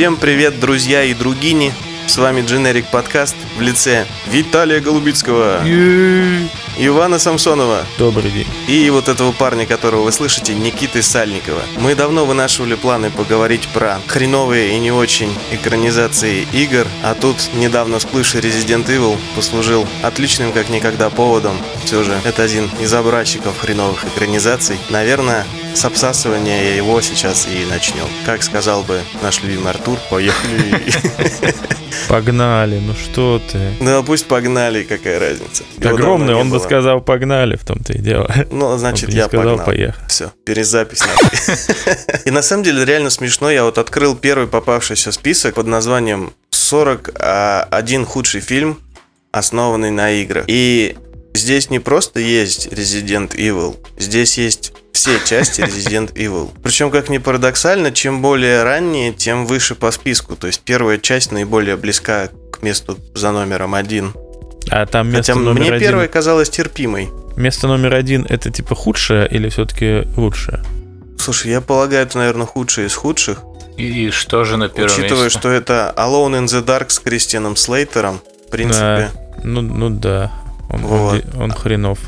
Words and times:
Всем 0.00 0.16
привет, 0.16 0.58
друзья 0.58 1.04
и 1.04 1.12
другини. 1.12 1.74
С 2.06 2.16
вами 2.16 2.40
Дженерик 2.40 2.86
Подкаст 2.86 3.36
в 3.58 3.60
лице 3.60 4.06
Виталия 4.28 4.80
Голубицкого, 4.80 5.60
Ивана 6.78 7.18
Самсонова 7.18 7.84
Добрый 7.98 8.30
день. 8.30 8.46
и 8.68 8.88
вот 8.90 9.08
этого 9.08 9.32
парня, 9.32 9.66
которого 9.66 10.02
вы 10.02 10.12
слышите, 10.12 10.54
Никиты 10.54 11.02
Сальникова. 11.02 11.60
Мы 11.78 11.94
давно 11.94 12.24
вынашивали 12.24 12.74
планы 12.74 13.10
поговорить 13.10 13.68
про 13.68 14.00
хреновые 14.06 14.74
и 14.74 14.78
не 14.78 14.90
очень 14.92 15.36
экранизации 15.50 16.46
игр, 16.52 16.86
а 17.02 17.14
тут 17.14 17.36
недавно 17.54 17.98
всплывший 17.98 18.40
Resident 18.40 18.86
Evil 18.86 19.18
послужил 19.36 19.86
отличным 20.02 20.52
как 20.52 20.68
никогда 20.70 21.10
поводом. 21.10 21.56
Все 21.84 22.02
же 22.02 22.18
это 22.24 22.42
один 22.42 22.70
из 22.80 22.92
образчиков 22.94 23.58
хреновых 23.58 24.04
экранизаций. 24.04 24.78
Наверное, 24.88 25.44
с 25.74 25.84
обсасывания 25.84 26.74
его 26.76 27.00
сейчас 27.00 27.46
и 27.46 27.64
начнем. 27.68 28.06
Как 28.24 28.42
сказал 28.42 28.82
бы 28.82 29.00
наш 29.22 29.42
любимый 29.42 29.70
Артур, 29.70 29.98
поехали. 30.08 30.94
Погнали, 32.08 32.78
ну 32.78 32.94
что 32.94 33.40
ты? 33.50 33.72
Ну, 33.80 34.02
пусть 34.04 34.26
погнали, 34.26 34.84
какая 34.84 35.18
разница. 35.18 35.64
Огромный, 35.84 36.34
он 36.34 36.50
бы 36.50 36.59
сказал 36.60 37.00
погнали, 37.00 37.56
в 37.56 37.64
том-то 37.64 37.92
и 37.92 37.98
дело. 37.98 38.30
Ну, 38.50 38.76
значит, 38.78 39.10
я 39.10 39.26
сказал, 39.26 39.56
погнал. 39.56 39.66
поехали. 39.66 40.08
Все, 40.08 40.32
перезапись. 40.44 41.02
И 42.24 42.30
на 42.30 42.42
самом 42.42 42.62
деле 42.62 42.84
реально 42.84 43.10
смешно. 43.10 43.50
Я 43.50 43.64
вот 43.64 43.78
открыл 43.78 44.16
первый 44.16 44.46
попавшийся 44.46 45.12
список 45.12 45.54
под 45.54 45.66
названием 45.66 46.32
«41 46.52 48.04
худший 48.04 48.40
фильм, 48.40 48.78
основанный 49.32 49.90
на 49.90 50.10
играх». 50.12 50.44
И 50.46 50.96
здесь 51.34 51.70
не 51.70 51.78
просто 51.78 52.20
есть 52.20 52.66
Resident 52.68 53.34
Evil, 53.36 53.76
здесь 53.98 54.38
есть 54.38 54.72
все 54.92 55.18
части 55.24 55.60
Resident 55.62 56.12
Evil. 56.14 56.50
Причем, 56.62 56.90
как 56.90 57.08
ни 57.08 57.18
парадоксально, 57.18 57.92
чем 57.92 58.20
более 58.22 58.62
ранние, 58.62 59.12
тем 59.12 59.46
выше 59.46 59.74
по 59.74 59.90
списку. 59.90 60.36
То 60.36 60.46
есть 60.46 60.60
первая 60.60 60.98
часть 60.98 61.32
наиболее 61.32 61.76
близка 61.76 62.28
к 62.52 62.62
месту 62.62 62.98
за 63.14 63.30
номером 63.32 63.74
один. 63.74 64.12
А 64.68 64.86
там 64.86 65.08
место 65.10 65.32
Хотя 65.32 65.44
номер 65.44 65.60
мне 65.62 65.70
один... 65.72 65.88
первая 65.88 66.08
казалась 66.08 66.50
терпимой. 66.50 67.08
Место 67.36 67.66
номер 67.68 67.94
один 67.94 68.26
это 68.28 68.50
типа 68.50 68.74
худшее 68.74 69.26
или 69.28 69.48
все-таки 69.48 70.06
лучшее? 70.16 70.60
Слушай, 71.18 71.52
я 71.52 71.60
полагаю, 71.60 72.02
это, 72.02 72.18
наверное, 72.18 72.46
худшее 72.46 72.86
из 72.86 72.94
худших. 72.94 73.42
И, 73.76 74.06
и 74.06 74.10
что 74.10 74.44
же 74.44 74.56
на 74.56 74.68
первом 74.68 74.92
Учитывая, 74.92 75.24
месте? 75.24 75.38
что 75.38 75.48
это 75.50 75.94
Alone 75.96 76.40
in 76.40 76.44
the 76.44 76.64
Dark 76.64 76.90
с 76.90 76.98
Кристианом 76.98 77.56
Слейтером, 77.56 78.20
в 78.46 78.50
принципе. 78.50 79.10
Ну, 79.42 79.62
ну 79.62 79.90
да. 79.90 80.32
Он, 80.68 80.84
он 80.84 80.86
Вот. 80.90 81.16
де- 81.16 81.38
он 81.38 81.50
хренов. 81.52 81.98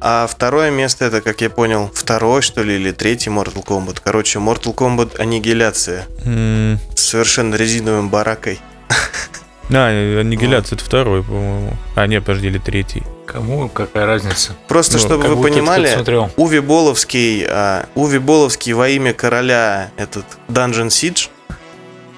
А 0.00 0.26
второе 0.26 0.70
место 0.70 1.04
это, 1.04 1.20
как 1.20 1.40
я 1.42 1.50
понял, 1.50 1.90
второй, 1.94 2.40
что 2.42 2.62
ли, 2.62 2.76
или 2.76 2.90
третий 2.90 3.30
Mortal 3.30 3.64
Kombat. 3.64 4.00
Короче, 4.02 4.38
Mortal 4.38 4.74
Kombat 4.74 5.20
Аннигиляция 5.20 6.06
М, 6.24 6.78
с 6.96 7.00
совершенно 7.02 7.54
резиновым 7.54 8.08
баракой. 8.08 8.58
А, 9.72 9.88
аннигиляция 10.20 10.76
это 10.76 10.84
второй, 10.84 11.22
по-моему. 11.22 11.76
А, 11.94 12.06
не, 12.06 12.20
подожди, 12.20 12.48
или 12.48 12.58
третий. 12.58 13.02
Кому 13.26 13.68
какая 13.68 14.06
разница? 14.06 14.52
Просто, 14.66 14.94
Ну, 14.94 14.98
чтобы 15.00 15.28
вы 15.28 15.42
понимали. 15.42 15.88
Уви 16.36 16.58
Боловский, 16.60 17.44
а, 17.48 17.86
Уви 17.94 18.18
Боловский 18.18 18.72
во 18.72 18.88
имя 18.88 19.12
короля 19.12 19.90
этот 19.96 20.24
Dungeon 20.48 20.88
Siege 20.88 21.28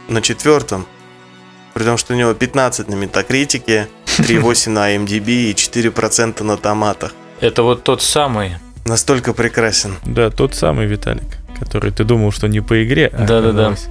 на 0.08 0.22
четвертом. 0.22 0.86
При 1.74 1.84
том, 1.84 1.96
что 1.98 2.14
у 2.14 2.16
него 2.16 2.32
15 2.34 2.88
на 2.88 2.94
метакритике, 2.94 3.88
3,8 4.18 4.70
на 4.70 4.96
MDB 4.96 5.50
и 5.50 5.52
4% 5.52 6.42
на 6.42 6.56
томатах. 6.56 7.12
Это 7.40 7.62
вот 7.62 7.82
тот 7.84 8.02
самый. 8.02 8.56
Настолько 8.84 9.32
прекрасен. 9.32 9.96
Да, 10.04 10.30
тот 10.30 10.54
самый 10.54 10.86
Виталик, 10.86 11.38
который 11.60 11.92
ты 11.92 12.04
думал, 12.04 12.32
что 12.32 12.48
не 12.48 12.60
по 12.60 12.82
игре, 12.84 13.06
а 13.12 13.18
Да-да-да. 13.26 13.48
оказалось, 13.68 13.88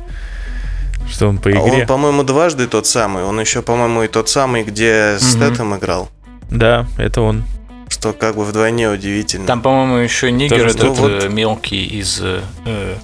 что 1.09 1.27
он 1.27 1.37
по 1.37 1.49
А 1.49 1.53
игре. 1.53 1.81
Он, 1.81 1.87
по-моему, 1.87 2.23
дважды 2.23 2.67
тот 2.67 2.87
самый. 2.87 3.23
Он 3.23 3.39
еще, 3.39 3.61
по-моему, 3.61 4.03
и 4.03 4.07
тот 4.07 4.29
самый, 4.29 4.63
где 4.63 5.17
с 5.19 5.35
Мгм. 5.35 5.45
Стэтом 5.45 5.77
играл. 5.77 6.09
Да, 6.49 6.85
это 6.97 7.21
он. 7.21 7.43
Что 7.89 8.13
как 8.13 8.35
бы 8.35 8.45
вдвойне 8.45 8.89
удивительно. 8.89 9.45
Там, 9.45 9.61
по-моему, 9.61 9.97
еще 9.97 10.31
Нигер 10.31 10.57
Тоже 10.57 10.69
этот 10.77 10.95
что? 10.95 11.09
э, 11.09 11.29
мелкий 11.29 11.83
из... 11.85 12.19
э, 12.21 12.41
э, 12.65 12.95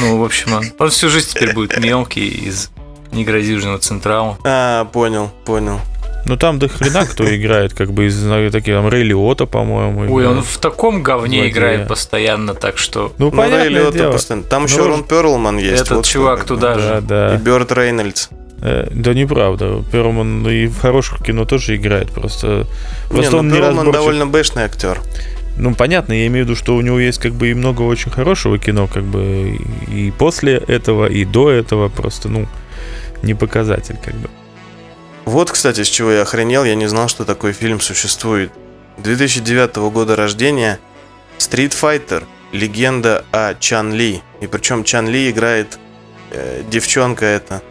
ну, 0.00 0.18
в 0.18 0.24
общем, 0.24 0.54
он, 0.54 0.64
он 0.78 0.88
всю 0.90 1.08
жизнь 1.10 1.28
теперь 1.34 1.52
будет 1.52 1.78
мелкий 1.82 2.28
из 2.28 2.70
Негрозижного 3.12 3.78
Централа. 3.78 4.38
А, 4.44 4.86
понял, 4.86 5.30
понял. 5.44 5.80
Ну 6.24 6.36
там 6.36 6.58
до 6.58 6.68
хрена 6.68 7.04
кто 7.06 7.24
играет, 7.36 7.74
как 7.74 7.92
бы 7.92 8.06
из 8.06 8.22
ну, 8.22 8.50
таких 8.50 8.74
там 8.74 8.88
Рэй 8.88 9.02
Лиотта, 9.02 9.46
по-моему. 9.46 10.12
Ой, 10.12 10.26
он 10.26 10.42
в 10.42 10.58
таком 10.58 11.02
говне 11.02 11.38
Злодея. 11.38 11.50
играет 11.52 11.88
постоянно, 11.88 12.54
так 12.54 12.78
что... 12.78 13.12
Ну, 13.18 13.30
Ну, 13.32 13.90
дело. 13.90 14.12
постоянно. 14.12 14.44
Там 14.44 14.62
Ну, 14.62 14.68
еще 14.68 14.86
Рон 14.86 15.04
Перлман 15.04 15.58
есть. 15.58 15.82
Этот 15.82 15.96
вот 15.98 16.06
чувак 16.06 16.44
туда 16.44 16.74
Да, 16.74 16.80
же. 16.80 16.98
И 16.98 17.06
да. 17.06 17.36
Бёрд 17.36 17.72
Рейнольдс. 17.72 18.28
Э, 18.62 18.88
Да 18.92 19.14
неправда. 19.14 19.82
Перлман 19.90 20.46
и 20.48 20.66
в 20.66 20.80
хороших 20.80 21.24
кино 21.24 21.44
тоже 21.44 21.74
играет, 21.76 22.10
просто... 22.10 22.66
Не, 23.10 23.16
Просто 23.16 23.32
ну 23.32 23.38
он 23.38 23.50
Перлман 23.50 23.72
неразборчив. 23.72 23.92
довольно 23.92 24.26
бэшный 24.26 24.62
актер. 24.64 25.00
Ну, 25.58 25.74
понятно, 25.74 26.12
я 26.14 26.26
имею 26.28 26.46
в 26.46 26.48
виду, 26.48 26.56
что 26.58 26.76
у 26.76 26.80
него 26.80 26.98
есть 26.98 27.18
как 27.18 27.32
бы 27.32 27.50
и 27.50 27.54
много 27.54 27.82
очень 27.82 28.10
хорошего 28.10 28.58
кино, 28.58 28.86
как 28.86 29.02
бы 29.02 29.58
и 29.88 30.12
после 30.16 30.54
этого, 30.56 31.06
и 31.06 31.24
до 31.24 31.50
этого, 31.50 31.88
просто, 31.88 32.28
ну, 32.28 32.46
не 33.22 33.34
показатель, 33.34 33.96
как 34.02 34.14
бы. 34.14 34.30
Вот, 35.24 35.50
кстати, 35.50 35.82
с 35.82 35.88
чего 35.88 36.10
я 36.10 36.22
охренел. 36.22 36.64
Я 36.64 36.74
не 36.74 36.86
знал, 36.88 37.08
что 37.08 37.24
такой 37.24 37.52
фильм 37.52 37.80
существует. 37.80 38.52
2009 38.98 39.76
года 39.92 40.16
рождения. 40.16 40.78
Street 41.38 41.72
Fighter. 41.80 42.24
Легенда 42.52 43.24
о 43.32 43.54
Чан 43.54 43.92
Ли. 43.92 44.22
И 44.40 44.46
причем 44.46 44.84
Чан 44.84 45.08
Ли 45.08 45.30
играет 45.30 45.78
э, 46.30 46.62
девчонка 46.68 47.24
эта 47.24 47.62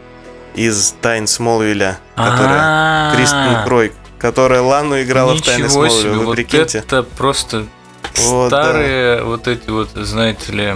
из 0.54 0.94
Тайн 1.00 1.26
Смолвиля, 1.26 1.98
которая 2.14 2.60
А-а-а. 2.60 3.16
Кристен 3.16 3.64
Кройк, 3.64 3.92
которая 4.18 4.60
Лану 4.60 5.00
играла 5.00 5.34
в 5.34 5.42
Тайны 5.42 5.68
Смолвиля. 5.68 6.12
Вы 6.12 6.34
прикиньте. 6.34 6.78
это 6.78 7.02
просто 7.02 7.66
старые 8.14 9.22
вот 9.22 9.48
эти 9.48 9.70
вот, 9.70 9.90
знаете 9.94 10.52
ли, 10.52 10.74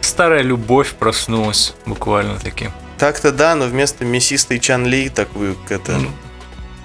старая 0.00 0.42
любовь 0.42 0.92
проснулась 0.94 1.74
буквально 1.86 2.38
таки. 2.38 2.70
Так-то 3.02 3.32
да, 3.32 3.56
но 3.56 3.64
вместо 3.64 4.04
мясистой 4.04 4.60
Чан 4.60 4.86
Ли 4.86 5.08
такую 5.08 5.56
это, 5.68 5.98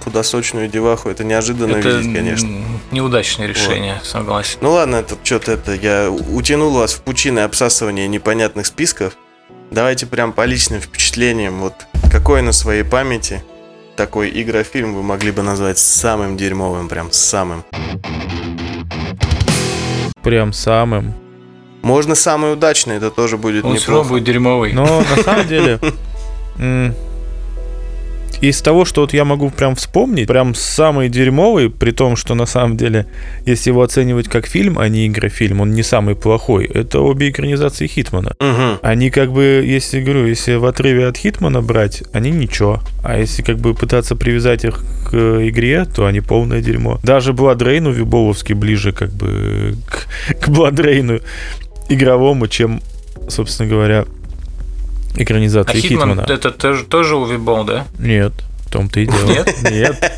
худосочную 0.03 0.67
деваху, 0.67 1.09
это 1.09 1.23
неожиданно 1.23 1.75
это 1.75 1.89
видеть, 1.89 2.11
конечно. 2.11 2.49
неудачное 2.89 3.45
решение, 3.45 4.01
согласен. 4.03 4.57
Ну 4.61 4.71
ладно, 4.71 4.95
это 4.95 5.15
что-то 5.21 5.51
это 5.51 5.75
я 5.75 6.09
утянул 6.09 6.71
вас 6.71 6.95
в 6.95 7.01
пучины 7.01 7.41
обсасывания 7.41 8.07
непонятных 8.07 8.65
списков. 8.65 9.15
Давайте 9.69 10.07
прям 10.07 10.33
по 10.33 10.43
личным 10.45 10.81
впечатлениям. 10.81 11.59
Вот 11.59 11.75
какой 12.11 12.41
на 12.41 12.51
своей 12.51 12.81
памяти 12.81 13.43
такой 13.95 14.31
игрофильм 14.41 14.95
вы 14.95 15.03
могли 15.03 15.29
бы 15.29 15.43
назвать 15.43 15.77
самым 15.77 16.35
дерьмовым, 16.35 16.89
прям 16.89 17.11
самым. 17.11 17.63
Прям 20.23 20.51
самым. 20.51 21.13
Можно 21.83 22.15
самый 22.15 22.53
удачный, 22.53 22.97
это 22.97 23.11
тоже 23.11 23.37
будет 23.37 23.63
Он 23.63 23.73
равно 23.73 23.85
неплохо. 23.85 24.09
будет 24.09 24.23
дерьмовый. 24.23 24.73
Но 24.73 25.03
на 25.15 25.23
самом 25.23 25.47
деле, 25.47 25.79
из 28.41 28.61
того, 28.61 28.85
что 28.85 29.01
вот 29.01 29.13
я 29.13 29.25
могу 29.25 29.49
прям 29.49 29.75
вспомнить, 29.75 30.27
прям 30.27 30.53
самый 30.53 31.09
дерьмовый, 31.09 31.69
при 31.69 31.91
том, 31.91 32.15
что 32.15 32.35
на 32.35 32.45
самом 32.45 32.77
деле, 32.77 33.07
если 33.45 33.71
его 33.71 33.81
оценивать 33.81 34.27
как 34.27 34.45
фильм, 34.45 34.77
а 34.77 34.87
не 34.87 35.07
игрофильм, 35.07 35.61
он 35.61 35.71
не 35.71 35.83
самый 35.83 36.15
плохой, 36.15 36.65
это 36.65 36.99
обе 36.99 37.29
экранизации 37.29 37.87
Хитмана. 37.87 38.35
Мгм. 38.39 38.79
Они 38.81 39.09
как 39.09 39.31
бы, 39.31 39.63
если 39.65 40.01
говорю, 40.01 40.27
если 40.27 40.55
в 40.55 40.65
отрыве 40.65 41.07
от 41.07 41.17
Хитмана 41.17 41.61
брать, 41.61 42.03
они 42.13 42.31
ничего. 42.31 42.81
А 43.03 43.17
если 43.17 43.41
как 43.41 43.57
бы 43.57 43.73
пытаться 43.73 44.15
привязать 44.15 44.65
их 44.65 44.83
к 45.09 45.15
игре, 45.47 45.85
то 45.85 46.05
они 46.05 46.21
полное 46.21 46.61
дерьмо. 46.61 46.99
Даже 47.03 47.33
Бладрейну 47.33 47.91
Виболовский 47.91 48.53
ближе 48.53 48.91
как 48.91 49.11
бы 49.11 49.75
к, 49.87 50.07
к 50.45 50.49
Бладрейну 50.49 51.21
игровому, 51.89 52.47
чем, 52.47 52.81
собственно 53.29 53.69
говоря, 53.69 54.05
А 55.17 55.23
экранизация 55.23 55.79
Хитман 55.81 56.09
Хитмана. 56.11 56.31
это 56.31 56.51
тоже, 56.51 56.83
тоже 56.85 57.15
увибол, 57.15 57.63
да? 57.63 57.85
Нет, 57.99 58.33
в 58.65 58.71
том-то 58.71 58.99
и 58.99 59.05
дело. 59.07 59.27
Нет? 59.29 59.55
Нет. 59.71 60.11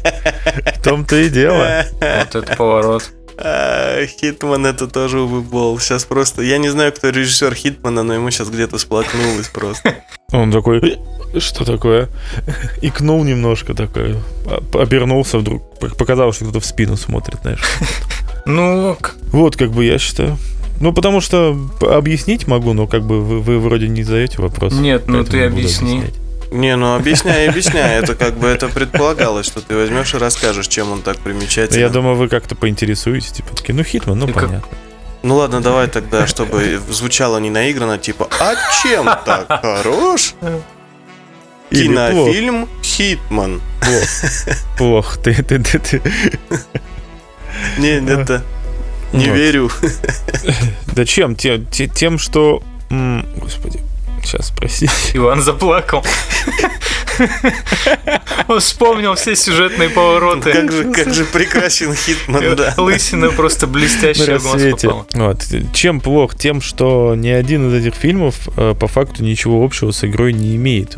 В 0.78 0.84
том-то 0.84 1.16
и 1.16 1.30
дело. 1.30 1.84
Вот 2.02 2.36
это 2.36 2.56
поворот. 2.56 3.12
А, 3.42 4.06
Хитман 4.06 4.66
это 4.66 4.88
тоже 4.88 5.20
выбол. 5.20 5.80
Сейчас 5.80 6.04
просто... 6.04 6.42
Я 6.42 6.58
не 6.58 6.68
знаю, 6.70 6.92
кто 6.92 7.10
режиссер 7.10 7.54
Хитмана, 7.56 8.04
но 8.04 8.14
ему 8.14 8.30
сейчас 8.32 8.50
где-то 8.50 8.78
сплакнулось 8.78 9.48
просто. 9.48 9.96
Он 10.34 10.52
такой, 10.52 11.00
что 11.40 11.64
такое? 11.64 12.10
Икнул 12.82 13.24
немножко 13.24 13.74
такой, 13.74 14.18
а- 14.46 14.62
обернулся 14.82 15.38
вдруг, 15.38 15.80
показалось, 15.98 16.36
что 16.36 16.46
кто-то 16.46 16.60
в 16.60 16.66
спину 16.66 16.98
смотрит, 16.98 17.38
знаешь. 17.42 17.64
Ну, 18.46 18.98
Вот, 19.32 19.56
как 19.56 19.72
бы 19.72 19.86
я 19.86 19.98
считаю. 20.00 20.38
Ну, 20.80 20.94
потому 20.94 21.20
что 21.22 21.58
объяснить 21.82 22.48
могу, 22.48 22.74
но 22.74 22.88
как 22.88 23.04
бы 23.04 23.22
вы, 23.22 23.40
вы 23.42 23.60
вроде 23.60 23.88
не 23.88 24.04
задаете 24.04 24.42
вопрос. 24.42 24.74
Нет, 24.74 25.08
ну 25.08 25.24
ты 25.24 25.38
не 25.38 25.44
объясни. 25.44 26.04
Не, 26.52 26.76
ну 26.76 26.96
объясняй, 26.96 27.50
объясняй. 27.50 28.02
Это 28.02 28.16
как 28.16 28.38
бы 28.38 28.48
это 28.48 28.70
предполагалось, 28.70 29.46
что 29.46 29.62
ты 29.62 29.76
возьмешь 29.76 30.14
и 30.14 30.18
расскажешь, 30.18 30.68
чем 30.68 30.92
он 30.92 31.02
так 31.02 31.18
Ну, 31.18 31.24
примечателен. 31.24 31.80
Я 31.82 31.90
думаю, 31.90 32.16
вы 32.16 32.28
как-то 32.30 32.56
поинтересуетесь, 32.56 33.32
типа 33.32 33.56
такие, 33.56 33.76
ну, 33.76 33.84
Хитман, 33.84 34.18
ну, 34.18 34.28
И 34.28 34.32
как- 34.32 34.48
понятно. 34.48 34.78
Ну 35.22 35.36
ладно, 35.36 35.60
давай 35.62 35.88
тогда, 35.88 36.26
чтобы 36.28 36.80
звучало 36.90 37.40
не 37.40 37.50
наигранно, 37.50 37.98
типа, 37.98 38.30
а 38.40 38.54
чем 38.82 39.06
так 39.06 39.48
хорош? 39.62 40.34
Или 41.72 41.88
Кинофильм 41.88 42.68
«Хитман». 42.82 43.62
Плохо. 43.82 44.58
Плохо. 44.78 45.20
Ты, 45.20 45.44
ты, 45.44 45.60
ты, 45.60 45.78
ты. 45.78 46.02
Не, 47.78 48.00
это... 48.12 48.44
Не 49.14 49.26
Вот. 49.28 49.36
верю. 49.36 49.70
Да 50.96 51.06
чем? 51.06 51.36
Тем, 51.36 51.66
те- 51.68 51.88
тем 51.88 52.18
что... 52.20 52.62
м, 52.90 53.26
Господи, 53.38 53.80
сейчас 54.24 54.48
спроси. 54.48 54.88
Иван 55.14 55.42
заплакал. 55.42 56.04
Он 58.48 58.60
вспомнил 58.60 59.16
все 59.16 59.36
сюжетные 59.36 59.90
повороты. 59.90 60.52
Как 60.54 60.72
же, 60.72 60.92
как 60.92 61.14
же 61.14 61.26
прекрасен 61.26 61.94
Хитман, 61.94 62.56
да. 62.56 62.74
Лысина 62.78 63.30
просто 63.30 63.68
блестящая 63.68 64.40
в 64.40 64.44
глаз 64.44 64.54
рассвете. 64.56 64.88
попала. 64.88 65.06
Вот. 65.14 65.46
Чем 65.74 66.00
плох? 66.02 66.36
Тем, 66.36 66.62
что 66.62 67.16
ни 67.16 67.30
один 67.30 67.70
из 67.70 67.74
этих 67.86 67.96
фильмов 67.98 68.48
э, 68.58 68.74
по 68.80 68.88
факту 68.88 69.24
ничего 69.24 69.64
общего 69.64 69.92
с 69.92 70.04
игрой 70.04 70.34
не 70.34 70.56
имеет. 70.56 70.98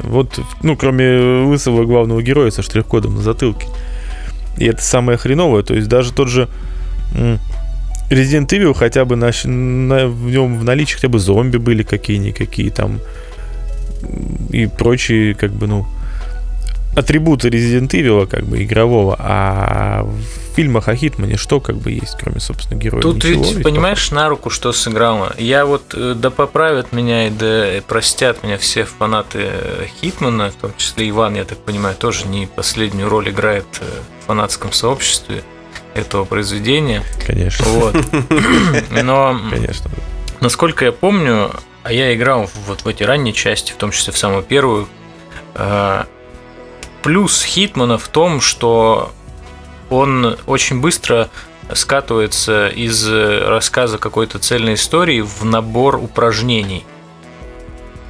Вот, 0.00 0.38
ну, 0.62 0.76
кроме 0.76 1.44
лысого 1.46 1.84
главного 1.84 2.22
героя 2.22 2.50
со 2.50 2.62
штрих-кодом 2.62 3.16
на 3.16 3.22
затылке. 3.22 3.66
И 4.58 4.66
это 4.66 4.82
самое 4.82 5.18
хреновое. 5.18 5.62
То 5.62 5.74
есть 5.74 5.88
даже 5.88 6.12
тот 6.12 6.28
же 6.28 6.48
Resident 8.12 8.46
Evil 8.48 8.74
хотя 8.74 9.04
бы 9.04 9.16
на, 9.16 9.30
на- 9.44 10.06
в 10.06 10.30
нем 10.30 10.58
в 10.58 10.64
наличии 10.64 10.94
хотя 10.94 11.08
бы 11.08 11.18
зомби 11.18 11.56
были 11.56 11.82
какие-никакие 11.82 12.70
там 12.70 13.00
и 14.50 14.66
прочие, 14.66 15.34
как 15.34 15.52
бы, 15.52 15.66
ну, 15.66 15.86
атрибуты 16.96 17.48
Resident 17.48 17.88
Evil, 17.90 18.26
как 18.26 18.44
бы, 18.44 18.62
игрового, 18.62 19.16
а 19.18 20.02
в 20.02 20.54
фильмах 20.54 20.88
о 20.88 20.96
Хитмане 20.96 21.36
что, 21.36 21.60
как 21.60 21.76
бы, 21.76 21.90
есть, 21.90 22.16
кроме, 22.20 22.40
собственно, 22.40 22.78
героя? 22.78 23.00
Тут 23.02 23.16
Ничего, 23.16 23.44
ведь, 23.44 23.54
ведь, 23.54 23.62
понимаешь, 23.64 24.10
на 24.10 24.28
руку 24.28 24.50
что 24.50 24.72
сыграло. 24.72 25.34
Я 25.38 25.64
вот, 25.64 25.94
э, 25.94 26.14
да 26.14 26.30
поправят 26.30 26.92
меня 26.92 27.28
и 27.28 27.30
да 27.30 27.80
простят 27.86 28.42
меня 28.44 28.58
все 28.58 28.84
фанаты 28.84 29.38
э, 29.42 29.86
Хитмана, 30.00 30.50
в 30.50 30.54
том 30.54 30.72
числе 30.76 31.08
Иван, 31.08 31.34
я 31.36 31.44
так 31.44 31.58
понимаю, 31.58 31.94
тоже 31.96 32.26
не 32.26 32.46
последнюю 32.46 33.08
роль 33.08 33.30
играет 33.30 33.66
э, 33.80 33.84
в 34.22 34.26
фанатском 34.26 34.72
сообществе 34.72 35.42
этого 35.94 36.24
произведения. 36.24 37.02
Конечно, 37.26 37.64
Вот. 37.66 37.94
Но 39.02 39.38
конечно. 39.50 39.90
Насколько 40.40 40.86
я 40.86 40.92
помню, 40.92 41.52
а 41.82 41.92
я 41.92 42.14
играл 42.14 42.48
вот 42.66 42.82
в 42.82 42.88
эти 42.88 43.02
ранние 43.02 43.32
части, 43.32 43.72
в 43.72 43.76
том 43.76 43.90
числе 43.90 44.12
в 44.12 44.18
самую 44.18 44.42
первую. 44.42 44.88
э, 45.54 46.04
Плюс 47.02 47.42
Хитмана 47.44 47.98
в 47.98 48.08
том, 48.08 48.40
что 48.40 49.12
он 49.90 50.36
очень 50.46 50.80
быстро 50.80 51.28
скатывается 51.74 52.68
из 52.68 53.08
рассказа 53.08 53.98
какой-то 53.98 54.38
цельной 54.38 54.74
истории 54.74 55.20
в 55.20 55.44
набор 55.44 55.96
упражнений. 55.96 56.84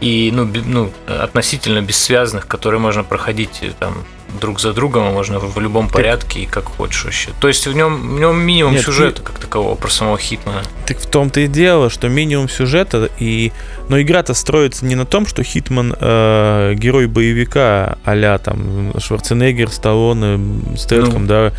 И 0.00 0.30
ну, 0.32 0.50
ну, 0.66 0.92
относительно 1.06 1.80
бессвязных, 1.80 2.46
которые 2.46 2.80
можно 2.80 3.04
проходить 3.04 3.58
э, 3.62 3.70
там 3.78 4.04
друг 4.40 4.60
за 4.60 4.72
другом, 4.72 5.08
а 5.08 5.10
можно 5.10 5.38
в 5.38 5.58
любом 5.58 5.88
порядке 5.88 6.40
и 6.40 6.46
как 6.46 6.64
хочешь 6.64 7.04
вообще. 7.04 7.30
То 7.40 7.48
есть 7.48 7.66
в 7.66 7.72
нем, 7.72 8.16
в 8.16 8.20
нем 8.20 8.38
минимум 8.38 8.74
Нет, 8.74 8.84
сюжета 8.84 9.22
как 9.22 9.38
такового 9.38 9.74
про 9.74 9.90
самого 9.90 10.18
Хитмана. 10.18 10.62
Так 10.86 10.98
в 10.98 11.06
том-то 11.06 11.40
и 11.40 11.46
дело, 11.46 11.90
что 11.90 12.08
минимум 12.08 12.48
сюжета, 12.48 13.08
и... 13.18 13.52
но 13.88 14.00
игра-то 14.00 14.34
строится 14.34 14.84
не 14.84 14.94
на 14.94 15.06
том, 15.06 15.26
что 15.26 15.42
Хитман 15.42 15.94
э, 15.98 16.74
герой 16.76 17.06
боевика 17.06 17.98
а 18.04 18.38
там 18.38 18.92
Шварценеггер, 18.98 19.70
Сталлоне, 19.70 20.76
Стэтхэм, 20.76 21.26
Ну. 21.26 21.28
да. 21.28 21.52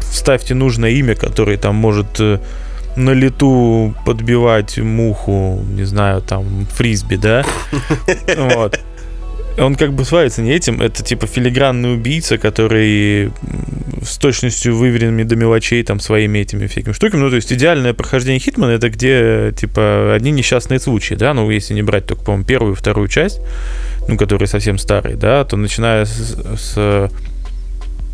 Вставьте 0.00 0.54
нужное 0.54 0.90
имя, 0.90 1.14
которое 1.14 1.58
там 1.58 1.74
может 1.74 2.20
э, 2.20 2.38
на 2.96 3.10
лету 3.10 3.94
подбивать 4.04 4.78
муху, 4.78 5.62
не 5.66 5.84
знаю, 5.84 6.22
там, 6.22 6.66
фрисби, 6.72 7.16
да? 7.16 7.44
Вот. 8.36 8.78
Он 9.58 9.74
как 9.74 9.92
бы 9.92 10.04
славится 10.04 10.42
не 10.42 10.52
этим, 10.52 10.80
это 10.80 11.02
типа 11.02 11.26
филигранный 11.26 11.94
убийца, 11.94 12.38
который 12.38 13.30
с 14.02 14.16
точностью 14.18 14.76
выверенными 14.76 15.22
до 15.22 15.36
мелочей 15.36 15.82
там 15.82 16.00
своими 16.00 16.38
этими 16.38 16.66
всякими 16.66 16.92
штуками. 16.92 17.20
Ну, 17.20 17.30
то 17.30 17.36
есть 17.36 17.52
идеальное 17.52 17.92
прохождение 17.94 18.40
Хитмана 18.40 18.70
это 18.70 18.88
где 18.88 19.52
типа 19.56 20.14
одни 20.14 20.30
несчастные 20.30 20.80
случаи, 20.80 21.14
да, 21.14 21.34
ну, 21.34 21.50
если 21.50 21.74
не 21.74 21.82
брать 21.82 22.06
только, 22.06 22.24
по-моему, 22.24 22.44
первую 22.44 22.74
вторую 22.74 23.08
часть, 23.08 23.40
ну, 24.08 24.16
которые 24.16 24.48
совсем 24.48 24.78
старые, 24.78 25.16
да, 25.16 25.44
то 25.44 25.56
начиная 25.56 26.04
с, 26.06 26.36
с 26.56 27.10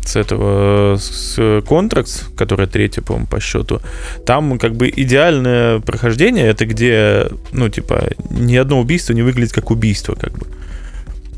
с 0.09 0.15
этого 0.15 0.97
с 0.97 1.61
контракс, 1.67 2.23
которая 2.35 2.67
третья, 2.67 3.01
по-моему, 3.01 3.27
по 3.27 3.39
счету, 3.39 3.79
там 4.25 4.57
как 4.57 4.75
бы 4.75 4.89
идеальное 4.89 5.79
прохождение, 5.79 6.47
это 6.47 6.65
где, 6.65 7.27
ну, 7.51 7.69
типа, 7.69 8.09
ни 8.31 8.55
одно 8.55 8.79
убийство 8.79 9.13
не 9.13 9.21
выглядит 9.21 9.53
как 9.53 9.69
убийство, 9.71 10.15
как 10.15 10.33
бы. 10.33 10.47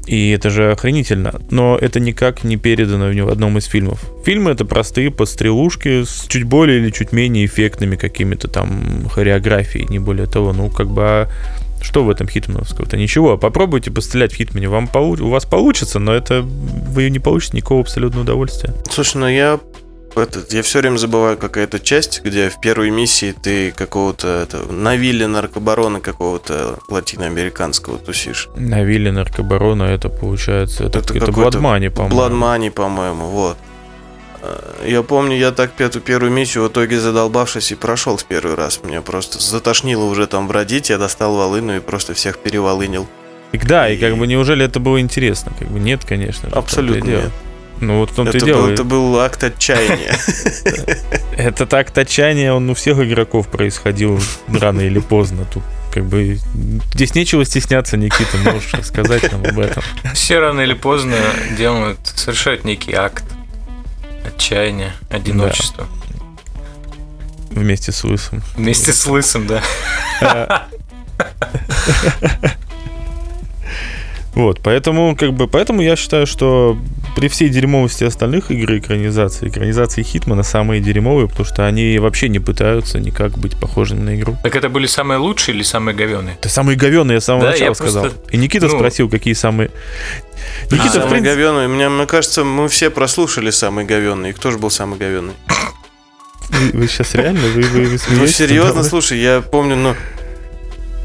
И 0.08 0.32
это 0.32 0.50
же 0.50 0.72
охренительно. 0.72 1.40
Но 1.52 1.78
это 1.80 2.00
никак 2.00 2.44
не 2.44 2.58
передано 2.58 3.10
в 3.10 3.14
ни 3.14 3.22
в 3.22 3.30
одном 3.30 3.58
из 3.58 3.66
фильмов. 3.66 4.04
Фильмы 4.26 4.52
это 4.52 4.66
простые 4.66 5.12
подстрелушки 5.12 6.04
с 6.04 6.26
чуть 6.28 6.44
более 6.44 6.80
или 6.80 6.90
чуть 6.90 7.12
менее 7.12 7.46
эффектными 7.46 7.96
какими-то 7.96 8.48
там 8.48 9.08
хореографией, 9.10 9.88
не 9.90 10.00
более 10.00 10.28
того. 10.28 10.54
Ну, 10.54 10.70
как 10.70 10.88
бы, 10.88 11.02
а 11.04 11.28
что 11.82 12.04
в 12.04 12.10
этом 12.10 12.28
хитмановского-то? 12.28 12.98
Ничего. 12.98 13.38
Попробуйте 13.38 13.92
пострелять 13.92 14.34
в 14.34 14.36
хитмане. 14.36 14.70
Вам 14.70 14.88
полу- 14.88 15.22
у 15.22 15.30
вас 15.30 15.46
получится, 15.46 16.00
но 16.00 16.14
это 16.14 16.42
вы 16.42 17.10
не 17.10 17.20
получите 17.20 17.58
никакого 17.58 17.82
абсолютного 17.82 18.24
удовольствия. 18.24 18.74
Слушай, 18.90 19.18
ну 19.18 19.28
я 19.28 19.60
этот, 20.18 20.52
я 20.54 20.62
все 20.62 20.80
время 20.80 20.98
забываю 20.98 21.38
какая-то 21.38 21.80
часть, 21.80 22.22
где 22.24 22.50
в 22.50 22.60
первой 22.60 22.90
миссии 22.90 23.34
ты 23.34 23.72
какого-то 23.72 24.48
на 24.70 24.96
вилле 24.96 25.28
наркобарона 25.28 26.00
какого-то 26.00 26.80
латиноамериканского 26.88 27.98
тусишь. 27.98 28.50
На 28.56 28.84
вилле 28.84 29.12
наркобарона 29.12 29.84
это 29.84 30.10
получается... 30.10 30.86
Это, 30.86 31.00
Это 31.00 31.14
это, 31.16 31.32
Money, 31.32 31.90
по-моему. 31.90 32.16
Money, 32.36 32.72
по-моему, 32.72 33.26
вот. 33.28 33.58
Э, 34.42 34.86
Я 34.88 35.04
помню, 35.04 35.38
я 35.38 35.52
так 35.52 35.80
эту 35.80 36.00
первую 36.02 36.32
миссию 36.32 36.66
в 36.66 36.68
итоге 36.68 37.00
задолбавшись 37.00 37.72
и 37.72 37.76
прошел 37.76 38.18
в 38.18 38.26
первый 38.26 38.56
раз. 38.56 38.82
Меня 38.84 39.02
просто 39.02 39.40
затошнило 39.40 40.06
уже 40.06 40.28
там 40.28 40.48
бродить, 40.48 40.90
я 40.90 40.98
достал 40.98 41.36
волыну 41.36 41.78
и 41.78 41.80
просто 41.80 42.14
всех 42.14 42.38
переволынил. 42.40 43.08
Так 43.52 43.68
да, 43.68 43.90
и 43.90 43.98
как 43.98 44.18
бы 44.18 44.28
неужели 44.28 44.66
это 44.66 44.80
было 44.80 45.00
интересно? 45.02 45.52
Как 45.60 45.68
бы 45.68 45.80
нет, 45.80 46.06
конечно. 46.06 46.50
же, 46.50 46.56
и 46.56 46.58
Абсолютно 46.58 47.06
дело. 47.06 47.32
Ну 47.82 47.98
вот 48.00 48.12
в 48.12 48.16
том-то 48.16 48.38
Это 48.38 48.46
и 48.46 48.48
дело. 48.48 48.62
был, 48.62 48.70
это 48.70 48.84
был 48.84 49.20
акт 49.20 49.44
отчаяния. 49.44 50.16
Это 51.38 51.66
так 51.66 51.98
отчаяние, 51.98 52.54
он 52.54 52.70
у 52.70 52.76
всех 52.76 53.00
игроков 53.00 53.48
происходил 53.48 54.22
рано 54.48 54.82
или 54.82 55.00
поздно. 55.00 55.46
Тут 55.52 55.64
как 55.92 56.06
бы 56.06 56.38
здесь 56.94 57.16
нечего 57.16 57.44
стесняться, 57.44 57.98
Никита, 57.98 58.38
можешь 58.38 58.72
рассказать 58.76 59.32
нам 59.32 59.44
об 59.44 59.60
этом. 59.60 59.82
Все 60.14 60.40
рано 60.40 60.62
или 60.62 60.74
поздно 60.74 61.18
делают, 61.58 61.98
совершают 62.06 62.64
некий 62.66 62.94
акт 62.94 63.24
отчаяния, 64.26 64.94
одиночества. 65.10 65.88
Вместе 67.50 67.92
с 67.92 68.04
Лысым. 68.04 68.44
Вместе 68.56 68.94
с 68.94 69.06
лысым, 69.08 69.48
да. 69.48 69.62
Вот, 74.34 74.62
поэтому, 74.64 75.16
как 75.18 75.34
бы, 75.34 75.48
поэтому 75.48 75.82
я 75.82 75.98
считаю, 75.98 76.26
что 76.26 76.78
при 77.16 77.28
всей 77.28 77.50
дерьмовости 77.50 78.04
остальных 78.04 78.52
игр 78.52 78.74
и 78.74 78.80
экранизаций, 78.80 79.50
экранизации 79.50 80.04
Хитмана 80.04 80.44
самые 80.44 80.82
дерьмовые, 80.82 81.28
потому 81.28 81.46
что 81.46 81.66
они 81.68 81.98
вообще 82.00 82.30
не 82.30 82.40
пытаются 82.40 83.00
никак 83.00 83.38
быть 83.38 83.60
похожими 83.60 84.02
на 84.02 84.16
игру. 84.16 84.38
Так 84.44 84.56
это 84.56 84.70
были 84.70 84.88
самые 84.88 85.18
лучшие 85.18 85.56
или 85.56 85.64
самые 85.64 85.96
говёные? 85.96 86.36
Это 86.40 86.50
самые 86.50 86.78
говенные, 86.78 87.16
я 87.16 87.22
с 87.22 87.26
самого 87.26 87.46
Да, 87.46 87.52
начала 87.52 87.74
сказал. 87.74 88.04
просто- 88.04 88.20
И 88.32 88.38
Никита 88.38 88.68
ну- 88.68 88.76
спросил, 88.78 89.10
какие 89.10 89.34
самые... 89.34 89.70
Никита, 90.72 90.90
в 90.90 90.94
Самый 90.94 91.10
принципе... 91.10 91.36
говёный. 91.36 91.68
Мне, 91.68 91.88
мне 91.90 92.06
кажется, 92.08 92.44
мы 92.44 92.68
все 92.68 92.90
прослушали 92.90 93.52
самый 93.52 93.86
говёный. 93.86 94.32
И 94.32 94.34
кто 94.34 94.50
же 94.52 94.58
был 94.58 94.72
самый 94.72 94.98
говёный? 94.98 95.34
Вы, 96.50 96.80
вы 96.80 96.88
сейчас 96.88 97.14
реально? 97.14 97.42
Вы, 97.48 97.62
вы, 97.62 97.86
вы 97.86 98.00
Ну, 98.10 98.28
серьезно, 98.28 98.84
слушай, 98.84 99.20
я 99.20 99.42
помню, 99.42 99.76
ну... 99.76 99.96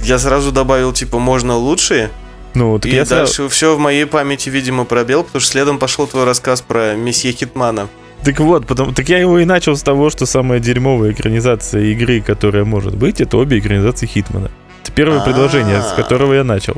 Я 0.02 0.18
сразу 0.18 0.52
добавил, 0.52 0.92
типа, 0.92 1.18
можно 1.18 1.54
лучшие, 1.56 2.10
Ну, 2.56 2.78
так 2.78 2.90
и 2.90 2.94
я 2.94 3.04
сразу- 3.04 3.26
дальше 3.26 3.48
все 3.48 3.76
в 3.76 3.78
моей 3.78 4.06
памяти, 4.06 4.48
видимо, 4.48 4.84
пробел, 4.84 5.22
потому 5.24 5.40
что 5.40 5.50
следом 5.52 5.78
пошел 5.78 6.06
твой 6.06 6.24
рассказ 6.24 6.60
про 6.62 6.94
месье 6.94 7.32
Хитмана. 7.32 7.88
Так 8.24 8.40
вот, 8.40 8.66
потому, 8.66 8.92
так 8.92 9.08
я 9.08 9.18
его 9.18 9.38
и 9.38 9.44
начал 9.44 9.76
с 9.76 9.82
того, 9.82 10.10
что 10.10 10.26
самая 10.26 10.58
дерьмовая 10.58 11.12
экранизация 11.12 11.82
игры, 11.92 12.20
которая 12.20 12.64
может 12.64 12.96
быть, 12.96 13.20
это 13.20 13.36
обе 13.36 13.58
экранизации 13.58 14.06
Хитмана. 14.06 14.50
Это 14.82 14.90
первое 14.92 15.20
А. 15.20 15.24
предложение, 15.24 15.82
с 15.82 15.92
которого 15.92 16.32
я 16.34 16.42
начал. 16.44 16.76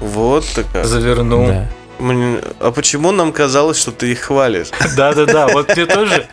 Вот 0.00 0.44
такая. 0.54 0.84
Завернул. 0.84 1.46
Да. 1.48 1.68
Мне- 1.98 2.38
А 2.60 2.70
почему 2.70 3.10
нам 3.12 3.32
казалось, 3.32 3.76
что 3.78 3.90
ты 3.90 4.12
их 4.12 4.20
хвалишь? 4.20 4.68
Да-да-да, 4.96 5.48
вот 5.48 5.74
мне 5.76 5.84
тоже 5.86 6.26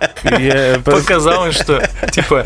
показалось, 0.85 1.55
что, 1.55 1.87
типа, 2.11 2.45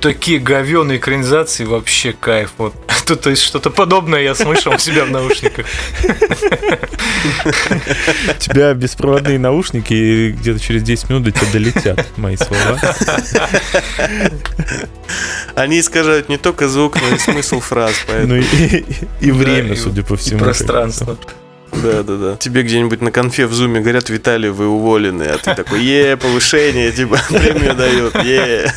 такие 0.00 0.38
говёные 0.38 0.98
экранизации 0.98 1.64
вообще 1.64 2.12
кайф. 2.12 2.52
Вот. 2.58 2.74
Тут, 3.06 3.22
то 3.22 3.30
есть 3.30 3.42
что-то 3.42 3.70
подобное 3.70 4.20
я 4.22 4.34
слышал 4.34 4.74
у 4.74 4.78
себя 4.78 5.04
в 5.04 5.10
наушниках. 5.10 5.66
У 6.04 6.08
тебя 8.38 8.74
беспроводные 8.74 9.38
наушники, 9.38 9.94
и 9.94 10.30
где-то 10.32 10.60
через 10.60 10.82
10 10.82 11.10
минут 11.10 11.24
до 11.24 11.30
тебя 11.32 11.46
долетят 11.52 12.06
мои 12.16 12.36
слова. 12.36 12.78
Они 15.54 15.80
искажают 15.80 16.28
не 16.28 16.38
только 16.38 16.68
звук, 16.68 16.96
но 17.00 17.16
и 17.16 17.18
смысл 17.18 17.60
фраз. 17.60 17.94
Ну 18.06 18.12
Поэтому... 18.14 18.36
и, 18.36 18.76
и- 18.76 18.84
и 19.20 19.30
время, 19.30 19.68
Да, 19.68 19.74
и- 19.74 19.76
судя 19.76 20.02
по 20.02 20.14
И 20.14 20.16
всему. 20.16 20.40
пространство. 20.40 21.16
Да, 21.72 22.02
да, 22.02 22.16
да. 22.16 22.36
Тебе 22.36 22.62
где-нибудь 22.62 23.00
на 23.00 23.10
конфе 23.10 23.46
в 23.46 23.52
зуме 23.52 23.80
говорят, 23.80 24.10
Виталий, 24.10 24.50
вы 24.50 24.66
уволены, 24.66 25.24
а 25.24 25.38
ты 25.38 25.54
такой, 25.54 25.82
е, 25.82 26.16
повышение, 26.16 26.92
типа, 26.92 27.18
премию 27.28 27.74
дают, 27.74 28.14
е. 28.24 28.72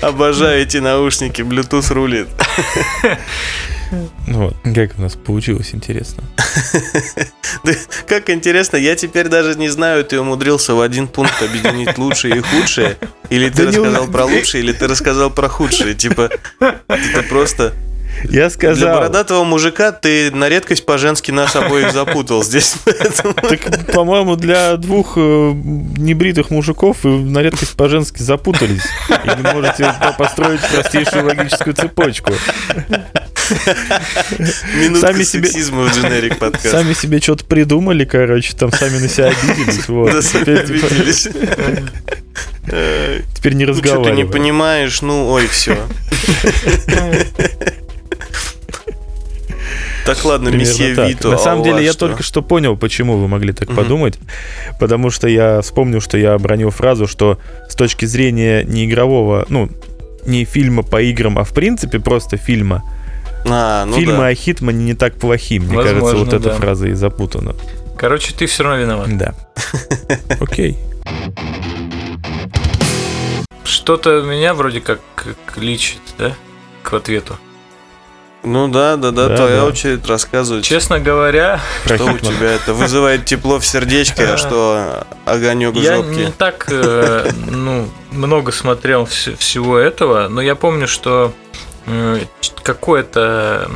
Обожаю 0.00 0.62
эти 0.62 0.78
наушники, 0.78 1.42
Bluetooth 1.42 1.92
рулит. 1.92 2.28
Ну 4.26 4.46
вот, 4.46 4.56
как 4.74 4.98
у 4.98 5.02
нас 5.02 5.14
получилось, 5.14 5.70
интересно. 5.74 6.24
Да, 7.62 7.72
как 8.06 8.30
интересно, 8.30 8.76
я 8.76 8.96
теперь 8.96 9.28
даже 9.28 9.56
не 9.56 9.68
знаю, 9.68 10.04
ты 10.04 10.18
умудрился 10.20 10.74
в 10.74 10.80
один 10.80 11.06
пункт 11.06 11.42
объединить 11.42 11.96
лучшее 11.98 12.38
и 12.38 12.40
худшее, 12.40 12.96
или 13.30 13.48
ты 13.50 13.64
Да 13.64 13.68
рассказал 13.68 14.06
про 14.08 14.24
лучшее, 14.24 14.64
или 14.64 14.72
ты 14.72 14.86
рассказал 14.88 15.30
про 15.30 15.48
худшее. 15.48 15.94
Типа, 15.94 16.30
это 16.60 17.22
просто... 17.28 17.74
Я 18.22 18.30
Для 18.30 18.50
сказал, 18.50 18.94
бородатого 18.94 19.44
мужика 19.44 19.92
ты 19.92 20.30
на 20.30 20.48
редкость 20.48 20.86
по-женски 20.86 21.30
нас 21.30 21.54
обоих 21.56 21.92
запутал 21.92 22.42
здесь. 22.44 22.74
так, 22.84 23.92
по-моему, 23.92 24.36
для 24.36 24.76
двух 24.76 25.14
э, 25.16 25.20
небритых 25.20 26.50
мужиков 26.50 26.98
вы 27.02 27.18
на 27.18 27.40
редкость 27.40 27.74
по-женски 27.76 28.22
запутались. 28.22 28.82
И 29.10 29.28
не 29.42 29.52
можете 29.52 29.92
по- 30.00 30.12
построить 30.12 30.60
простейшую 30.60 31.26
логическую 31.26 31.74
цепочку. 31.74 32.32
Минутка 34.74 35.08
Сами 35.12 35.22
себе- 35.22 35.48
в 35.50 35.94
дженерик 35.94 36.38
подкаст. 36.38 36.70
Сами 36.70 36.94
себе 36.94 37.20
что-то 37.20 37.44
придумали, 37.44 38.04
короче, 38.04 38.54
там 38.56 38.72
сами 38.72 38.98
на 38.98 39.08
себя 39.08 39.26
обиделись. 39.26 39.86
Вот. 39.88 40.12
Да, 40.12 40.22
сами 40.22 40.42
Теперь, 40.44 40.66
типа, 40.66 40.86
обиделись. 40.86 41.28
Теперь 43.34 43.52
не 43.54 43.66
Ну, 43.66 43.74
что 43.74 43.82
ты 43.82 43.88
разговаривай. 43.88 44.16
не 44.16 44.24
понимаешь, 44.24 45.02
ну, 45.02 45.28
ой, 45.28 45.46
все. 45.48 45.76
Так, 50.04 50.22
ладно, 50.24 50.50
месье 50.50 50.94
так. 50.94 51.08
Вито. 51.08 51.28
На 51.28 51.36
а 51.36 51.38
самом 51.38 51.64
деле, 51.64 51.82
я 51.84 51.94
только 51.94 52.22
что 52.22 52.42
понял, 52.42 52.76
почему 52.76 53.16
вы 53.16 53.26
могли 53.26 53.52
так 53.52 53.74
подумать. 53.74 54.18
Потому 54.78 55.10
что 55.10 55.28
я 55.28 55.62
вспомнил, 55.62 56.00
что 56.00 56.18
я 56.18 56.34
обронил 56.34 56.70
фразу, 56.70 57.06
что 57.06 57.38
с 57.68 57.74
точки 57.74 58.04
зрения 58.04 58.64
не 58.64 58.84
игрового, 58.84 59.46
ну, 59.48 59.70
не 60.26 60.44
фильма 60.44 60.82
по 60.82 61.00
играм, 61.02 61.38
а 61.38 61.44
в 61.44 61.52
принципе 61.52 62.00
просто 62.00 62.36
фильма, 62.36 62.82
А, 63.46 63.84
ну 63.84 63.96
фильмы 63.96 64.18
да. 64.18 64.26
о 64.28 64.34
Хитмане 64.34 64.84
не 64.84 64.94
так 64.94 65.14
плохи. 65.14 65.58
Мне 65.58 65.76
Возможно, 65.76 66.00
кажется, 66.00 66.16
вот 66.24 66.32
эта 66.34 66.48
да. 66.50 66.54
фраза 66.54 66.88
и 66.88 66.92
запутана. 66.92 67.54
Короче, 67.96 68.34
ты 68.34 68.46
все 68.46 68.64
равно 68.64 68.78
виноват. 68.80 69.16
Да. 69.16 69.34
Окей. 70.40 70.78
Что-то 73.64 74.22
меня 74.22 74.54
вроде 74.54 74.80
как 74.80 75.00
как 75.14 75.58
личит, 75.58 76.00
да? 76.18 76.34
К 76.82 76.94
ответу. 76.94 77.38
Ну 78.44 78.68
да, 78.68 78.96
да, 78.96 79.10
да, 79.10 79.28
Да, 79.28 79.36
твоя 79.36 79.56
да. 79.56 79.64
очередь 79.64 80.06
рассказывать. 80.06 80.64
Честно 80.64 81.00
говоря, 81.00 81.60
Про 81.84 81.96
Что 81.96 82.04
у 82.04 82.08
Хитмана. 82.16 82.36
тебя 82.36 82.52
это 82.52 82.74
вызывает 82.74 83.24
тепло 83.24 83.58
в 83.58 83.64
сердечке, 83.66 84.24
а 84.26 84.36
что 84.36 85.06
огонек 85.24 85.74
я 85.76 85.96
жопке? 85.96 86.26
не 86.26 86.30
так 86.30 86.66
э, 86.70 87.30
ну, 87.50 87.88
много 88.10 88.52
смотрел 88.52 89.04
вс- 89.04 89.34
всего 89.36 89.78
этого, 89.78 90.28
но 90.28 90.42
я 90.42 90.54
помню, 90.56 90.86
что 90.86 91.32
э, 91.86 92.20
какое-то 92.62 93.70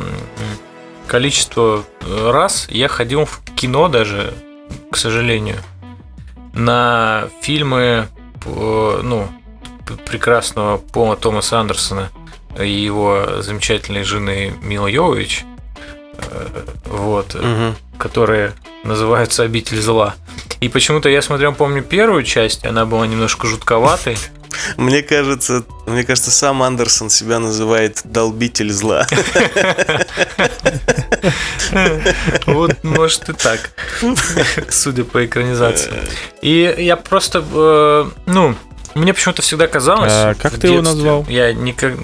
количество 1.06 1.84
раз 2.26 2.66
я 2.68 2.88
ходил 2.88 3.24
в 3.24 3.40
кино 3.56 3.88
даже, 3.88 4.34
к 4.92 4.96
сожалению, 4.98 5.56
на 6.52 7.28
фильмы 7.40 8.08
ну, 8.44 9.28
прекрасного 10.10 10.76
Пола 10.76 11.16
Томаса 11.16 11.58
Андерсона 11.60 12.10
и 12.60 12.68
его 12.68 13.40
замечательной 13.42 14.04
жены 14.04 14.54
Мила 14.62 14.86
Йовович. 14.86 15.44
Э, 16.18 16.46
Вот 16.86 17.34
Мгм. 17.34 17.76
которые 17.98 18.52
называются 18.84 19.42
«Обитель 19.42 19.80
зла». 19.80 20.14
И 20.60 20.68
почему-то 20.68 21.08
я 21.08 21.20
смотрел, 21.22 21.52
помню, 21.52 21.82
первую 21.82 22.22
часть, 22.24 22.64
она 22.64 22.84
была 22.86 23.06
немножко 23.06 23.46
жутковатой. 23.46 24.16
Мне 24.76 25.02
кажется, 25.02 25.62
мне 25.86 26.02
кажется, 26.04 26.30
сам 26.30 26.62
Андерсон 26.62 27.10
себя 27.10 27.38
называет 27.38 28.00
долбитель 28.04 28.72
зла. 28.72 29.06
Вот, 32.46 32.82
может 32.82 33.28
и 33.28 33.32
так, 33.34 33.70
судя 34.70 35.04
по 35.04 35.24
экранизации. 35.24 35.92
И 36.42 36.74
я 36.78 36.96
просто, 36.96 37.44
э, 37.52 38.10
ну, 38.26 38.54
мне 38.94 39.12
почему-то 39.14 39.42
всегда 39.42 39.66
казалось... 39.66 40.12
А 40.12 40.34
как 40.34 40.58
ты 40.58 40.68
его 40.68 40.82
назвал? 40.82 41.26
Я 41.28 41.52
никак... 41.52 41.94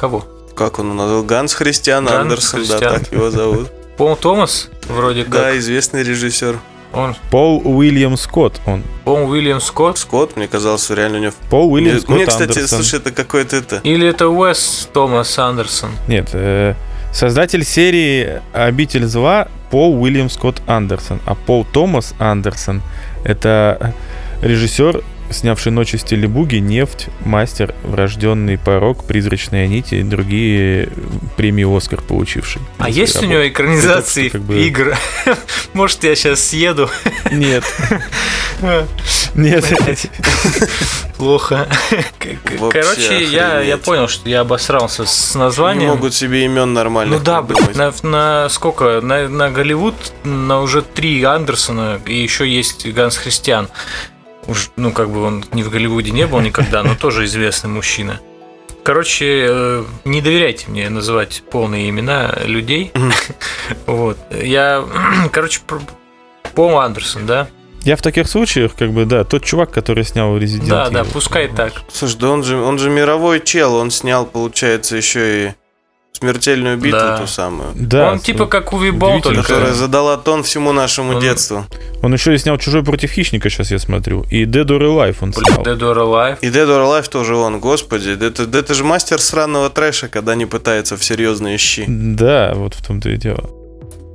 Кого? 0.00 0.24
Как 0.56 0.78
он 0.78 0.96
назвал? 0.96 1.22
Ганс 1.22 1.52
Христиан 1.52 2.06
Ганс 2.06 2.20
Андерсон, 2.20 2.60
да, 2.62 2.66
Христиан. 2.68 2.94
так 2.94 3.12
его 3.12 3.30
зовут. 3.30 3.70
Пол 3.98 4.16
Томас, 4.16 4.70
вроде 4.88 5.24
как. 5.24 5.32
Да, 5.32 5.58
известный 5.58 6.02
режиссер. 6.02 6.58
Он 6.94 7.14
Пол 7.30 7.60
Уильям 7.66 8.16
Скотт 8.16 8.62
он. 8.64 8.82
Пол 9.04 9.28
Уильям 9.30 9.60
Скотт. 9.60 9.98
Скотт, 9.98 10.36
мне 10.36 10.48
казалось, 10.48 10.88
реально 10.88 11.18
у 11.18 11.20
него... 11.20 11.32
Пол 11.50 11.70
Уильям 11.70 11.96
Мне, 11.96 12.00
Скотт 12.00 12.16
мне, 12.16 12.26
кстати, 12.26 12.48
Андерсон. 12.48 12.78
слушай, 12.78 12.98
это 12.98 13.12
какой-то 13.12 13.56
это... 13.56 13.80
Или 13.84 14.08
это 14.08 14.28
Уэс 14.28 14.88
Томас 14.90 15.38
Андерсон. 15.38 15.90
Нет, 16.08 16.30
э, 16.32 16.74
создатель 17.12 17.62
серии 17.62 18.40
«Обитель 18.54 19.04
зла» 19.04 19.48
Пол 19.70 20.02
Уильям 20.02 20.30
Скотт 20.30 20.62
Андерсон. 20.66 21.20
А 21.26 21.34
Пол 21.34 21.66
Томас 21.70 22.14
Андерсон— 22.18 22.80
это 23.24 23.94
режиссер, 24.40 25.04
снявший 25.30 25.72
«Ночи 25.72 25.96
стиле 25.96 26.28
буги», 26.28 26.56
«Нефть», 26.56 27.08
«Мастер», 27.24 27.74
«Врожденный 27.82 28.58
порог», 28.58 29.04
«Призрачные 29.04 29.68
нити» 29.68 29.96
и 29.96 30.02
другие 30.02 30.88
премии 31.36 31.64
«Оскар» 31.76 32.00
получивший. 32.02 32.60
А 32.78 32.88
есть 32.90 33.16
у 33.16 33.18
свои 33.18 33.28
него 33.28 33.38
работы. 33.40 33.52
экранизации 33.52 34.26
Это 34.26 34.32
как 34.38 34.42
бы- 34.42 34.62
игр? 34.66 34.96
Может, 35.72 36.04
я 36.04 36.14
сейчас 36.14 36.40
съеду? 36.40 36.90
Нет. 37.30 37.64
Нет. 39.34 39.64
Плохо. 41.16 41.68
Короче, 42.70 43.24
я, 43.24 43.60
я 43.60 43.76
понял, 43.78 44.08
что 44.08 44.28
я 44.28 44.40
обосрался 44.40 45.04
с 45.06 45.34
Не 45.34 45.40
названием. 45.40 45.90
могут 45.90 46.14
себе 46.14 46.44
имен 46.44 46.72
нормально 46.72 47.18
ну 47.18 47.22
да, 47.22 47.42
блин, 47.42 47.58
на, 47.74 47.92
на 48.02 48.48
сколько? 48.48 49.00
На, 49.00 49.28
на 49.28 49.50
Голливуд 49.50 49.94
на 50.24 50.60
уже 50.60 50.82
три 50.82 51.22
Андерсона, 51.22 52.00
и 52.06 52.14
еще 52.22 52.48
есть 52.48 52.86
Ганс 52.92 53.16
Христиан. 53.16 53.68
Уж, 54.46 54.70
ну, 54.76 54.92
как 54.92 55.10
бы 55.10 55.22
он 55.22 55.44
не 55.52 55.62
в 55.62 55.70
Голливуде 55.70 56.10
не 56.10 56.26
был 56.26 56.40
никогда, 56.40 56.82
но 56.82 56.94
тоже 56.94 57.24
известный 57.24 57.70
мужчина. 57.70 58.20
Короче, 58.82 59.46
э, 59.48 59.84
не 60.04 60.22
доверяйте 60.22 60.66
мне 60.68 60.88
называть 60.88 61.42
полные 61.50 61.90
имена 61.90 62.34
людей. 62.44 62.92
Вот. 63.86 64.16
Я, 64.30 64.84
короче, 65.32 65.60
про- 65.66 65.80
Пол 66.54 66.78
Андерсон, 66.78 67.26
да? 67.26 67.48
Я 67.82 67.96
в 67.96 68.02
таких 68.02 68.28
случаях, 68.28 68.74
как 68.74 68.92
бы, 68.92 69.04
да, 69.06 69.24
тот 69.24 69.44
чувак, 69.44 69.70
который 69.70 70.04
снял 70.04 70.36
Resident 70.36 70.68
Да, 70.68 70.90
да, 70.90 71.04
пускай 71.04 71.48
так. 71.48 71.72
Слушай, 71.92 72.18
да 72.18 72.30
он 72.30 72.42
же, 72.42 72.56
он 72.58 72.78
же 72.78 72.90
мировой 72.90 73.40
чел, 73.40 73.74
он 73.74 73.90
снял, 73.90 74.26
получается, 74.26 74.96
еще 74.96 75.46
и 75.48 75.50
смертельную 76.20 76.76
битву 76.76 76.98
Да. 77.00 77.18
ту 77.18 77.26
самую. 77.26 77.70
Да, 77.74 78.12
он 78.12 78.18
типа 78.18 78.46
как 78.46 78.72
Уви 78.72 78.90
удивительно, 78.90 79.20
только... 79.22 79.42
Которая 79.42 79.72
задала 79.72 80.16
тон 80.18 80.42
всему 80.42 80.72
нашему 80.72 81.14
Он- 81.14 81.20
детству. 81.20 81.64
Он 82.02 82.12
еще 82.12 82.34
и 82.34 82.38
снял 82.38 82.58
«Чужой 82.58 82.82
против 82.82 83.10
хищника», 83.10 83.48
сейчас 83.50 83.70
я 83.70 83.78
смотрю. 83.78 84.24
И 84.30 84.44
Dead 84.44 84.66
or 84.66 84.80
Alive 84.80 85.16
он 85.20 85.32
снял. 85.32 85.62
Dead 85.62 85.78
or 85.78 85.96
Alive. 85.96 86.38
И 86.42 86.46
Dead 86.48 86.66
or 86.66 86.84
Alive 86.84 87.08
тоже 87.08 87.34
он, 87.36 87.58
господи. 87.60 88.14
да 88.14 88.26
Это, 88.26 88.42
это 88.42 88.74
же 88.74 88.84
мастер 88.84 89.20
сраного 89.20 89.70
трэша, 89.70 90.08
когда 90.08 90.34
не 90.34 90.46
пытается 90.46 90.96
в 90.96 91.04
серьезные 91.04 91.56
щи. 91.58 91.84
Да, 91.88 92.52
вот 92.54 92.74
в 92.74 92.86
том-то 92.86 93.08
и 93.10 93.16
дело. 93.16 93.50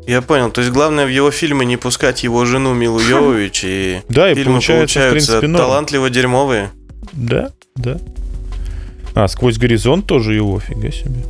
Я 0.07 0.21
понял, 0.21 0.51
то 0.51 0.61
есть 0.61 0.71
главное 0.71 1.05
в 1.07 1.09
его 1.09 1.31
фильмы 1.31 1.65
не 1.65 1.77
пускать 1.77 2.23
его 2.23 2.45
жену 2.45 2.73
Милу 2.75 2.99
Йовович, 3.09 3.61
и 3.65 4.01
Да, 4.09 4.29
и 4.31 4.35
фильмы 4.35 4.53
получается, 4.53 4.99
получаются 4.99 5.39
принципе, 5.39 5.57
талантливо 5.57 6.09
дерьмовые. 6.11 6.69
Да, 7.13 7.49
да. 7.75 7.97
А, 9.15 9.27
«Сквозь 9.27 9.57
горизонт» 9.57 10.05
тоже 10.07 10.33
его, 10.33 10.59
фига 10.59 10.91
себе. 10.91 11.23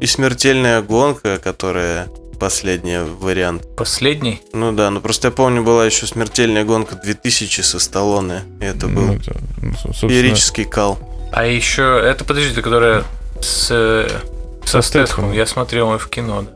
И 0.00 0.06
смертельная 0.06 0.82
гонка, 0.82 1.38
которая 1.38 2.08
последний 2.38 2.98
вариант. 2.98 3.62
Последний. 3.76 4.42
Ну 4.52 4.72
да, 4.72 4.90
ну 4.90 5.00
просто 5.00 5.28
я 5.28 5.32
помню, 5.32 5.62
была 5.62 5.86
еще 5.86 6.06
смертельная 6.06 6.64
гонка 6.64 6.96
2000 6.96 7.62
со 7.62 7.78
Сталлоне. 7.78 8.42
И 8.60 8.64
это 8.64 8.88
был 8.88 9.02
Ну, 9.02 9.14
это, 9.14 9.36
ну, 9.62 9.72
со- 9.72 9.80
собственно, 9.84 10.10
феерический 10.12 10.64
кал. 10.64 10.98
А 11.32 11.46
еще, 11.46 11.98
это, 12.04 12.24
подождите, 12.24 12.60
которая 12.62 13.04
с, 13.40 13.68
э, 13.70 14.08
со 14.64 14.82
Со. 14.82 14.88
Стэтхэмом. 14.88 15.32
Я 15.32 15.46
смотрел 15.46 15.92
ее 15.92 15.98
в 15.98 16.08
кино. 16.08 16.42
да. 16.42 16.50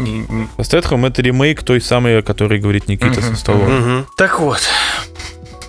Не- 0.00 0.18
не- 0.28 0.48
А 0.58 0.62
Стэтхэм 0.62 1.06
это 1.06 1.22
ремейк 1.22 1.62
той 1.62 1.80
самой, 1.80 2.18
о 2.18 2.22
которой 2.22 2.58
говорит 2.60 2.86
Никита 2.86 3.22
со 3.22 3.34
Сталлоне. 3.34 4.04
Так 4.18 4.40
вот. 4.40 4.60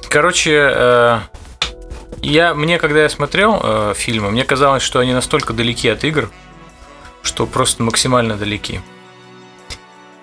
Короче, 0.10 0.52
э, 0.76 1.20
Я, 2.24 2.54
мне, 2.56 2.80
когда 2.80 3.04
я 3.04 3.10
смотрел 3.10 3.60
э, 3.64 3.94
фильмы, 3.96 4.32
мне 4.32 4.44
казалось, 4.44 4.82
что 4.82 5.00
они 5.00 5.14
настолько 5.14 5.54
далеки 5.54 5.88
от 5.88 6.04
игр, 6.04 6.30
что 7.28 7.46
просто 7.46 7.84
максимально 7.84 8.36
далеки. 8.36 8.82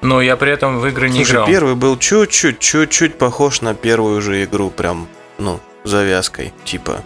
Но 0.00 0.20
я 0.20 0.36
при 0.36 0.50
этом 0.50 0.80
в 0.80 0.86
игры 0.86 1.08
не 1.08 1.18
Слушай, 1.18 1.32
играл. 1.32 1.46
первый 1.46 1.74
был 1.76 1.96
чуть-чуть, 1.96 2.58
чуть-чуть 2.58 3.16
похож 3.16 3.60
на 3.60 3.74
первую 3.74 4.20
же 4.20 4.44
игру, 4.44 4.70
прям, 4.70 5.06
ну, 5.38 5.60
завязкой, 5.84 6.52
типа 6.64 7.02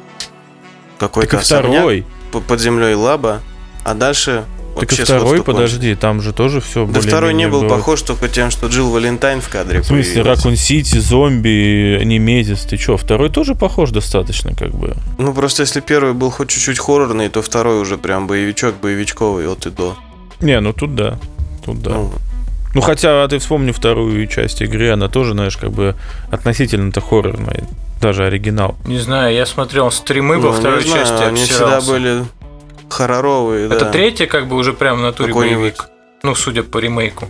какой-то 0.98 1.38
второй. 1.38 2.06
под 2.32 2.60
землей 2.60 2.94
лаба, 2.94 3.40
а 3.84 3.94
дальше 3.94 4.46
Так 4.80 4.92
и 4.92 4.96
вообще 4.96 5.04
второй, 5.04 5.42
подожди, 5.42 5.94
там 5.94 6.20
же 6.20 6.32
тоже 6.32 6.60
все 6.60 6.86
Да 6.86 7.00
второй 7.00 7.34
не 7.34 7.48
был 7.48 7.68
похож 7.68 8.02
только 8.02 8.28
тем, 8.28 8.50
что 8.50 8.68
Джилл 8.68 8.90
Валентайн 8.90 9.40
в 9.40 9.48
кадре 9.48 9.80
В 9.80 9.86
смысле. 9.86 10.22
Ракун 10.22 10.56
Сити, 10.56 10.98
зомби, 10.98 12.00
Немезис, 12.04 12.62
ты 12.62 12.76
чё? 12.76 12.96
Второй 12.96 13.30
тоже 13.30 13.54
похож 13.54 13.90
достаточно, 13.90 14.54
как 14.54 14.70
бы. 14.74 14.96
Ну, 15.18 15.32
просто 15.34 15.62
если 15.62 15.80
первый 15.80 16.12
был 16.12 16.30
хоть 16.30 16.48
чуть-чуть 16.48 16.78
хоррорный, 16.78 17.28
то 17.28 17.42
второй 17.42 17.80
уже 17.80 17.98
прям 17.98 18.26
боевичок, 18.26 18.74
боевичковый 18.80 19.48
от 19.48 19.66
и 19.66 19.70
до. 19.70 19.96
Не, 20.40 20.60
ну 20.60 20.72
тут 20.72 20.94
да. 20.94 21.18
Тут 21.64 21.82
да. 21.82 21.90
Ну, 21.90 22.12
Ну, 22.74 22.80
хотя 22.80 23.24
а 23.24 23.28
ты 23.28 23.38
вспомни 23.38 23.72
вторую 23.72 24.26
часть 24.26 24.62
игры, 24.62 24.90
она 24.90 25.08
тоже, 25.08 25.32
знаешь, 25.32 25.56
как 25.56 25.70
бы 25.70 25.96
относительно-то 26.30 27.00
хоррорная. 27.00 27.64
Даже 28.00 28.24
оригинал. 28.24 28.76
Не 28.86 28.98
знаю, 28.98 29.34
я 29.34 29.44
смотрел 29.44 29.90
стримы 29.90 30.36
ну, 30.36 30.48
во 30.48 30.52
второй 30.52 30.82
знаю, 30.82 31.04
части. 31.04 31.22
они 31.22 31.44
всегда 31.44 31.78
обсирался. 31.78 31.90
были 31.90 32.24
хорроровые, 32.88 33.66
Это 33.66 33.84
да. 33.86 33.90
третья, 33.90 34.26
как 34.26 34.48
бы 34.48 34.56
уже 34.56 34.72
прям 34.72 34.98
в 34.98 35.02
натуре 35.02 35.28
Какой-нибудь. 35.32 35.60
боевик. 35.60 35.88
Ну, 36.22 36.34
судя 36.34 36.62
по 36.62 36.78
ремейку. 36.78 37.28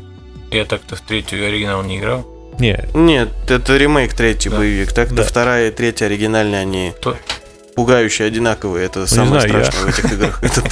Я 0.50 0.65
так-то 0.65 0.97
в 0.97 1.00
третью 1.00 1.47
оригинал 1.47 1.83
не 1.83 1.99
играл. 1.99 2.27
Не, 2.59 2.88
Нет, 2.95 3.29
это 3.49 3.77
ремейк 3.77 4.15
третий 4.15 4.49
Да. 4.49 4.57
боевик. 4.57 4.93
Так-то 4.93 5.17
Да. 5.17 5.23
вторая 5.25 5.69
и 5.69 5.71
третья 5.71 6.07
оригинальные, 6.07 6.61
они 6.62 6.93
То- 7.00 7.17
пугающие 7.77 8.27
одинаковые. 8.27 8.87
Это 8.87 9.07
самое 9.07 9.35
Ну, 9.35 9.41
знаю, 9.41 9.59
я- 9.59 9.65
страшное 9.65 9.93
в 9.93 9.99
этих 9.99 10.12
играх. 10.12 10.41
Это 10.43 10.62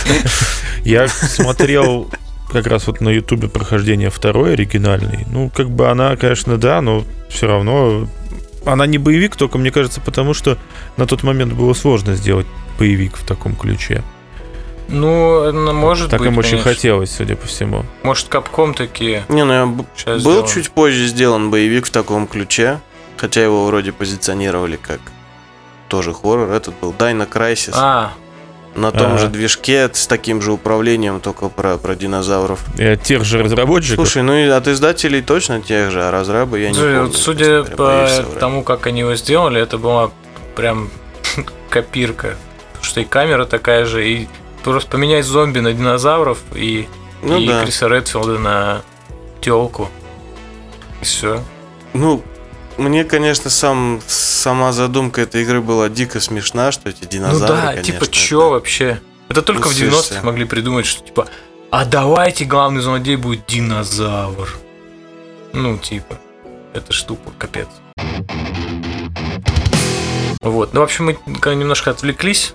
я 0.85 1.09
смотрел 1.09 2.11
как 2.51 2.67
раз 2.67 2.87
вот 2.87 3.01
на 3.01 3.11
ютубе 3.11 3.49
прохождение 3.49 4.09
второй 4.11 4.55
оригинальный. 4.55 5.27
Ну, 5.31 5.51
как 5.55 5.69
бы 5.71 5.89
она, 5.89 6.17
конечно, 6.17 6.57
да, 6.59 6.81
но 6.81 7.05
все 7.29 7.47
равно... 7.47 8.09
Она 8.65 8.87
не 8.87 8.99
боевик, 8.99 9.37
только, 9.37 9.59
мне 9.59 9.71
кажется, 9.71 10.01
потому 10.01 10.35
что 10.35 10.59
на 10.97 11.07
тот 11.07 11.23
момент 11.23 11.53
было 11.53 11.73
сложно 11.75 12.15
сделать 12.17 12.47
боевик 12.81 13.17
в 13.17 13.25
таком 13.25 13.55
ключе. 13.55 14.03
Ну, 14.89 15.51
ну, 15.53 15.73
может 15.73 16.11
Так 16.11 16.21
быть, 16.21 16.29
им 16.29 16.39
очень 16.39 16.51
конечно. 16.53 16.71
хотелось, 16.73 17.11
судя 17.11 17.35
по 17.37 17.47
всему. 17.47 17.85
Может, 18.03 18.29
Капком 18.29 18.73
такие 18.75 19.25
Не, 19.29 19.45
ну 19.45 19.53
я 19.53 19.67
б- 19.67 19.85
сейчас 19.97 20.23
был 20.23 20.33
сделаем. 20.33 20.47
чуть 20.49 20.71
позже 20.71 21.07
сделан 21.07 21.51
боевик 21.51 21.87
в 21.87 21.91
таком 21.91 22.27
ключе, 22.29 22.81
хотя 23.17 23.43
его 23.43 23.67
вроде 23.67 23.93
позиционировали 23.93 24.77
как 24.77 25.01
тоже 25.89 26.13
хоррор. 26.15 26.51
Этот 26.53 26.75
был 26.81 26.93
Dino 26.97 27.29
Crisis. 27.29 27.73
А, 27.75 28.13
На 28.77 28.93
том 28.93 29.07
Ага. 29.13 29.19
же 29.19 29.29
движке 29.29 29.89
с 29.91 30.07
таким 30.07 30.43
же 30.43 30.53
управлением, 30.53 31.21
только 31.21 31.49
про, 31.49 31.79
про 31.79 31.95
динозавров. 31.97 32.61
И 32.79 32.85
от 32.85 33.03
тех 33.03 33.25
же 33.25 33.43
разработчиков. 33.43 33.97
Слушай, 33.97 34.23
ну 34.23 34.35
и 34.37 34.47
от 34.49 34.69
издателей 34.69 35.23
точно 35.23 35.63
тех 35.63 35.91
же, 35.91 36.03
а 36.05 36.11
разрабы 36.11 36.61
я 36.61 36.69
не 36.69 36.75
слушай, 36.75 36.97
помню. 36.99 37.13
судя 37.15 37.63
говоря, 37.63 38.23
по 38.25 38.39
тому, 38.39 38.63
как 38.63 38.87
они 38.87 39.01
его 39.01 39.15
сделали, 39.17 39.59
это 39.63 39.79
была 39.79 40.11
прям 40.55 40.91
копирка. 41.71 42.37
Потому 42.73 42.85
что 42.85 43.01
и 43.01 43.05
камера 43.05 43.47
такая 43.47 43.87
же, 43.87 44.07
и 44.07 44.29
просто 44.73 44.91
поменять 44.91 45.25
зомби 45.25 45.61
на 45.61 45.73
динозавров, 45.73 46.39
и, 46.55 46.89
Ну 47.23 47.39
и 47.39 47.47
да. 47.47 47.63
Криса 47.63 47.87
Редфилда 47.89 48.39
на 48.39 48.83
телку. 49.41 49.89
И 51.01 51.05
все. 51.05 51.43
Ну, 51.93 52.23
мне, 52.77 53.05
конечно, 53.05 53.49
сам, 53.51 54.01
сама 54.07 54.73
задумка 54.73 55.21
этой 55.23 55.43
игры 55.43 55.61
была 55.61 55.89
дико 55.89 56.21
смешна, 56.21 56.73
что 56.73 56.89
эти 56.91 57.03
Ну 57.05 57.09
динозавры, 57.09 57.57
да, 57.57 57.67
конечно, 57.69 57.83
типа, 57.85 58.05
это- 58.05 58.13
чё 58.13 58.51
вообще? 58.51 59.01
Это 59.29 59.43
только 59.43 59.69
Ну, 59.69 59.75
в 59.75 59.77
90-х 59.77 60.03
слушай. 60.03 60.25
могли 60.25 60.45
придумать, 60.45 60.87
что 60.87 61.03
типа, 61.05 61.27
а 61.71 61.85
давайте 61.85 62.45
главный 62.45 62.81
злодей 62.81 63.17
будет 63.17 63.47
динозавр. 63.47 64.49
Ну, 65.53 65.79
типа, 65.79 66.19
это 66.75 66.93
штука, 66.93 67.31
капец. 67.39 67.69
Вот, 70.43 70.75
ну, 70.75 70.81
в 70.81 70.83
общем, 70.83 71.07
мы 71.07 71.19
немножко 71.55 71.91
отвлеклись. 71.91 72.55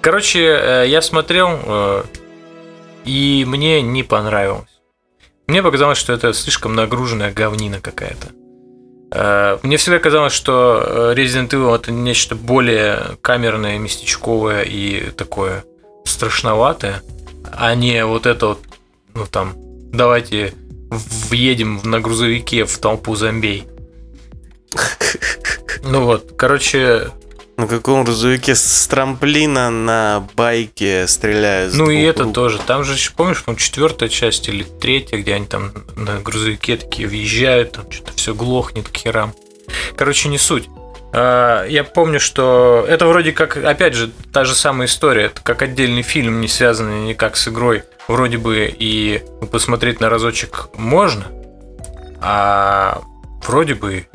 Короче, 0.00 0.40
э, 0.40 0.84
я 0.88 1.02
смотрел, 1.02 1.58
э, 1.64 2.02
и 3.04 3.44
мне 3.46 3.82
не 3.82 4.02
понравилось. 4.02 4.80
Мне 5.46 5.62
показалось, 5.62 5.98
что 5.98 6.12
это 6.12 6.32
слишком 6.32 6.74
нагруженная 6.74 7.32
говнина 7.32 7.80
какая-то. 7.80 8.28
Э, 9.10 9.58
Мне 9.62 9.76
всегда 9.76 9.98
казалось, 9.98 10.32
что 10.32 11.12
Resident 11.16 11.48
Evil 11.48 11.74
это 11.74 11.90
нечто 11.90 12.34
более 12.34 13.16
камерное, 13.22 13.78
местечковое 13.78 14.62
и 14.62 15.10
такое 15.10 15.64
страшноватое, 16.04 17.02
а 17.52 17.74
не 17.74 18.04
вот 18.04 18.26
это 18.26 18.48
вот, 18.48 18.60
ну 19.14 19.26
там, 19.26 19.54
давайте 19.56 20.54
въедем 20.90 21.80
на 21.84 22.00
грузовике 22.00 22.64
в 22.64 22.78
толпу 22.78 23.14
зомбей. 23.14 23.66
Ну 25.84 26.04
вот, 26.04 26.32
короче, 26.36 27.12
На 27.58 27.66
каком 27.66 28.04
грузовике 28.04 28.54
с 28.54 28.86
трамплина 28.86 29.68
на 29.68 30.28
байке 30.36 31.08
стреляют? 31.08 31.74
ну 31.74 31.90
и 31.90 32.00
это 32.02 32.22
рук? 32.22 32.32
тоже. 32.32 32.60
Там 32.64 32.84
же, 32.84 32.94
помнишь, 33.16 33.42
по 33.42 33.56
четвертая 33.56 34.08
часть 34.08 34.48
или 34.48 34.62
третья, 34.62 35.18
где 35.18 35.34
они 35.34 35.44
там 35.44 35.72
на 35.96 36.20
грузовике 36.20 36.76
такие 36.76 37.08
въезжают, 37.08 37.72
там 37.72 37.90
что-то 37.90 38.12
все 38.14 38.32
глохнет 38.32 38.88
к 38.88 38.96
херам. 38.96 39.34
Короче, 39.96 40.28
не 40.28 40.38
суть. 40.38 40.68
А, 41.12 41.66
Я 41.66 41.82
помню, 41.82 42.20
что 42.20 42.86
это 42.88 43.06
вроде 43.08 43.32
как, 43.32 43.56
опять 43.56 43.94
же, 43.94 44.12
та 44.32 44.44
же 44.44 44.54
самая 44.54 44.86
история. 44.86 45.24
Это 45.24 45.40
как 45.42 45.60
отдельный 45.60 46.02
фильм, 46.02 46.40
не 46.40 46.46
связанный 46.46 47.08
никак 47.08 47.36
с 47.36 47.48
игрой. 47.48 47.82
Вроде 48.06 48.38
бы 48.38 48.72
и 48.78 49.20
посмотреть 49.50 49.98
на 49.98 50.08
разочек 50.08 50.68
можно, 50.76 51.26
а 52.20 53.00
вроде 53.42 53.74
бы 53.74 54.06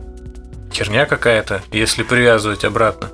херня 0.71 1.05
какая-то, 1.05 1.61
если 1.73 2.03
привязывать 2.03 2.63
обратно. 2.63 3.11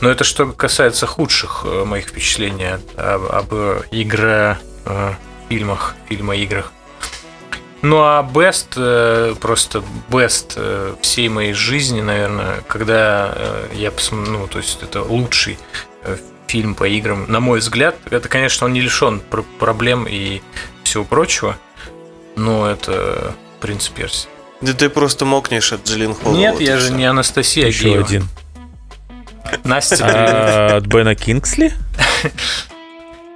Но 0.00 0.08
это 0.10 0.24
что 0.24 0.46
касается 0.46 1.06
худших 1.06 1.62
э, 1.64 1.84
моих 1.84 2.08
впечатлений 2.08 2.76
об, 2.96 3.24
об 3.30 3.52
игре, 3.90 4.58
э, 4.84 5.12
фильмах, 5.48 5.94
фильма-играх. 6.08 6.72
Ну 7.82 7.98
а 8.02 8.22
best, 8.22 8.74
э, 8.76 9.34
просто 9.40 9.82
best 10.10 10.54
э, 10.56 10.94
всей 11.00 11.28
моей 11.28 11.52
жизни, 11.52 12.00
наверное, 12.00 12.60
когда 12.66 13.32
э, 13.34 13.68
я 13.74 13.90
посмотрел, 13.90 14.40
ну, 14.40 14.46
то 14.48 14.58
есть 14.58 14.82
это 14.82 15.02
лучший 15.02 15.58
э, 16.02 16.16
фильм 16.48 16.74
по 16.74 16.88
играм, 16.88 17.26
на 17.28 17.38
мой 17.40 17.60
взгляд. 17.60 17.96
Это, 18.10 18.28
конечно, 18.28 18.66
он 18.66 18.72
не 18.72 18.80
лишен 18.80 19.20
пр- 19.20 19.44
проблем 19.60 20.06
и 20.08 20.42
всего 20.82 21.04
прочего, 21.04 21.56
но 22.36 22.68
это 22.68 23.34
принц 23.60 23.88
Перси. 23.88 24.26
Да 24.60 24.72
ты 24.72 24.88
просто 24.88 25.24
мокнешь 25.24 25.72
от 25.72 25.86
Джиллин 25.86 26.14
Холла. 26.14 26.36
Нет, 26.36 26.54
вот 26.54 26.62
я 26.62 26.78
же 26.78 26.86
всё. 26.86 26.94
не 26.94 27.04
Анастасия 27.04 27.66
Еще 27.68 27.88
Агеева. 27.90 28.04
один. 28.04 28.28
Настя. 29.64 29.96
А, 30.02 30.76
От 30.76 30.86
Бена 30.86 31.14
Кингсли? 31.14 31.72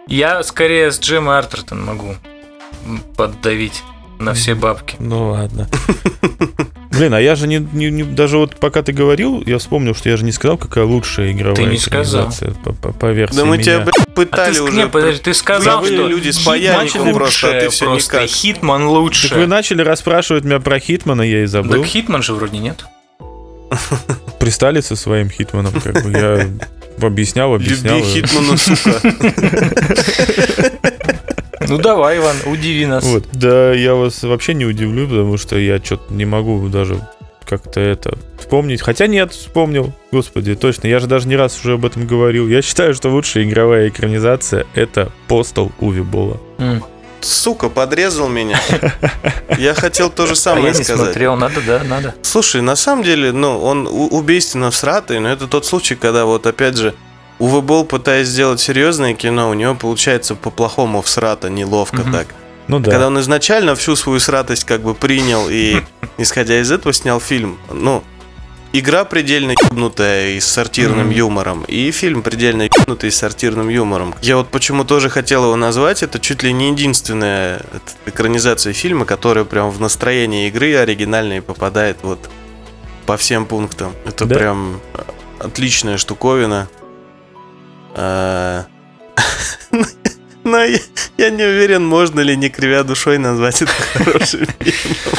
Я 0.07 0.43
скорее 0.43 0.91
с 0.91 1.01
Джема 1.01 1.39
Артертон 1.39 1.85
могу 1.85 2.17
поддавить 3.17 3.83
на 4.19 4.35
все 4.35 4.55
бабки. 4.55 4.97
Ну 4.99 5.31
ладно. 5.31 5.69
Блин, 6.91 7.15
а 7.15 7.21
я 7.21 7.35
же 7.37 7.49
не, 7.49 7.57
не- 7.73 7.91
не- 7.91 8.03
даже 8.05 8.37
вот 8.37 8.57
пока 8.57 8.83
ты 8.83 8.93
говорил, 8.93 9.43
я 9.47 9.59
вспомнил, 9.59 9.95
что 9.95 10.11
я 10.11 10.17
же 10.19 10.25
не 10.25 10.33
сказал, 10.33 10.59
какая 10.59 10.85
лучшая 10.85 11.33
игровая 11.33 11.57
Ты 11.57 11.65
не 11.65 11.79
сказал. 11.79 12.31
по, 12.63 12.73
по- 12.75 12.93
по 12.93 13.07
версии 13.13 13.35
Да 13.37 13.45
мы 13.47 13.57
меня. 13.57 13.65
тебя, 13.65 13.81
блядь, 13.81 13.99
А 14.07 14.11
пытали 14.11 14.55
ты, 14.55 14.63
уже. 14.63 14.77
не, 14.77 14.87
подожди, 14.89 15.23
ты 15.23 15.33
сказал, 15.35 15.79
Забыли 15.83 15.95
что 15.97 16.07
люди 16.09 16.31
с 16.31 16.39
паяльником 16.41 17.15
просто, 17.15 17.49
а 17.57 17.61
ты 17.63 17.69
всё 17.71 17.87
просто, 17.87 18.17
никак. 18.21 18.29
Хитман 18.31 18.87
лучше. 18.89 19.29
Так 19.31 19.39
вы 19.39 19.47
начали 19.47 19.81
расспрашивать 19.83 20.45
меня 20.45 20.61
про 20.61 20.79
Хитмана, 20.79 21.23
я 21.23 21.43
и 21.45 21.47
забыл. 21.47 21.81
Так 21.83 21.87
Хитман 21.87 22.23
же 22.23 22.35
вроде 22.35 22.59
нет. 22.59 22.85
Пристали 24.39 24.81
со 24.81 24.97
своим 24.97 25.31
Хитманом, 25.31 25.73
как 25.81 26.03
бы 26.03 26.11
я 26.11 26.49
объяснял, 27.05 27.55
объяснял. 27.55 27.99
Люби 27.99 28.09
Хитмана, 28.09 28.57
сука. 28.57 29.01
Ну 31.69 31.79
давай, 31.79 32.19
Иван, 32.19 32.37
удиви 32.47 32.87
нас. 32.87 33.05
Вот. 33.05 33.25
Да, 33.33 33.73
я 33.73 33.95
вас 33.95 34.23
вообще 34.25 34.53
не 34.53 34.67
удивлю, 34.67 35.07
потому 35.07 35.39
что 35.39 35.57
я 35.57 35.79
что-то 35.79 36.13
не 36.13 36.25
могу 36.25 36.69
даже 36.69 37.01
как-то 37.47 37.81
это 37.81 38.19
вспомнить. 38.39 38.83
Хотя 38.83 39.07
нет, 39.07 39.33
вспомнил. 39.33 39.93
Господи, 40.11 40.55
точно. 40.55 40.89
Я 40.89 40.99
же 40.99 41.07
даже 41.07 41.29
не 41.29 41.37
раз 41.37 41.59
уже 41.61 41.75
об 41.75 41.85
этом 41.85 42.07
говорил. 42.07 42.49
Я 42.49 42.63
считаю, 42.63 42.95
что 42.95 43.11
лучшая 43.11 43.45
игровая 43.45 43.89
экранизация— 43.89 44.67
это 44.75 45.13
Постал 45.29 45.71
Уви 45.81 46.03
Бола. 46.03 46.41
Сука, 47.25 47.69
подрезал 47.69 48.29
меня. 48.29 48.61
Я 49.59 49.75
хотел 49.75 50.11
то 50.11 50.27
же 50.27 50.33
А 50.33 50.37
самое 50.37 50.67
я 50.67 50.73
не 50.73 50.83
сказать. 50.85 51.05
смотрел, 51.07 51.37
надо, 51.37 51.61
да, 51.61 51.83
надо. 51.85 52.15
Слушай, 52.23 52.63
на 52.63 52.77
самом 52.77 53.03
деле, 53.05 53.33
ну, 53.33 53.59
он 53.61 53.87
убийственно 53.91 54.71
всратый, 54.71 55.21
но 55.21 55.29
это 55.29 55.47
тот 55.47 55.65
случай, 55.67 55.95
когда 55.95 56.25
вот 56.25 56.47
опять 56.47 56.77
же 56.77 56.95
Уве 57.39 57.61
Болл, 57.61 57.85
пытаясь 57.85 58.29
сделать 58.29 58.61
серьезное 58.61 59.15
кино, 59.15 59.51
у 59.51 59.55
него 59.55 59.75
получается 59.75 60.35
по-плохому 60.35 61.03
всрато, 61.03 61.49
неловко 61.51 62.03
Мгм. 62.03 62.13
так. 62.13 62.27
Ну 62.69 62.79
да. 62.79 62.91
Когда 62.93 63.09
он 63.09 63.19
изначально 63.21 63.75
всю 63.75 63.97
свою 63.97 64.21
сратость 64.21 64.65
как 64.65 64.83
бы 64.83 64.95
принял 64.95 65.49
и, 65.51 65.83
исходя 66.19 66.61
из 66.61 66.71
этого, 66.71 66.93
снял 66.93 67.21
фильм, 67.21 67.59
ну, 67.71 68.05
игра 68.73 69.05
предельно 69.05 69.53
ебнутая 69.53 70.31
и 70.31 70.41
с 70.41 70.47
сортирным 70.47 71.09
Мгм. 71.09 71.17
юмором, 71.17 71.65
и 71.65 71.91
фильм 71.91 72.23
предельно 72.23 72.63
ебнутый 72.63 73.09
и 73.09 73.13
с 73.13 73.17
сортирным 73.19 73.69
юмором. 73.69 74.15
Я 74.23 74.37
вот 74.37 74.49
почему 74.49 74.85
тоже 74.85 75.11
хотел 75.11 75.45
его 75.45 75.57
назвать, 75.57 76.03
это 76.03 76.19
чуть 76.19 76.43
ли 76.43 76.53
не 76.53 76.71
единственная 76.71 77.63
экранизация 78.07 78.73
фильма, 78.73 79.05
которая 79.05 79.45
прям 79.45 79.71
в 79.71 79.81
настроение 79.81 80.49
игры 80.49 80.75
оригинальной 80.77 81.43
попадает 81.43 81.99
вот 82.03 82.31
по 83.07 83.17
всем 83.17 83.47
пунктам. 83.47 83.93
Это 84.05 84.25
Да. 84.27 84.35
прям 84.37 84.81
отличная 85.39 85.99
штуковина. 85.99 86.69
А, 90.45 90.49
Но 90.49 90.65
я, 90.65 90.79
я 91.19 91.31
не 91.31 91.43
уверен, 91.45 91.85
можно 91.87 92.21
ли, 92.21 92.37
не 92.37 92.49
кривя 92.49 92.83
душой, 92.83 93.19
назвать 93.19 93.63
это 93.63 93.73
хорошим 93.95 94.47
фильмом. 94.61 95.19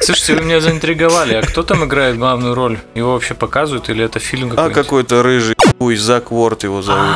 Слушайте, 0.00 0.34
вы 0.34 0.42
меня 0.42 0.60
заинтриговали. 0.60 1.34
А 1.34 1.42
кто 1.42 1.62
там 1.62 1.84
играет 1.84 2.18
главную 2.18 2.54
роль? 2.54 2.78
Его 2.94 3.12
вообще 3.12 3.34
показывают 3.34 3.88
или 3.88 4.04
это 4.04 4.18
фильм 4.18 4.48
А 4.48 4.54
какой-нибудь? 4.56 4.74
какой-то 4.74 5.22
рыжий 5.22 5.54
хуй, 5.78 5.96
Зак 5.96 6.30
Ворд 6.32 6.64
его 6.64 6.82
зовут. 6.82 7.14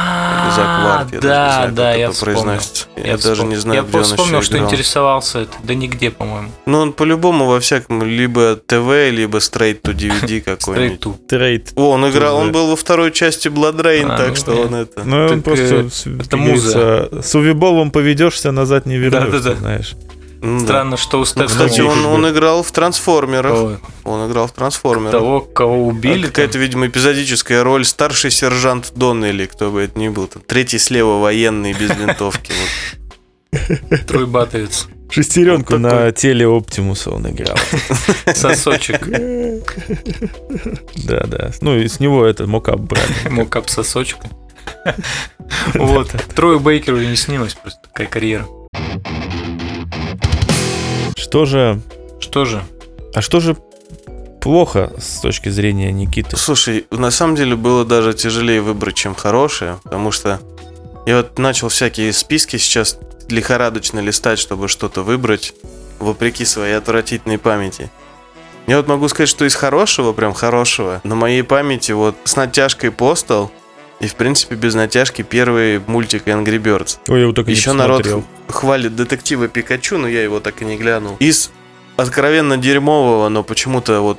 Зак 0.50 0.66
А, 0.66 1.06
я 1.12 1.20
да, 1.20 1.28
даже 1.28 1.36
не 1.36 1.50
знаю, 1.52 1.72
да, 1.72 1.90
как 1.90 1.98
я 1.98 2.04
это 2.04 2.12
вспомнил. 2.14 2.34
произносится. 2.34 2.86
Я, 2.96 3.06
Я 3.06 3.16
даже 3.18 3.44
не 3.44 3.56
знаю, 3.56 3.80
Я 3.82 3.88
где 3.88 3.98
он 3.98 4.04
вспомнил, 4.04 4.38
еще 4.38 4.46
что 4.46 4.58
интересовался 4.58 5.38
это. 5.40 5.52
Да 5.62 5.74
нигде, 5.74 6.10
по-моему. 6.10 6.48
Ну, 6.66 6.78
он 6.78 6.92
по-любому 6.92 7.46
во 7.46 7.60
всяком, 7.60 8.02
либо 8.02 8.56
ТВ, 8.56 9.10
либо 9.10 9.38
Straight 9.38 9.80
to 9.82 9.94
DVD 9.94 10.26
Straight 10.26 10.42
какой-нибудь. 10.42 11.00
to. 11.00 11.14
Трейд. 11.28 11.72
О, 11.76 11.90
он 11.90 12.08
играл, 12.08 12.36
он 12.36 12.52
был 12.52 12.68
во 12.68 12.76
второй 12.76 13.12
части 13.12 13.48
Blood 13.48 13.76
Rain, 13.80 14.06
А, 14.10 14.16
так 14.16 14.28
ну, 14.30 14.36
что 14.36 14.52
он 14.62 14.74
это... 14.74 15.02
Ну, 15.04 15.26
он 15.26 15.42
просто, 15.42 15.64
э, 16.06 16.18
это 16.20 16.36
муза. 16.36 17.08
С 17.22 17.34
увиболом 17.34 17.90
поведешься, 17.90 18.52
назад 18.52 18.86
не 18.86 18.96
вернешься, 18.96 19.54
знаешь. 19.54 19.94
Ну, 20.46 20.60
да. 20.60 20.64
Странно, 20.66 20.96
что 20.96 21.16
у 21.18 21.20
Ну, 21.20 21.26
Стефана 21.26 21.46
кстати, 21.48 21.80
он, 21.80 22.06
он 22.06 22.28
играл 22.30 22.62
в 22.62 22.70
Трансформерах. 22.72 23.52
Ой, 23.58 23.78
Он 24.04 24.30
играл 24.30 24.46
в 24.46 24.52
Трансформерах. 24.52 25.12
того, 25.12 25.40
кого 25.40 25.74
А 25.74 25.76
убили. 25.78 26.22
там. 26.22 26.30
Какая-то, 26.30 26.58
видимо, 26.58 26.86
эпизодическая 26.86 27.62
роль 27.64 27.84
старший 27.84 28.30
сержант 28.30 28.92
Доннелли, 28.94 29.46
кто 29.46 29.70
бы 29.70 29.82
это 29.82 29.98
ни 29.98 30.08
был. 30.08 30.26
Там, 30.28 30.42
третий 30.46 30.78
слева 30.78 31.18
военный 31.20 31.72
без 31.72 31.90
винтовки. 31.96 32.52
Трой 34.06 34.26
Батовец. 34.26 34.86
Шестеренку 35.08 35.74
Вот 35.74 35.78
на 35.82 36.10
теле 36.12 36.46
Оптимуса 36.48 37.10
он 37.10 37.28
играл. 37.30 37.56
Сосочек. 38.34 39.06
Да, 40.96 41.20
да. 41.26 41.52
Ну, 41.60 41.76
и 41.78 41.86
с 41.88 42.00
него 42.00 42.24
это 42.26 42.46
мокап 42.46 42.80
брали. 42.80 43.28
Мокап 43.30 43.70
сосочек. 43.70 44.18
Вот. 45.74 46.10
Трою 46.34 46.58
Бейкеру 46.60 46.98
не 46.98 47.16
снилась 47.16 47.54
просто 47.54 47.80
такая 47.84 48.08
карьера. 48.08 48.46
Что 51.26 51.44
же... 51.44 51.80
Что 52.20 52.44
же? 52.44 52.62
А 53.12 53.20
что 53.20 53.40
же 53.40 53.56
плохо 54.40 54.92
с 54.96 55.18
точки 55.18 55.48
зрения 55.48 55.90
Никиты? 55.90 56.36
Слушай, 56.36 56.86
на 56.92 57.10
самом 57.10 57.34
деле 57.34 57.56
было 57.56 57.84
даже 57.84 58.14
тяжелее 58.14 58.60
выбрать, 58.60 58.94
чем 58.94 59.16
хорошее, 59.16 59.80
потому 59.82 60.12
что 60.12 60.38
я 61.04 61.16
вот 61.16 61.36
начал 61.40 61.68
всякие 61.68 62.12
списки 62.12 62.58
сейчас 62.58 62.96
лихорадочно 63.28 63.98
листать, 63.98 64.38
чтобы 64.38 64.68
что-то 64.68 65.02
выбрать, 65.02 65.52
вопреки 65.98 66.44
своей 66.44 66.74
отвратительной 66.74 67.38
памяти. 67.38 67.90
Я 68.68 68.76
вот 68.76 68.86
могу 68.86 69.08
сказать, 69.08 69.28
что 69.28 69.44
из 69.44 69.56
хорошего, 69.56 70.12
прям 70.12 70.32
хорошего, 70.32 71.00
на 71.02 71.16
моей 71.16 71.42
памяти 71.42 71.90
вот 71.90 72.14
с 72.22 72.36
натяжкой 72.36 72.90
Postal 72.90 73.50
и, 74.00 74.06
в 74.06 74.14
принципе, 74.14 74.54
без 74.56 74.74
натяжки 74.74 75.22
первый 75.22 75.80
мультик 75.86 76.26
Angry 76.26 76.58
Birds. 76.60 76.98
Ой, 77.08 77.16
я 77.18 77.22
его 77.22 77.32
только 77.32 77.50
Еще 77.50 77.70
не 77.70 77.76
народ 77.76 78.06
хвалит 78.48 78.94
детектива 78.94 79.48
Пикачу, 79.48 79.96
но 79.98 80.06
я 80.08 80.22
его 80.22 80.40
так 80.40 80.62
и 80.62 80.64
не 80.64 80.76
глянул. 80.76 81.16
Из 81.18 81.50
откровенно 81.96 82.56
дерьмового, 82.58 83.28
но 83.28 83.42
почему-то 83.42 84.00
вот 84.00 84.18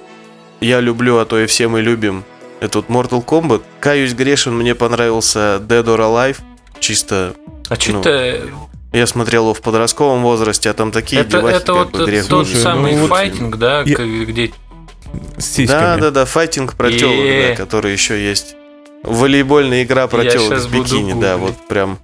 я 0.61 0.79
люблю, 0.79 1.17
а 1.19 1.25
то 1.25 1.39
и 1.39 1.45
все 1.45 1.67
мы 1.67 1.81
любим, 1.81 2.23
это 2.59 2.79
вот 2.79 2.87
Mortal 2.87 3.23
Kombat. 3.23 3.61
Каюсь 3.79 4.13
грешен, 4.13 4.55
мне 4.55 4.73
понравился 4.73 5.61
Dead 5.61 5.83
or 5.85 5.99
Alive. 5.99 6.37
Чисто 6.79 7.35
А 7.69 7.75
Ну, 7.89 7.99
это? 8.01 8.41
я 8.93 9.05
смотрел 9.07 9.43
его 9.43 9.53
в 9.53 9.61
подростковом 9.61 10.23
возрасте, 10.23 10.69
а 10.69 10.73
там 10.73 10.91
такие 10.91 11.21
Это, 11.21 11.37
девахи, 11.37 11.55
это 11.57 11.65
как 11.65 11.75
вот 11.75 11.91
бы 11.91 12.05
грех 12.05 12.25
тот 12.27 12.47
Слушай, 12.47 12.61
самый 12.61 12.93
ну 12.95 13.01
вот- 13.01 13.09
файтинг, 13.09 13.57
да, 13.57 13.81
Я- 13.85 13.95
где 14.25 14.51
С 15.37 15.45
сиськами. 15.45 15.67
Да, 15.67 15.97
да, 15.97 16.11
да, 16.11 16.25
файтинг 16.25 16.73
про 16.75 16.91
телок, 16.91 17.15
да, 17.49 17.55
который 17.55 17.91
еще 17.93 18.19
есть. 18.23 18.55
Волейбольная 19.03 19.83
игра 19.83 20.07
про 20.07 20.25
телок 20.25 20.59
в 20.59 20.71
бикини, 20.71 21.19
да, 21.19 21.37
вот 21.37 21.55
прям. 21.67 21.99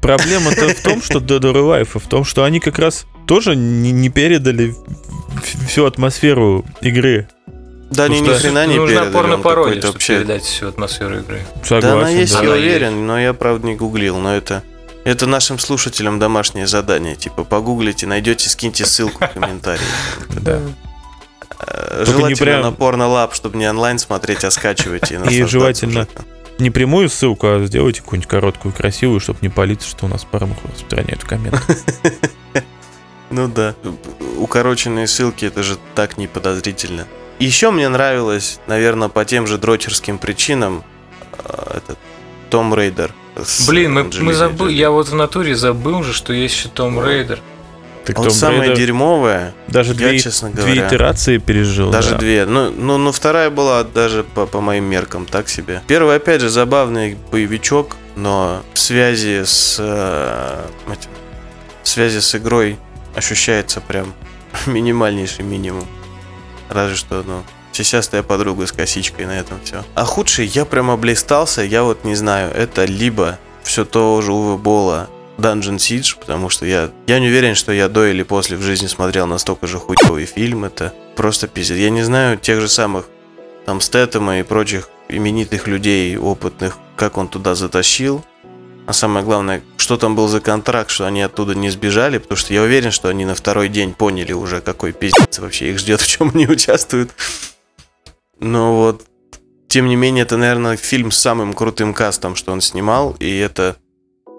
Проблема-то 0.00 0.68
в 0.68 0.82
том, 0.82 1.02
что 1.02 1.18
Dead 1.18 1.40
or 1.40 1.54
Alive, 1.54 1.88
а 1.94 1.98
в 1.98 2.06
том, 2.06 2.24
что 2.24 2.44
они 2.44 2.60
как 2.60 2.78
раз 2.78 3.06
тоже 3.26 3.56
не, 3.56 3.90
не 3.90 4.10
передали 4.10 4.74
всю 5.66 5.86
атмосферу 5.86 6.64
игры. 6.82 7.28
Да, 7.90 8.04
они 8.04 8.20
ни 8.20 8.28
хрена 8.28 8.66
не 8.66 8.76
нужна 8.76 9.02
передали. 9.02 9.06
он 9.06 9.12
порно-пародия, 9.12 9.64
какой-то 9.64 9.80
чтобы 9.80 9.92
вообще 9.94 10.18
передать 10.18 10.42
всю 10.42 10.68
атмосферу 10.68 11.18
игры. 11.20 11.42
Согласен, 11.62 11.80
Да, 11.80 11.92
она 11.94 12.08
есть, 12.10 12.32
да. 12.32 12.38
я 12.40 12.44
Она 12.44 12.56
уверен, 12.56 13.06
но 13.06 13.20
я, 13.20 13.32
правда, 13.34 13.66
не 13.66 13.76
гуглил. 13.76 14.18
Но 14.18 14.34
это, 14.34 14.62
это 15.04 15.26
нашим 15.26 15.58
слушателям 15.58 16.18
домашнее 16.18 16.66
задание. 16.66 17.14
Типа, 17.14 17.44
погуглите, 17.44 18.06
найдете, 18.06 18.48
скиньте 18.48 18.84
ссылку 18.84 19.24
в 19.24 19.28
комментарии. 19.28 19.80
Да. 20.40 20.60
Только 21.66 22.00
не 22.00 22.04
Желательно 22.06 22.36
прям- 22.36 22.62
на 22.62 22.72
порно-лаб, 22.72 23.34
чтобы 23.34 23.58
не 23.58 23.68
онлайн 23.68 23.98
смотреть, 23.98 24.44
а 24.44 24.50
скачивайте. 24.50 25.14
И, 25.14 25.18
наслаждаться 25.18 25.48
желательно-. 25.50 26.08
Не 26.58 26.70
прямую 26.70 27.08
ссылку, 27.08 27.48
а 27.48 27.64
сделайте 27.66 28.00
какую-нибудь 28.00 28.28
короткую, 28.30 28.72
красивую, 28.72 29.18
чтобы 29.20 29.40
не 29.42 29.48
палиться, 29.48 29.88
что 29.88 30.06
у 30.06 30.08
нас 30.08 30.24
порнуху 30.24 30.68
распространяют 30.68 31.22
в 31.22 31.26
комментах. 31.26 31.66
Ну 33.30 33.48
да. 33.48 33.74
Укороченные 34.38 35.08
ссылки, 35.08 35.44
это 35.46 35.62
же 35.64 35.76
так 35.96 36.18
неподозрительно. 36.18 37.06
Еще 37.40 37.70
мне 37.72 37.88
нравилось, 37.88 38.60
наверное, 38.68 39.08
по 39.08 39.24
тем 39.24 39.46
же 39.48 39.58
дрочерским 39.58 40.18
причинам, 40.18 40.84
э, 41.38 41.78
этот 41.78 41.98
Tomb 42.50 42.72
Raider. 42.74 43.12
Блин, 43.66 43.94
мы, 43.94 44.02
Анджелиной 44.02 44.26
мы 44.32 44.34
забыли, 44.34 44.68
Джоли. 44.68 44.74
я 44.74 44.90
вот 44.90 45.08
в 45.08 45.14
натуре 45.14 45.56
забыл 45.56 46.04
же, 46.04 46.12
что 46.12 46.32
есть 46.32 46.54
еще 46.54 46.68
Tomb 46.68 47.04
Raider. 47.04 47.40
Так 48.04 48.18
Вот 48.18 48.34
самое 48.34 48.60
Брейдер 48.60 48.76
дерьмовое, 48.76 49.54
даже 49.66 49.92
я, 49.92 49.96
две, 49.96 50.18
честно 50.18 50.50
две 50.50 50.62
говоря... 50.62 50.88
итерации 50.88 51.38
пережил. 51.38 51.90
Даже 51.90 52.10
да. 52.10 52.18
две. 52.18 52.44
Ну, 52.44 52.70
ну, 52.70 52.98
ну, 52.98 53.12
вторая 53.12 53.48
была 53.48 53.82
даже 53.82 54.24
по, 54.24 54.44
по 54.44 54.60
моим 54.60 54.84
меркам 54.84 55.24
так 55.24 55.48
себе. 55.48 55.82
Первый, 55.86 56.16
опять 56.16 56.42
же, 56.42 56.50
забавный 56.50 57.16
боевичок, 57.32 57.96
но 58.14 58.62
в 58.74 58.78
связи 58.78 59.42
с 59.44 59.76
э, 59.78 60.66
в 61.82 61.88
связи 61.88 62.20
с 62.20 62.34
игрой 62.34 62.78
ощущается 63.14 63.80
прям 63.80 64.12
минимальнейший 64.66 65.44
минимум. 65.44 65.86
Разве 66.68 66.96
что, 66.96 67.22
ну, 67.26 67.42
сисястая 67.72 68.22
подруга 68.22 68.66
с 68.66 68.72
косичкой 68.72 69.26
на 69.26 69.38
этом 69.38 69.58
все. 69.64 69.82
А 69.94 70.04
худший, 70.04 70.46
я 70.46 70.64
прям 70.64 70.90
облистался, 70.90 71.62
я 71.62 71.82
вот 71.82 72.04
не 72.04 72.14
знаю, 72.14 72.52
это 72.54 72.84
либо 72.84 73.38
все 73.62 73.84
то 73.84 74.20
же 74.20 74.32
Уве 74.32 74.58
Бола 74.58 75.08
Dungeon 75.38 75.76
Siege, 75.76 76.16
потому 76.18 76.48
что 76.48 76.66
я, 76.66 76.90
я 77.06 77.18
не 77.18 77.28
уверен, 77.28 77.54
что 77.54 77.72
я 77.72 77.88
до 77.88 78.06
или 78.06 78.22
после 78.22 78.56
в 78.56 78.62
жизни 78.62 78.86
смотрел 78.86 79.26
настолько 79.26 79.66
же 79.66 79.78
хуёвый 79.78 80.26
фильм. 80.26 80.64
Это 80.64 80.92
просто 81.16 81.48
пиздец. 81.48 81.76
Я 81.76 81.90
не 81.90 82.02
знаю 82.02 82.38
тех 82.38 82.60
же 82.60 82.68
самых 82.68 83.06
там 83.66 83.80
Стэтэма 83.80 84.40
и 84.40 84.42
прочих 84.42 84.90
именитых 85.08 85.66
людей, 85.66 86.16
опытных, 86.16 86.78
как 86.96 87.16
он 87.18 87.28
туда 87.28 87.54
затащил. 87.54 88.24
А 88.86 88.92
самое 88.92 89.24
главное, 89.24 89.62
что 89.78 89.96
там 89.96 90.14
был 90.14 90.28
за 90.28 90.40
контракт, 90.40 90.90
что 90.90 91.06
они 91.06 91.22
оттуда 91.22 91.54
не 91.54 91.70
сбежали, 91.70 92.18
потому 92.18 92.36
что 92.36 92.52
я 92.52 92.62
уверен, 92.62 92.90
что 92.90 93.08
они 93.08 93.24
на 93.24 93.34
второй 93.34 93.68
день 93.68 93.94
поняли 93.94 94.32
уже, 94.32 94.60
какой 94.60 94.92
пиздец 94.92 95.38
вообще 95.38 95.70
их 95.70 95.78
ждет, 95.78 96.00
в 96.00 96.06
чем 96.06 96.30
они 96.34 96.46
участвуют. 96.46 97.10
Но 98.40 98.76
вот, 98.76 99.06
тем 99.68 99.86
не 99.86 99.96
менее, 99.96 100.22
это, 100.22 100.36
наверное, 100.36 100.76
фильм 100.76 101.10
с 101.10 101.16
самым 101.16 101.54
крутым 101.54 101.94
кастом, 101.94 102.36
что 102.36 102.52
он 102.52 102.60
снимал, 102.60 103.16
и 103.20 103.38
это 103.38 103.76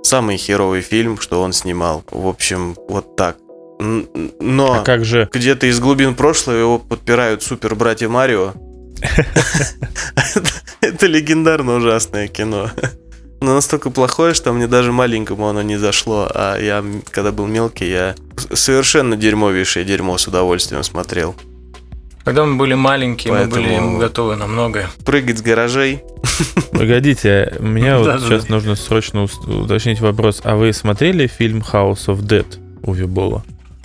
самый 0.05 0.37
херовый 0.37 0.81
фильм, 0.81 1.19
что 1.19 1.41
он 1.41 1.53
снимал. 1.53 2.03
В 2.11 2.27
общем, 2.27 2.75
вот 2.87 3.15
так. 3.15 3.37
Но 3.79 4.73
А 4.73 4.83
как 4.83 5.03
же 5.03 5.27
где-то 5.31 5.67
из 5.67 5.79
глубин 5.79 6.15
прошлого 6.15 6.55
его 6.55 6.79
подпирают 6.79 7.43
супер 7.43 7.75
братья 7.75 8.07
Марио. 8.07 8.53
Это- 10.81 11.07
легендарно 11.07 11.75
ужасное 11.75 12.27
кино. 12.27 12.69
Но 13.41 13.53
настолько 13.53 13.89
плохое, 13.89 14.33
что 14.33 14.53
мне 14.53 14.67
даже 14.67 14.91
маленькому 14.91 15.47
оно 15.47 15.61
не 15.61 15.77
зашло. 15.77 16.29
А 16.33 16.57
я, 16.57 16.83
когда 17.11 17.31
был 17.31 17.47
мелкий, 17.47 17.89
я 17.89 18.15
совершенно 18.53 19.17
дерьмовейшее 19.17 19.83
дерьмо 19.85 20.17
с 20.17 20.27
удовольствием 20.27 20.83
смотрел. 20.83 21.35
Когда 22.25 22.43
мы 22.43 22.55
были 22.57 22.73
маленькие, 22.73 23.31
мы 23.33 23.45
были 23.45 23.67
Поэтому- 23.67 23.99
готовы 23.99 24.35
на 24.35 24.47
многое. 24.47 24.89
Прыгать 25.05 25.37
с 25.37 25.41
гаражей. 25.41 26.03
Погодите, 26.71 27.53
мне 27.59 27.95
вот 27.97 28.19
сейчас 28.21 28.49
нужно 28.49 28.75
срочно 28.75 29.23
уточнить 29.23 29.99
вопрос. 30.01 30.41
А 30.43 30.55
вы 30.55 30.73
смотрели 30.73 31.27
фильм 31.27 31.59
House 31.71 32.07
of 32.07 32.19
Dead 32.21 32.45
Уви 32.83 33.05
Бола? 33.05 33.43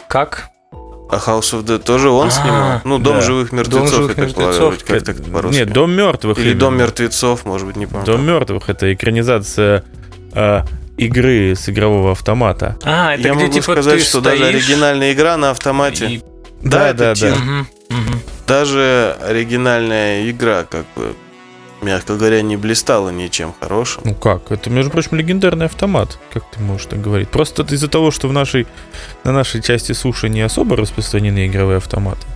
Как? 0.08 0.48
А 0.72 1.16
House 1.16 1.52
of 1.52 1.64
Dead 1.64 1.78
тоже 1.80 2.08
он 2.08 2.28
А, 2.28 2.30
снимал? 2.30 2.80
Ну, 2.84 2.98
Дом 2.98 3.16
да. 3.16 3.20
живых 3.20 3.52
мертвецов, 3.52 3.90
живых 3.90 4.08
я 4.10 4.14
так 4.14 4.18
мертвецов. 4.28 4.56
полагаю, 4.58 4.78
как 4.86 5.02
так 5.02 5.24
по-русски. 5.32 5.58
Нет, 5.58 5.72
Дом 5.72 5.90
мертвых. 5.92 6.38
Или 6.38 6.46
именно. 6.50 6.60
Дом 6.60 6.76
мертвецов, 6.78 7.44
может 7.44 7.66
быть, 7.66 7.76
не 7.76 7.86
помню. 7.86 8.06
Дом 8.06 8.24
мертвых 8.24 8.68
это 8.70 8.92
экранизация 8.94 9.84
э, 10.32 10.60
игры 10.96 11.54
с 11.56 11.68
игрового 11.68 12.12
автомата. 12.12 12.76
А, 12.84 13.14
это 13.14 13.22
Я 13.28 13.34
где 13.34 13.40
могу 13.42 13.52
типа 13.52 13.62
сказать, 13.64 13.98
ты 13.98 14.04
что 14.04 14.20
даже 14.20 14.36
стоишь 14.44 14.54
оригинальная 14.54 15.12
игра 15.12 15.36
на 15.36 15.50
автомате. 15.50 16.06
и- 16.06 16.22
Да, 16.62 16.88
это 16.90 16.98
да, 16.98 17.14
тир. 17.14 17.30
да. 17.32 17.36
Мгм, 17.38 17.66
мгм. 17.90 18.20
Даже 18.50 19.16
оригинальная 19.22 20.28
игра, 20.28 20.64
как 20.64 20.84
бы, 20.96 21.14
мягко 21.82 22.16
говоря, 22.16 22.42
не 22.42 22.56
блистала 22.56 23.10
ничем 23.10 23.54
хорошим. 23.60 24.02
Ну 24.04 24.14
как? 24.16 24.50
Это, 24.50 24.70
между 24.70 24.90
прочим, 24.90 25.16
легендарный 25.16 25.66
автомат, 25.66 26.18
как 26.32 26.42
ты 26.50 26.60
можешь 26.60 26.86
так 26.86 27.00
говорить. 27.00 27.28
Просто 27.28 27.62
из-за 27.62 27.86
того, 27.86 28.10
что 28.10 28.26
в 28.26 28.32
нашей, 28.32 28.66
на 29.22 29.30
нашей 29.30 29.62
части 29.62 29.92
суши 29.92 30.28
не 30.28 30.40
особо 30.40 30.76
распространены 30.76 31.46
игровые 31.46 31.76
автоматы. 31.76 32.26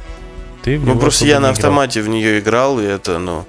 Ты 0.62 0.78
Ну, 0.78 0.96
просто 0.96 1.26
я 1.26 1.34
на 1.40 1.46
играл. 1.46 1.50
автомате 1.52 2.00
в 2.00 2.08
нее 2.08 2.38
играл, 2.38 2.78
и 2.78 2.84
это, 2.84 3.18
ну... 3.18 3.44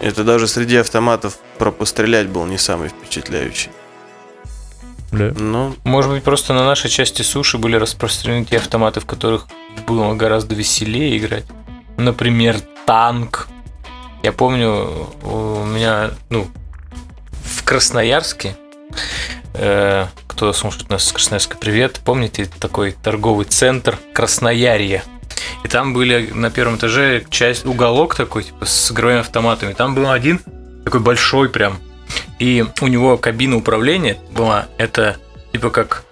Это 0.00 0.22
даже 0.22 0.46
среди 0.46 0.76
автоматов 0.76 1.38
про 1.58 1.72
пострелять 1.72 2.28
был 2.28 2.44
не 2.46 2.58
самый 2.58 2.88
впечатляющий. 2.88 3.70
Да. 5.10 5.32
Ну, 5.38 5.74
Может 5.84 6.10
быть, 6.12 6.22
просто 6.22 6.54
на 6.54 6.64
нашей 6.64 6.88
части 6.90 7.22
суши 7.22 7.58
были 7.58 7.76
распространены 7.76 8.44
те 8.44 8.58
автоматы, 8.58 9.00
в 9.00 9.06
которых 9.06 9.46
было 9.88 10.14
гораздо 10.14 10.54
веселее 10.54 11.16
играть. 11.18 11.44
Например, 11.96 12.56
танк. 12.86 13.48
Я 14.22 14.32
помню, 14.32 15.08
у 15.22 15.64
меня, 15.64 16.10
ну, 16.30 16.46
в 17.44 17.64
Красноярске, 17.64 18.56
э, 19.54 20.06
кто 20.26 20.52
слушает 20.52 20.88
нас 20.88 21.04
с 21.04 21.12
Красноярска, 21.12 21.56
привет, 21.56 22.00
помните 22.04 22.46
такой 22.58 22.92
торговый 22.92 23.46
центр 23.46 23.98
Красноярье? 24.12 25.02
И 25.62 25.68
там 25.68 25.94
были 25.94 26.30
на 26.32 26.50
первом 26.50 26.76
этаже 26.76 27.24
часть, 27.30 27.64
уголок 27.66 28.14
такой, 28.14 28.44
типа, 28.44 28.64
с 28.66 28.90
игровыми 28.90 29.20
автоматами. 29.20 29.72
Там 29.72 29.94
был 29.94 30.10
один 30.10 30.40
такой 30.84 31.00
большой 31.00 31.48
прям. 31.48 31.78
И 32.38 32.64
у 32.80 32.86
него 32.86 33.16
кабина 33.16 33.56
управления 33.56 34.18
была, 34.30 34.66
это 34.76 35.16
типа 35.52 35.70
как 35.70 36.04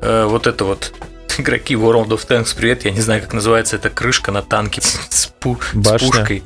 э, 0.00 0.24
вот 0.24 0.46
это 0.46 0.64
вот 0.64 0.92
игроки 1.40 1.74
World 1.74 2.08
of 2.08 2.26
Tanks, 2.26 2.54
привет, 2.56 2.84
я 2.84 2.90
не 2.90 3.00
знаю, 3.00 3.22
как 3.22 3.32
называется, 3.32 3.76
это 3.76 3.90
крышка 3.90 4.32
на 4.32 4.42
танке 4.42 4.80
с, 4.82 5.32
пу- 5.40 5.58
с 5.72 5.98
пушкой. 6.00 6.42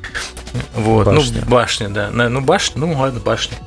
Вот, 0.73 1.07
Башня. 1.07 1.41
ну 1.41 1.45
башня, 1.49 1.89
да. 1.89 2.09
Ну 2.11 2.41
башня, 2.41 2.79
ну 2.85 2.93
ладно, 2.93 3.19
башня. 3.19 3.57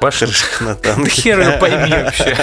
Башня. 0.00 0.26
крышка 0.26 0.64
на 0.64 0.74
танке. 0.76 1.10
хер 1.10 1.40
его 1.40 1.58
пойми 1.58 1.90
вообще. 1.92 2.36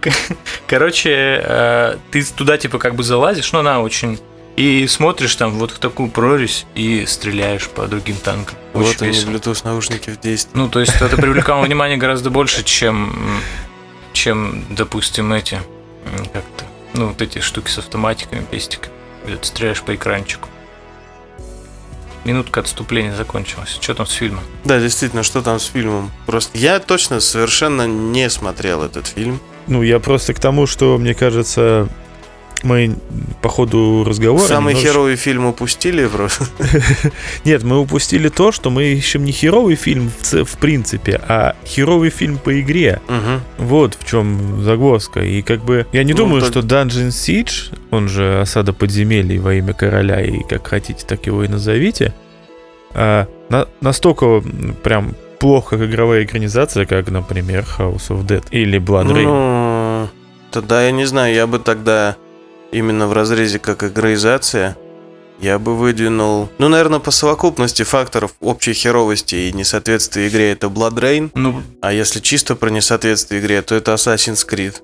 Короче, 0.66 1.10
э, 1.42 1.96
ты 2.10 2.24
туда 2.24 2.56
типа 2.58 2.78
как 2.78 2.94
бы 2.94 3.02
залазишь, 3.02 3.52
но 3.52 3.60
она 3.60 3.80
очень... 3.80 4.18
И 4.56 4.86
смотришь 4.88 5.36
там 5.36 5.52
вот 5.52 5.70
в 5.70 5.78
такую 5.78 6.10
прорезь 6.10 6.66
и 6.74 7.04
стреляешь 7.06 7.68
по 7.68 7.86
другим 7.86 8.16
танкам. 8.16 8.56
Очень 8.74 8.86
Вот 8.88 9.02
они, 9.02 9.10
весело. 9.12 9.30
Bluetooth 9.30 9.60
наушники 9.64 10.10
в 10.10 10.18
действии. 10.20 10.50
Ну, 10.54 10.68
то 10.68 10.80
есть 10.80 11.00
это 11.00 11.16
привлекало 11.16 11.62
внимание 11.62 11.96
гораздо 11.96 12.30
больше, 12.30 12.64
чем, 12.64 13.40
чем 14.12 14.64
допустим, 14.70 15.32
эти, 15.32 15.60
как-то, 16.32 16.64
ну, 16.94 17.08
вот 17.08 17.22
эти 17.22 17.40
штуки 17.40 17.70
с 17.70 17.78
автоматиками, 17.78 18.44
пестиками, 18.50 18.94
где 19.26 19.36
ты 19.36 19.46
стреляешь 19.46 19.82
по 19.82 19.94
экранчику. 19.94 20.48
Минутка 22.24 22.60
отступления 22.60 23.14
закончилась. 23.14 23.78
Что 23.80 23.94
там 23.94 24.06
с 24.06 24.12
фильмом? 24.12 24.42
Да, 24.64 24.80
действительно, 24.80 25.22
что 25.22 25.40
там 25.40 25.58
с 25.58 25.66
фильмом? 25.66 26.10
Просто 26.26 26.58
я 26.58 26.78
точно 26.78 27.20
совершенно 27.20 27.86
не 27.86 28.28
смотрел 28.28 28.82
этот 28.82 29.06
фильм. 29.06 29.40
Ну, 29.66 29.82
я 29.82 29.98
просто 29.98 30.34
к 30.34 30.40
тому, 30.40 30.66
что, 30.66 30.98
мне 30.98 31.14
кажется, 31.14 31.88
мы 32.64 32.96
по 33.40 33.48
ходу 33.48 34.04
разговора... 34.04 34.42
Самый 34.42 34.74
немножечко- 34.74 34.88
херовый 34.92 35.16
фильм 35.16 35.46
упустили 35.46 36.06
просто. 36.06 36.44
Нет, 37.44 37.62
мы 37.62 37.78
упустили 37.78 38.28
то, 38.28 38.50
что 38.52 38.70
мы 38.70 38.84
ищем 38.92 39.24
не 39.24 39.32
херовый 39.32 39.76
фильм 39.76 40.10
в, 40.20 40.44
в 40.44 40.58
принципе, 40.58 41.20
а 41.28 41.54
херовый 41.64 42.10
фильм 42.10 42.38
по 42.38 42.60
игре. 42.60 43.00
Мгм. 43.08 43.40
Вот 43.58 43.96
в 44.00 44.04
чем 44.08 44.62
загвоздка. 44.64 45.20
И 45.20 45.42
как 45.42 45.64
бы 45.64 45.86
я 45.92 46.02
не 46.02 46.12
Ну, 46.12 46.18
думаю, 46.18 46.42
так- 46.42 46.50
что 46.50 46.60
Dungeon 46.60 47.08
Siege, 47.08 47.74
он 47.90 48.08
же 48.08 48.40
осада 48.40 48.72
подземелий 48.72 49.38
во 49.38 49.54
имя 49.54 49.72
короля, 49.72 50.20
и 50.20 50.40
как 50.48 50.66
хотите, 50.66 51.04
так 51.06 51.26
его 51.26 51.44
и 51.44 51.48
назовите, 51.48 52.12
а, 52.94 53.26
на- 53.50 53.68
настолько 53.80 54.42
прям 54.82 55.14
плохо 55.38 55.78
как 55.78 55.88
игровая 55.88 56.24
экранизация, 56.24 56.86
как, 56.86 57.08
например, 57.10 57.64
House 57.78 58.08
of 58.08 58.26
Dead 58.26 58.42
или 58.50 58.80
Blood 58.80 59.06
Rain. 59.12 59.22
Ну, 59.24 60.08
тогда 60.50 60.82
я 60.84 60.90
не 60.90 61.04
знаю, 61.04 61.32
я 61.34 61.46
бы 61.46 61.60
тогда 61.60 62.16
именно 62.72 63.06
в 63.06 63.12
разрезе 63.12 63.58
как 63.58 63.82
игроизация 63.84 64.76
я 65.40 65.58
бы 65.60 65.76
выдвинул, 65.76 66.48
ну, 66.58 66.68
наверное, 66.68 66.98
по 66.98 67.12
совокупности 67.12 67.84
факторов 67.84 68.32
общей 68.40 68.72
херовости 68.72 69.36
и 69.36 69.52
несоответствия 69.52 70.26
игре 70.28 70.50
это 70.52 70.66
Blood 70.66 70.94
Rain, 70.94 71.30
Ну, 71.34 71.62
а 71.80 71.92
если 71.92 72.18
чисто 72.18 72.56
про 72.56 72.70
несоответствие 72.70 73.40
игре, 73.40 73.62
то 73.62 73.76
это 73.76 73.92
Assassin's 73.92 74.44
Creed. 74.46 74.74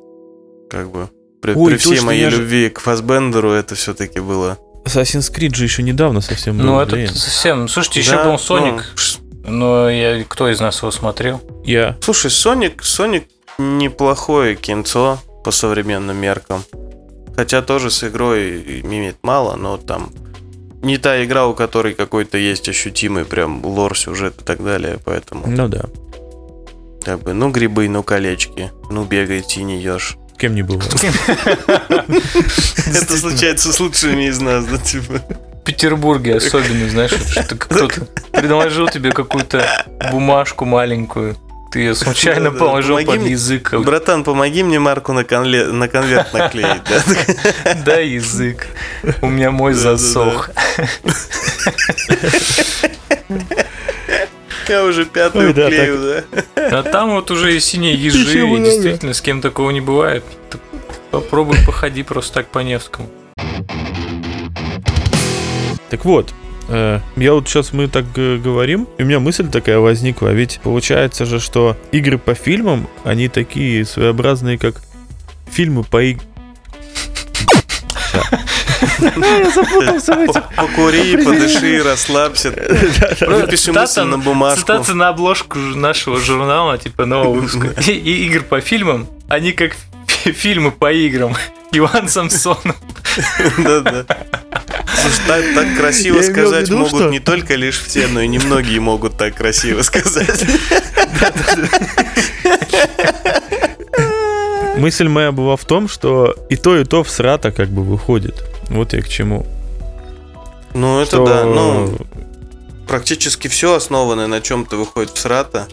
Как 0.70 0.90
бы. 0.90 1.11
При, 1.42 1.55
Ой, 1.55 1.73
при 1.73 1.79
всей 1.79 2.01
моей 2.01 2.31
же- 2.31 2.38
любви 2.38 2.70
к 2.70 2.79
Фасбендеру 2.81 3.51
это 3.51 3.75
все-таки 3.75 4.20
было... 4.20 4.57
Assassin's 4.87 5.33
Creed 5.35 5.55
же 5.57 5.64
еще 5.64 5.83
недавно 5.83 6.20
совсем 6.20 6.57
был. 6.57 6.64
ну 6.64 6.81
это 6.81 6.94
блин. 6.94 7.09
совсем... 7.09 7.68
Слушайте, 7.68 8.01
еще 8.01 8.12
Да, 8.12 8.25
был 8.31 8.38
Соник, 8.38 8.85
ну, 9.44 9.51
но 9.51 9.90
я, 9.90 10.23
кто 10.25 10.49
из 10.49 10.61
нас 10.61 10.79
его 10.83 10.90
смотрел? 10.92 11.42
Я. 11.64 11.97
Слушай, 12.01 12.31
Соник, 12.31 12.85
Соник 12.85 13.25
неплохое 13.59 14.55
кинцо 14.55 15.18
по 15.42 15.51
современным 15.51 16.16
меркам. 16.16 16.62
Хотя 17.37 17.62
тоже 17.62 17.90
с 17.90 18.05
игрой 18.05 18.81
имеет 18.83 19.16
мало, 19.23 19.57
но 19.57 19.77
там 19.77 20.11
не 20.83 20.99
та 20.99 21.25
игра, 21.25 21.47
у 21.47 21.55
которой 21.55 21.94
какой-то 21.94 22.38
есть 22.38 22.68
ощутимый 22.68 23.25
прям 23.25 23.64
лор, 23.64 23.97
сюжет 23.97 24.40
и 24.40 24.44
так 24.44 24.62
далее, 24.62 24.99
поэтому 25.05 25.47
Ну 25.47 25.68
да. 25.68 25.87
как 27.03 27.23
бы, 27.23 27.33
ну 27.33 27.51
грибы, 27.51 27.88
ну 27.88 28.03
колечки, 28.03 28.70
ну 28.90 29.05
бегай, 29.05 29.40
тени 29.40 29.73
ешь. 29.73 30.16
Кем 30.38 30.55
не 30.55 30.62
было. 30.62 30.83
Это 32.87 33.16
случается 33.16 33.73
с 33.73 33.81
лучшими 33.81 34.29
из 34.29 34.40
нас, 34.40 34.64
да, 34.66 34.79
типа. 34.79 35.23
В 35.61 35.64
Петербурге 35.64 36.37
особенно, 36.37 36.88
знаешь, 36.90 37.12
что 37.12 37.57
кто-то 37.59 38.07
предложил 38.33 38.88
тебе 38.88 39.12
какую-то 39.12 39.64
бумажку 40.11 40.64
маленькую, 40.66 41.37
ты 41.75 41.81
ее 41.81 41.97
случайно 41.97 42.51
положил 42.59 42.95
помоги 42.95 43.07
под 43.09 43.21
мне. 43.23 43.31
язык. 43.33 43.75
Братан, 43.75 44.23
помоги 44.23 44.63
мне 44.63 44.79
марку 44.79 45.13
на, 45.13 45.23
конле- 45.25 45.73
на 45.73 45.89
конверт 45.89 46.33
наклеить, 46.33 46.83
да? 47.85 47.97
Язык. 48.01 48.69
У 49.21 49.29
меня 49.29 49.51
мой 49.51 49.75
засох. 49.75 50.51
Я 54.69 54.85
уже 54.85 55.05
пятую 55.05 55.49
Ой, 55.49 55.53
да, 55.53 55.67
клею, 55.67 55.99
да? 55.99 56.79
А 56.79 56.83
там 56.85 57.11
вот 57.11 57.33
уже 57.33 57.57
и 57.57 57.61
синие 57.61 57.95
ежи, 57.95 58.21
и 58.21 58.59
действительно 58.61 59.13
с 59.13 59.21
кем 59.21 59.41
такого 59.43 59.73
не 59.73 59.81
бывает. 59.81 60.25
Так 60.51 60.61
Попробуй 61.11 61.59
походи 61.67 62.05
просто 62.05 62.35
так 62.35 62.47
по 62.47 62.61
Невскому. 62.61 63.11
Так 65.91 66.05
вот, 66.05 66.33
я 66.68 67.33
вот 67.33 67.48
сейчас 67.48 67.72
мы 67.72 67.88
так 67.88 68.05
э, 68.16 68.37
говорим, 68.38 68.88
и 68.98 69.03
у 69.03 69.07
меня 69.07 69.20
мысль 69.20 69.48
такая 69.48 69.79
возникла, 69.79 70.29
ведь 70.33 70.61
получается 70.62 71.27
же, 71.27 71.40
что 71.40 71.77
игры 71.92 72.18
по 72.18 72.35
фильмам, 72.35 72.88
они 73.05 73.29
такие 73.29 73.85
своеобразные, 73.85 74.59
как 74.59 74.81
фильмы 75.50 75.85
по 75.85 76.03
иг... 76.03 76.20
Я 79.00 79.50
запутался 79.50 80.14
в 80.14 80.20
этих... 80.20 80.42
Покури, 80.57 81.16
подыши, 81.24 81.83
расслабься. 81.83 82.50
Выпиши 83.20 83.57
Цитата- 83.72 83.81
мысль 83.81 84.03
на 84.03 84.18
бумажку. 84.18 84.61
Цитация 84.61 84.94
на 84.94 85.09
обложку 85.09 85.59
нашего 85.59 86.18
журнала, 86.18 86.79
типа 86.79 87.05
нового 87.07 87.35
выпуска. 87.40 87.81
И, 87.90 88.27
игр 88.27 88.42
по 88.42 88.61
фильмам, 88.61 89.09
они 89.29 89.53
как 89.53 89.72
фи- 90.07 90.33
фильмы 90.33 90.70
по 90.70 90.92
играм. 90.92 91.35
Иван 91.72 92.09
Самсонов. 92.09 92.77
Да-да. 93.59 94.05
Так, 95.27 95.45
так 95.55 95.77
красиво 95.77 96.17
Я 96.19 96.23
сказать 96.23 96.67
виду, 96.67 96.79
могут 96.79 96.95
что- 97.01 97.09
не 97.11 97.21
только 97.21 97.55
лишь 97.55 97.81
все, 97.83 98.07
но 98.09 98.21
и 98.21 98.29
немногие 98.29 98.81
могут 98.81 99.17
так 99.17 99.35
красиво 99.35 99.83
сказать. 99.83 100.45
Мысль 104.77 105.09
моя 105.09 105.33
была 105.33 105.57
в 105.57 105.64
том, 105.64 105.88
что 105.88 106.35
и 106.51 106.57
то, 106.57 106.77
и 106.77 106.85
то 106.85 107.05
в 107.05 107.11
срата 107.11 107.53
как 107.53 107.69
бы 107.69 107.83
выходит. 107.83 108.45
Вот 108.69 108.93
я 108.93 109.03
к 109.03 109.09
чему. 109.09 109.47
Ну, 110.75 111.01
это 111.01 111.17
Что- 111.17 111.27
да. 111.27 111.45
Ну, 111.45 111.97
практически 112.88 113.49
все 113.49 113.75
основано 113.75 114.27
на 114.27 114.40
чем-то 114.40 114.77
выходит 114.77 115.11
в 115.11 115.19
срата. 115.19 115.69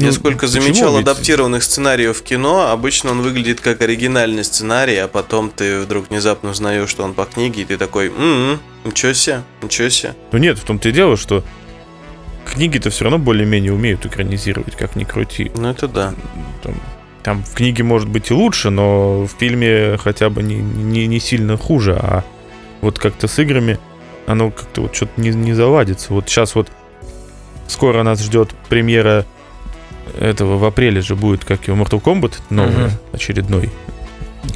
Я 0.00 0.06
Ну, 0.08 0.12
сколько 0.12 0.46
замечал 0.46 0.96
ведь? 0.96 1.02
адаптированных 1.06 1.62
сценариев 1.62 2.16
в 2.18 2.22
кино, 2.22 2.70
обычно 2.70 3.10
он 3.10 3.22
выглядит 3.22 3.60
как 3.60 3.80
оригинальный 3.82 4.44
сценарий, 4.44 4.96
а 4.96 5.08
потом 5.08 5.50
ты 5.50 5.80
вдруг 5.80 6.08
внезапно 6.10 6.50
узнаешь, 6.50 6.88
что 6.88 7.02
он 7.04 7.14
по 7.14 7.24
книге, 7.24 7.62
и 7.62 7.64
ты 7.64 7.76
такой, 7.76 8.08
м 8.08 8.58
ничего 8.84 9.12
себе, 9.12 9.42
ничего 9.62 9.88
себе. 9.88 10.14
Ну 10.32 10.38
нет, 10.38 10.58
в 10.58 10.64
том-то 10.64 10.88
и 10.88 10.92
дело, 10.92 11.16
что 11.16 11.44
книги-то 12.52 12.90
все 12.90 13.04
равно 13.04 13.18
более-менее 13.18 13.72
умеют 13.72 14.06
экранизировать, 14.06 14.76
как 14.76 14.96
ни 14.96 15.04
крути. 15.04 15.52
Ну, 15.54 15.68
это 15.70 15.86
да. 15.86 16.14
Там, 16.62 16.74
там 17.22 17.44
в 17.44 17.54
книге 17.54 17.82
может 17.84 18.08
быть 18.08 18.30
и 18.30 18.34
лучше, 18.34 18.70
но 18.70 19.22
в 19.24 19.30
фильме 19.38 19.98
хотя 20.02 20.30
бы 20.30 20.42
не, 20.42 20.56
не, 20.56 21.06
не 21.06 21.20
сильно 21.20 21.56
хуже, 21.56 21.96
а 22.00 22.24
вот 22.80 22.98
как-то 22.98 23.28
с 23.28 23.38
играми 23.38 23.78
оно 24.26 24.50
как-то 24.50 24.82
вот 24.82 24.94
что-то 24.96 25.20
не, 25.20 25.30
не 25.30 25.52
заладится. 25.52 26.12
Вот 26.14 26.28
сейчас 26.28 26.54
вот 26.54 26.68
скоро 27.68 28.02
нас 28.02 28.22
ждет 28.22 28.50
премьера 28.68 29.26
этого 30.18 30.56
в 30.58 30.64
апреле 30.64 31.00
же 31.00 31.14
будет, 31.16 31.44
как 31.44 31.68
его 31.68 31.76
Mortal 31.82 32.02
Kombat 32.02 32.34
новый, 32.50 32.74
Мгм. 32.86 32.90
очередной, 33.12 33.70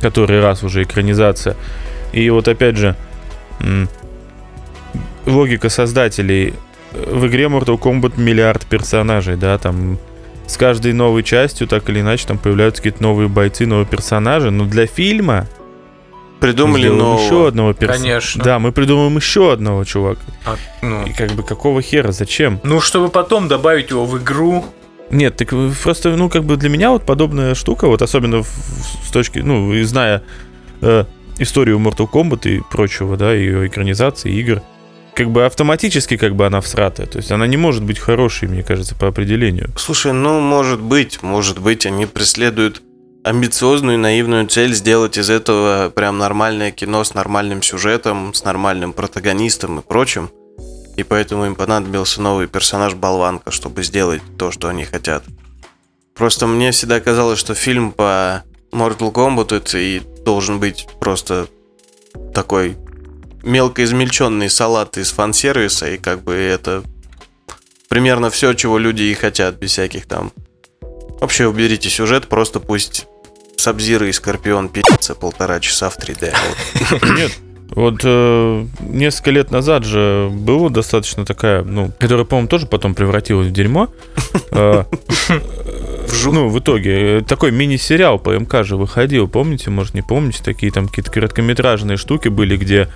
который 0.00 0.40
раз 0.40 0.62
уже 0.62 0.82
экранизация. 0.82 1.56
И 2.12 2.28
вот 2.30 2.48
опять 2.48 2.76
же, 2.76 2.96
логика 5.26 5.68
создателей. 5.68 6.54
В 6.92 7.26
игре 7.26 7.44
Mortal 7.46 7.78
Kombat 7.78 8.20
миллиард 8.20 8.66
персонажей, 8.66 9.36
да, 9.36 9.58
там 9.58 9.98
с 10.46 10.56
каждой 10.56 10.92
новой 10.92 11.22
частью 11.22 11.66
так 11.66 11.88
или 11.88 12.00
иначе 12.00 12.26
там 12.28 12.38
появляются 12.38 12.82
какие-то 12.82 13.02
новые 13.02 13.28
бойцы, 13.28 13.66
новые 13.66 13.86
персонажи. 13.86 14.50
Но 14.50 14.64
для 14.66 14.86
фильма 14.86 15.48
Придумали 16.38 16.88
мы 16.88 16.96
нового. 16.96 17.20
еще 17.24 17.48
одного 17.48 17.72
персонажа. 17.72 18.02
Конечно. 18.04 18.44
Да, 18.44 18.58
мы 18.58 18.70
придумаем 18.70 19.16
еще 19.16 19.52
одного 19.52 19.82
чувака. 19.84 20.20
А, 20.44 20.56
ну, 20.82 21.04
И 21.06 21.12
как 21.12 21.32
бы 21.32 21.42
какого 21.42 21.80
хера, 21.82 22.12
зачем? 22.12 22.60
ну, 22.62 22.80
чтобы 22.80 23.08
потом 23.08 23.48
добавить 23.48 23.90
его 23.90 24.04
в 24.04 24.18
игру. 24.22 24.64
Нет, 25.10 25.36
так 25.36 25.52
э, 25.52 25.70
просто, 25.82 26.16
ну, 26.16 26.28
как 26.28 26.44
бы 26.44 26.56
для 26.56 26.68
меня 26.68 26.90
вот 26.90 27.04
подобная 27.06 27.54
штука, 27.54 27.86
вот 27.86 28.02
особенно 28.02 28.42
в- 28.42 28.48
с 29.06 29.10
точки, 29.10 29.38
ну, 29.38 29.72
и 29.72 29.82
зная 29.82 30.22
э, 30.80 31.04
историю 31.38 31.78
Mortal 31.78 32.08
Kombat 32.10 32.48
и 32.48 32.60
прочего, 32.70 33.16
да, 33.16 33.32
ее 33.32 33.66
экранизации, 33.66 34.32
игр, 34.32 34.62
как 35.14 35.30
бы 35.30 35.46
автоматически 35.46 36.16
как 36.16 36.34
бы 36.34 36.46
она 36.46 36.60
всратая. 36.60 37.06
То 37.06 37.18
есть 37.18 37.30
она 37.30 37.46
не 37.46 37.56
может 37.56 37.82
быть 37.84 37.98
хорошей, 37.98 38.48
мне 38.48 38.62
кажется, 38.62 38.94
по 38.94 39.06
определению. 39.08 39.70
Слушай, 39.76 40.12
ну, 40.12 40.40
может 40.40 40.80
быть, 40.80 41.22
может 41.22 41.58
быть, 41.60 41.86
они 41.86 42.06
преследуют 42.06 42.82
амбициозную 43.22 43.96
и 43.96 44.00
наивную 44.00 44.46
цель 44.48 44.74
сделать 44.74 45.16
из 45.16 45.30
этого 45.30 45.90
прям 45.94 46.18
нормальное 46.18 46.72
кино 46.72 47.04
с 47.04 47.14
нормальным 47.14 47.62
сюжетом, 47.62 48.34
с 48.34 48.44
нормальным 48.44 48.92
протагонистом 48.92 49.78
и 49.78 49.82
прочим. 49.82 50.30
И 50.96 51.02
поэтому 51.02 51.46
им 51.46 51.54
понадобился 51.54 52.22
новый 52.22 52.46
персонаж 52.46 52.94
Болванка, 52.94 53.50
чтобы 53.50 53.82
сделать 53.82 54.22
то, 54.38 54.50
что 54.50 54.68
они 54.68 54.84
хотят. 54.84 55.24
Просто 56.14 56.46
мне 56.46 56.70
всегда 56.70 57.00
казалось, 57.00 57.38
что 57.38 57.54
фильм 57.54 57.90
по 57.90 58.44
Mortal 58.70 59.12
Kombat 59.12 59.56
это 59.56 59.78
и 59.78 60.00
должен 60.24 60.60
быть 60.60 60.86
просто 61.00 61.48
такой 62.32 62.76
мелко 63.42 63.82
измельченный 63.84 64.48
салат 64.48 64.96
из 64.96 65.10
фан-сервиса, 65.10 65.90
и 65.90 65.98
как 65.98 66.22
бы 66.22 66.34
это 66.34 66.82
примерно 67.88 68.30
все, 68.30 68.54
чего 68.54 68.78
люди 68.78 69.02
и 69.02 69.14
хотят, 69.14 69.56
без 69.56 69.72
всяких 69.72 70.06
там... 70.06 70.32
Вообще 71.20 71.46
уберите 71.46 71.88
сюжет, 71.88 72.28
просто 72.28 72.60
пусть 72.60 73.06
Сабзира 73.56 74.08
и 74.08 74.12
Скорпион 74.12 74.68
пи***ся 74.68 75.14
полтора 75.14 75.60
часа 75.60 75.88
в 75.90 75.98
3D. 75.98 76.34
Вот. 76.90 77.02
Нет. 77.10 77.32
Вот 77.74 78.00
э, 78.04 78.66
несколько 78.80 79.30
лет 79.32 79.50
назад 79.50 79.84
же 79.84 80.30
было 80.32 80.70
достаточно 80.70 81.24
такая, 81.24 81.64
ну, 81.64 81.90
которая, 81.98 82.24
по-моему, 82.24 82.48
тоже 82.48 82.66
потом 82.66 82.94
превратилась 82.94 83.48
в 83.48 83.52
дерьмо. 83.52 83.88
Э, 84.56 84.84
Ну, 86.24 86.48
в 86.48 86.58
итоге, 86.58 87.18
э, 87.18 87.20
такой 87.22 87.50
мини-сериал 87.50 88.18
по 88.18 88.30
МК 88.30 88.62
же 88.62 88.76
выходил, 88.76 89.26
помните, 89.26 89.70
может, 89.70 89.94
не 89.94 90.02
помните, 90.02 90.40
такие 90.44 90.70
там 90.70 90.86
какие-то 90.88 91.10
короткометражные 91.10 91.96
штуки 91.96 92.28
были, 92.28 92.56
где 92.56 92.88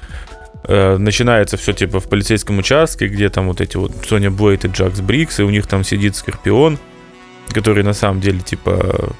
э, 0.65 0.97
начинается 0.99 1.57
все 1.57 1.73
типа 1.73 2.01
в 2.01 2.09
полицейском 2.09 2.59
участке, 2.59 3.09
где 3.09 3.29
там 3.29 3.49
вот 3.49 3.61
эти 3.61 3.77
вот 3.77 3.93
Соня 4.09 4.31
Блейд 4.31 4.65
и 4.65 4.69
Джакс 4.69 5.01
Брикс, 5.01 5.41
и 5.41 5.43
у 5.43 5.51
них 5.51 5.67
там 5.67 5.85
сидит 5.85 6.15
Скорпион, 6.17 6.79
который 7.53 7.83
на 7.83 7.93
самом 7.93 8.21
деле 8.21 8.41
типа 8.41 9.11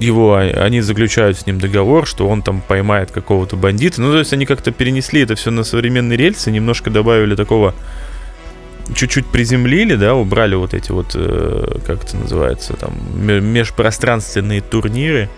его, 0.00 0.34
а- 0.34 0.64
они 0.64 0.80
заключают 0.80 1.38
с 1.38 1.46
ним 1.46 1.58
договор, 1.60 2.06
что 2.06 2.28
он 2.28 2.42
там 2.42 2.60
поймает 2.60 3.10
какого-то 3.10 3.56
бандита. 3.56 4.00
Ну, 4.00 4.12
то 4.12 4.18
есть 4.18 4.32
они 4.32 4.46
как-то 4.46 4.70
перенесли 4.72 5.22
это 5.22 5.34
все 5.34 5.50
на 5.50 5.64
современные 5.64 6.16
рельсы, 6.16 6.50
немножко 6.50 6.90
добавили 6.90 7.34
такого 7.34 7.74
чуть-чуть 8.94 9.26
приземлили, 9.26 9.94
да, 9.94 10.14
убрали 10.14 10.54
вот 10.56 10.74
эти 10.74 10.92
вот, 10.92 11.12
э, 11.14 11.78
как 11.86 12.04
это 12.04 12.16
называется, 12.16 12.74
там, 12.74 12.92
ме- 13.14 13.40
межпространственные 13.40 14.60
турниры. 14.60 15.30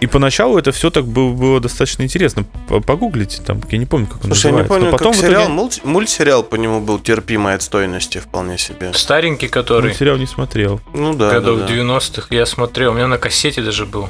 И 0.00 0.06
поначалу 0.06 0.56
это 0.58 0.72
все 0.72 0.90
так 0.90 1.04
было, 1.06 1.32
было 1.32 1.60
достаточно 1.60 2.02
интересно. 2.02 2.44
Погуглите 2.68 3.42
там, 3.42 3.60
я 3.70 3.78
не 3.78 3.84
помню, 3.86 4.06
как 4.06 4.16
он 4.24 4.30
Слушай, 4.32 4.46
я 4.46 4.50
не 4.52 4.58
называется. 4.62 4.68
помню, 4.74 4.90
Но 4.90 4.96
потом 4.96 5.12
как 5.12 5.20
итоге- 5.20 5.28
сериал, 5.34 5.48
мульти- 5.50 5.80
мультсериал 5.84 6.42
по 6.42 6.54
нему 6.56 6.80
был 6.80 6.98
терпимой 6.98 7.54
отстойности 7.54 8.18
вполне 8.18 8.56
себе. 8.56 8.92
Старенький, 8.94 9.48
который 9.48 9.94
сериал 9.94 10.16
не 10.16 10.26
смотрел. 10.26 10.80
Ну 10.94 11.14
да, 11.14 11.30
годов 11.32 11.60
да, 11.60 11.66
да. 11.66 11.72
90-х 11.74 12.26
я 12.34 12.46
смотрел. 12.46 12.92
У 12.92 12.94
меня 12.94 13.06
на 13.08 13.18
кассете 13.18 13.60
даже 13.62 13.84
был. 13.84 14.08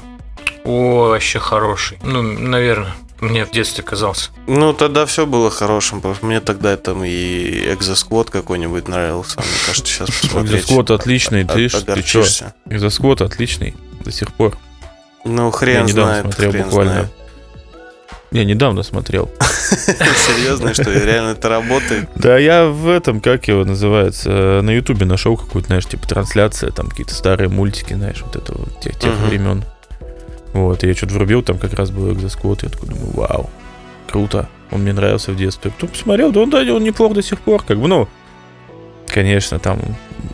О, 0.64 1.08
вообще 1.08 1.38
хороший. 1.40 1.98
Ну, 2.04 2.22
наверное, 2.22 2.92
мне 3.20 3.44
в 3.44 3.50
детстве 3.50 3.82
казался. 3.82 4.30
Ну, 4.46 4.72
тогда 4.72 5.06
все 5.06 5.26
было 5.26 5.50
хорошим. 5.50 6.02
Мне 6.22 6.40
тогда 6.40 6.76
там 6.76 7.02
и 7.02 7.72
Экзосквот 7.74 8.30
какой-нибудь 8.30 8.86
нравился. 8.86 9.40
Мне 9.40 9.48
кажется, 9.66 9.92
сейчас 9.92 10.10
посмотреть. 10.22 10.52
Экзосквот 10.60 10.90
отличный, 10.92 11.44
ты 11.44 11.68
ты 11.68 11.76
огорчишься. 11.76 12.54
Экзосквот 12.66 13.22
отличный 13.22 13.74
до 14.04 14.12
сих 14.12 14.32
пор. 14.34 14.56
Ну, 15.24 15.46
Я 15.46 15.52
хрен 15.52 15.86
недавно 15.86 16.04
знает, 16.12 16.22
смотрел 16.22 16.50
хрен 16.50 16.64
буквально. 16.64 16.92
знает. 16.92 17.10
Я 18.32 18.44
недавно 18.44 18.82
смотрел. 18.84 19.28
Серьезно, 19.40 20.72
что 20.72 20.92
реально 20.92 21.30
это 21.30 21.48
работает? 21.48 22.08
Да, 22.14 22.38
я 22.38 22.66
в 22.66 22.88
этом, 22.88 23.20
как 23.20 23.48
его 23.48 23.64
называется, 23.64 24.30
э, 24.30 24.60
на 24.60 24.70
Ютубе 24.70 25.04
нашел 25.04 25.36
какую-то, 25.36 25.66
знаешь, 25.66 25.86
типа 25.86 26.06
трансляция, 26.06 26.70
там 26.70 26.88
какие-то 26.88 27.12
старые 27.14 27.48
мультики, 27.48 27.92
знаешь, 27.92 28.22
вот 28.22 28.36
это 28.36 28.52
вот 28.56 28.80
тех, 28.80 28.96
тех 28.98 29.12
времен. 29.26 29.64
Вот, 30.52 30.84
и 30.84 30.88
я 30.88 30.94
что-то 30.94 31.14
врубил, 31.14 31.42
там 31.42 31.58
как 31.58 31.74
раз 31.74 31.90
был 31.90 32.12
экзосквот, 32.12 32.62
я 32.62 32.68
такой 32.68 32.88
думаю, 32.88 33.10
вау, 33.14 33.50
круто, 34.08 34.48
он 34.70 34.82
мне 34.82 34.92
нравился 34.92 35.32
в 35.32 35.36
детстве. 35.36 35.72
Кто 35.76 35.86
посмотрел, 35.88 36.30
да 36.32 36.40
он, 36.40 36.50
да, 36.50 36.58
он 36.58 36.82
неплох 36.84 37.12
до 37.14 37.22
сих 37.22 37.40
пор, 37.40 37.62
как 37.64 37.78
бы, 37.78 37.88
ну, 37.88 38.08
конечно, 39.08 39.58
там 39.58 39.80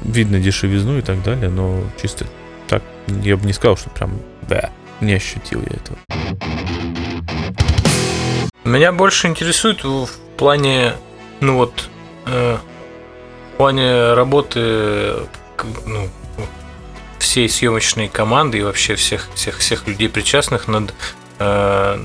видно 0.03 0.39
дешевизну 0.39 0.99
и 0.99 1.03
так 1.03 1.23
далее, 1.23 1.49
но 1.49 1.81
чисто 2.01 2.27
я 3.07 3.37
бы 3.37 3.47
не 3.47 3.53
сказал, 3.53 3.77
что 3.77 3.91
прям, 3.91 4.21
да, 4.49 4.71
не 5.01 5.15
ощутил 5.15 5.61
я 5.63 5.77
этого. 5.77 5.99
Меня 8.65 8.93
больше 8.93 9.29
интересует 9.29 9.85
в 9.85 10.09
плане, 10.37 10.93
ну 11.41 11.57
вот, 11.57 11.89
э, 12.27 12.59
в 13.53 13.57
плане 13.57 14.15
работы, 14.15 15.15
ну, 15.87 16.09
всей 17.19 17.49
съемочной 17.49 18.09
команды 18.09 18.59
и 18.59 18.63
вообще 18.63 18.95
всех 18.97 19.29
всех 19.35 19.59
всех 19.59 19.87
людей 19.87 20.09
причастных 20.09 20.69
над 20.69 20.93
э, 21.39 21.99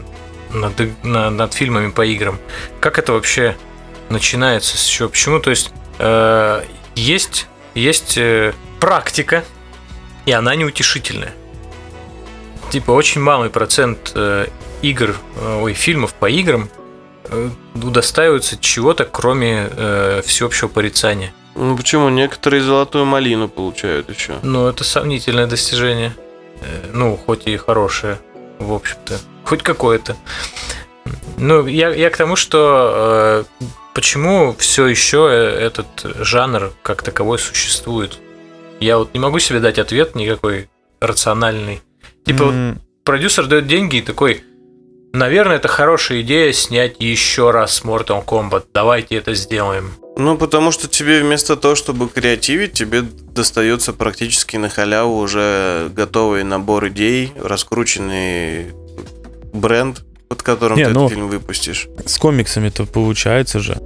над, 0.54 0.80
иг- 0.82 1.04
на- 1.04 1.30
над 1.30 1.54
фильмами 1.54 1.90
по 1.92 2.06
играм. 2.06 2.38
Как 2.80 3.00
это 3.00 3.14
вообще 3.14 3.56
начинается 4.10 4.78
с 4.78 4.86
чего? 4.86 5.10
Почему? 5.10 5.40
То 5.40 5.50
есть 5.50 5.72
э, 6.00 6.64
есть 6.96 7.48
есть 7.74 8.18
э, 8.18 8.54
практика 8.80 9.44
и 10.26 10.32
она 10.32 10.56
неутешительная. 10.56 11.34
Типа 12.72 12.92
очень 12.92 13.22
малый 13.22 13.50
процент 13.50 14.12
э, 14.16 14.48
игр, 14.82 15.16
э, 15.36 15.60
ой, 15.62 15.74
фильмов 15.74 16.14
по 16.14 16.30
играм 16.30 16.70
э, 17.26 17.50
удостаиваются 17.76 18.58
чего-то, 18.58 19.06
кроме 19.06 19.68
э, 19.70 20.22
всеобщего 20.26 20.68
порицания. 20.70 21.34
Ну 21.56 21.76
почему? 21.76 22.08
Некоторые 22.10 22.64
золотую 22.64 23.06
малину 23.06 23.50
получают 23.50 24.10
еще. 24.10 24.36
Ну, 24.42 24.68
это 24.68 24.84
сомнительное 24.84 25.48
достижение. 25.48 26.16
Э, 26.62 26.90
Ну, 26.94 27.18
хоть 27.18 27.46
и 27.48 27.58
хорошее, 27.58 28.20
в 28.60 28.72
общем-то. 28.74 29.20
Хоть 29.44 29.64
какое-то. 29.64 30.16
Ну, 31.38 31.66
я, 31.68 31.90
я 31.90 32.10
к 32.10 32.16
тому, 32.16 32.36
что 32.38 33.44
э, 33.60 33.66
почему 33.94 34.56
все 34.58 34.88
еще 34.88 35.28
этот 35.28 35.88
жанр 36.20 36.72
как 36.84 37.02
таковой 37.04 37.38
существует. 37.40 38.18
Я 38.82 38.98
вот 38.98 39.14
не 39.14 39.20
могу 39.20 39.38
себе 39.38 39.60
дать 39.60 39.78
ответ 39.78 40.16
никакой 40.16 40.68
рациональный. 41.00 41.82
Типа, 42.26 42.46
вот 42.46 42.54
М, 42.56 42.82
продюсер 43.06 43.46
дает 43.46 43.68
деньги 43.68 43.98
и 43.98 44.02
такой, 44.02 44.44
наверное, 45.14 45.58
это 45.58 45.68
хорошая 45.68 46.22
идея 46.22 46.52
снять 46.52 46.96
еще 47.00 47.52
раз 47.52 47.84
Mortal 47.84 48.26
Kombat. 48.26 48.66
Давайте 48.74 49.16
это 49.18 49.36
сделаем. 49.36 49.92
Ну, 50.18 50.36
потому 50.36 50.72
что 50.72 50.88
тебе 50.88 51.22
вместо 51.22 51.56
того, 51.56 51.76
чтобы 51.76 52.10
креативить, 52.10 52.74
тебе 52.74 53.04
достается 53.04 53.94
практически 53.94 54.58
на 54.58 54.68
халяву 54.70 55.16
уже 55.20 55.90
готовый 55.96 56.44
набор 56.44 56.88
идей, 56.88 57.34
раскрученный 57.40 58.72
бренд, 59.54 60.04
под 60.28 60.42
которым 60.42 60.78
Не, 60.80 60.86
ты 60.86 60.92
ну- 60.92 61.06
этот 61.06 61.14
фильм 61.16 61.28
выпустишь. 61.30 61.88
С 62.04 62.18
комиксами-то 62.18 62.86
получается 62.88 63.60
же. 63.60 63.78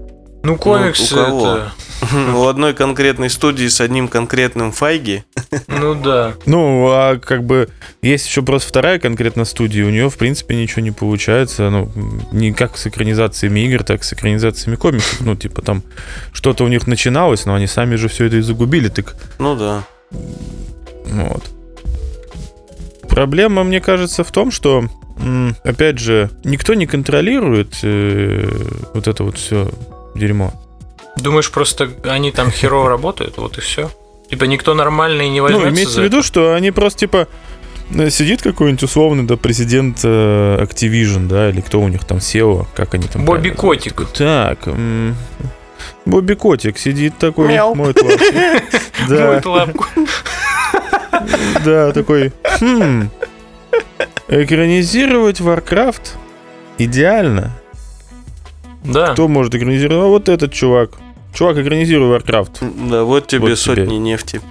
Ну, 0.43 0.57
комикс 0.57 1.11
у 1.11 1.15
кого? 1.15 1.47
это... 1.47 1.71
У 2.35 2.45
одной 2.45 2.73
конкретной 2.73 3.29
студии 3.29 3.67
с 3.67 3.81
одним 3.81 4.07
конкретным 4.07 4.71
Файги. 4.71 5.23
Ну 5.67 5.95
да. 5.95 6.33
Ну, 6.45 6.87
а 6.91 7.17
как 7.17 7.43
бы 7.43 7.69
есть 8.01 8.27
еще 8.27 8.41
просто 8.41 8.69
вторая 8.69 8.99
конкретно 8.99 9.45
студия, 9.45 9.85
у 9.85 9.89
нее, 9.89 10.09
в 10.09 10.17
принципе, 10.17 10.55
ничего 10.55 10.81
не 10.81 10.91
получается. 10.91 11.69
Ну, 11.69 11.91
не 12.31 12.53
как 12.53 12.77
с 12.77 12.87
экранизациями 12.87 13.61
игр, 13.61 13.83
так 13.83 14.01
и 14.01 14.03
с 14.03 14.13
экранизациями 14.13 14.75
комиксов. 14.75 15.21
Ну, 15.21 15.35
типа 15.35 15.61
там 15.61 15.83
что-то 16.31 16.63
у 16.63 16.67
них 16.67 16.87
начиналось, 16.87 17.45
но 17.45 17.55
они 17.55 17.67
сами 17.67 17.95
же 17.95 18.07
все 18.07 18.25
это 18.25 18.37
и 18.37 18.41
загубили. 18.41 18.89
Так 18.89 19.15
Ну 19.39 19.55
да. 19.55 19.83
вот. 20.11 21.43
Проблема, 23.09 23.63
мне 23.63 23.79
кажется, 23.79 24.23
в 24.23 24.31
том, 24.31 24.51
что, 24.51 24.89
опять 25.63 25.99
же, 25.99 26.29
никто 26.43 26.73
не 26.73 26.85
контролирует 26.85 27.79
э, 27.83 28.45
вот 28.93 29.07
это 29.07 29.23
вот 29.23 29.37
все 29.37 29.71
дерьмо. 30.15 30.53
Думаешь, 31.17 31.51
просто 31.51 31.89
они 32.05 32.31
там 32.31 32.51
херово 32.51 32.89
работают, 32.89 33.37
вот 33.37 33.57
и 33.57 33.61
все. 33.61 33.89
Типа 34.29 34.45
никто 34.45 34.73
нормальный 34.73 35.29
не 35.29 35.37
Ну, 35.39 35.43
возьмется 35.43 35.69
имеется 35.69 35.93
за 35.95 36.01
в 36.01 36.03
виду, 36.05 36.23
что 36.23 36.53
они 36.53 36.71
просто 36.71 36.99
типа 37.01 37.27
сидит 38.09 38.41
какой-нибудь 38.41 38.81
условный, 38.83 39.23
да, 39.23 39.37
президент 39.37 39.99
э, 40.03 40.57
Activision, 40.63 41.27
да, 41.27 41.49
или 41.49 41.61
кто 41.61 41.79
у 41.79 41.87
них 41.87 42.03
там 42.03 42.17
SEO, 42.17 42.65
как 42.75 42.95
они 42.95 43.07
там 43.07 43.23
Бобби 43.25 43.49
Котик. 43.49 43.99
называют? 43.99 44.57
Так, 44.57 44.75
Бобби 46.05 46.33
Котик 46.33 46.77
сидит 46.79 47.17
такой, 47.19 47.47
Мяу. 47.49 47.75
моет 47.75 48.01
лапки. 48.01 48.33
Да, 49.07 49.27
Моет 49.27 49.45
лапку. 49.45 49.85
да, 51.63 51.91
такой, 51.91 52.31
хм, 52.59 53.09
экранизировать 54.27 55.39
Warcraft 55.39 56.01
идеально. 56.79 57.51
Да. 58.83 59.13
Кто 59.13 59.27
может 59.27 59.53
экранизировать? 59.55 60.03
А 60.03 60.07
вот 60.07 60.29
этот 60.29 60.53
чувак. 60.53 60.91
Чувак, 61.35 61.57
экранизируй 61.57 62.17
Warcraft. 62.17 62.89
Да, 62.89 63.03
вот 63.03 63.27
тебе 63.27 63.41
Вот 63.41 63.47
тебе. 63.47 63.55
сотни 63.57 63.95
нефти. 63.97 64.41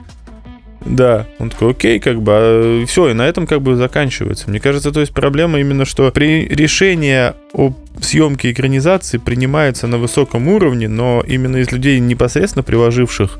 Да, 0.85 1.27
он 1.39 1.49
такой, 1.49 1.71
окей, 1.71 1.99
как 1.99 2.21
бы, 2.21 2.85
все, 2.87 3.09
и 3.09 3.15
на 3.15 3.23
этом 3.23 3.47
как 3.47 3.63
бы 3.63 3.75
заканчивается. 3.75 4.51
Мне 4.51 4.61
кажется, 4.61 4.93
то 4.93 5.01
есть 5.01 5.15
проблема 5.15 5.59
именно, 5.59 5.87
что 5.87 6.11
при 6.13 6.47
решение 6.47 7.37
о 7.55 7.73
съемке 8.03 8.53
экранизации 8.53 9.17
принимается 9.17 9.87
на 9.87 9.97
высоком 9.97 10.47
уровне, 10.49 10.87
но 10.89 11.25
именно 11.27 11.57
из 11.57 11.73
людей, 11.73 11.99
непосредственно 12.01 12.63
приложивших 12.63 13.39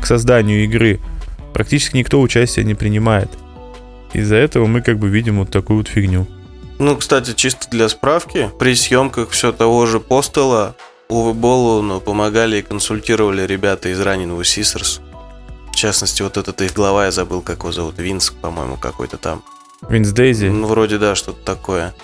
к 0.00 0.06
созданию 0.06 0.64
игры, 0.64 0.98
практически 1.52 1.98
никто 1.98 2.18
участия 2.18 2.64
не 2.64 2.74
принимает. 2.74 3.28
Из-за 4.14 4.36
этого 4.36 4.64
мы 4.64 4.80
как 4.80 4.98
бы 4.98 5.08
видим 5.08 5.40
вот 5.40 5.50
такую 5.50 5.78
вот 5.78 5.88
фигню. 5.88 6.26
Ну, 6.78 6.96
кстати, 6.96 7.34
чисто 7.34 7.68
для 7.70 7.90
справки, 7.90 8.50
при 8.58 8.74
съемках 8.74 9.30
все 9.30 9.52
того 9.52 9.84
же 9.84 10.00
Постела 10.00 10.76
Уве 11.08 11.32
Болуну 11.34 12.00
помогали 12.00 12.58
и 12.58 12.62
консультировали 12.62 13.42
ребята 13.46 13.88
из 13.90 14.00
раненого 14.00 14.44
Сисерс. 14.44 15.00
В 15.72 15.76
частности, 15.76 16.22
вот 16.22 16.36
этот 16.36 16.60
их 16.62 16.72
глава, 16.72 17.04
я 17.04 17.10
забыл, 17.10 17.42
как 17.42 17.58
его 17.60 17.70
зовут, 17.72 17.98
Винс, 17.98 18.30
по-моему, 18.30 18.76
какой-то 18.76 19.18
там. 19.18 19.42
Винс 19.88 20.10
Дейзи. 20.10 20.46
Ну, 20.46 20.66
вроде 20.66 20.98
да, 20.98 21.14
что-то 21.14 21.44
такое. 21.44 21.94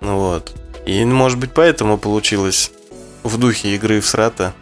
Ну 0.00 0.18
вот. 0.18 0.52
И, 0.86 1.04
может 1.04 1.38
быть, 1.38 1.52
поэтому 1.54 1.98
получилось 1.98 2.72
в 3.22 3.38
духе 3.38 3.74
игры 3.74 4.00
в 4.00 4.06
Срата, 4.06 4.52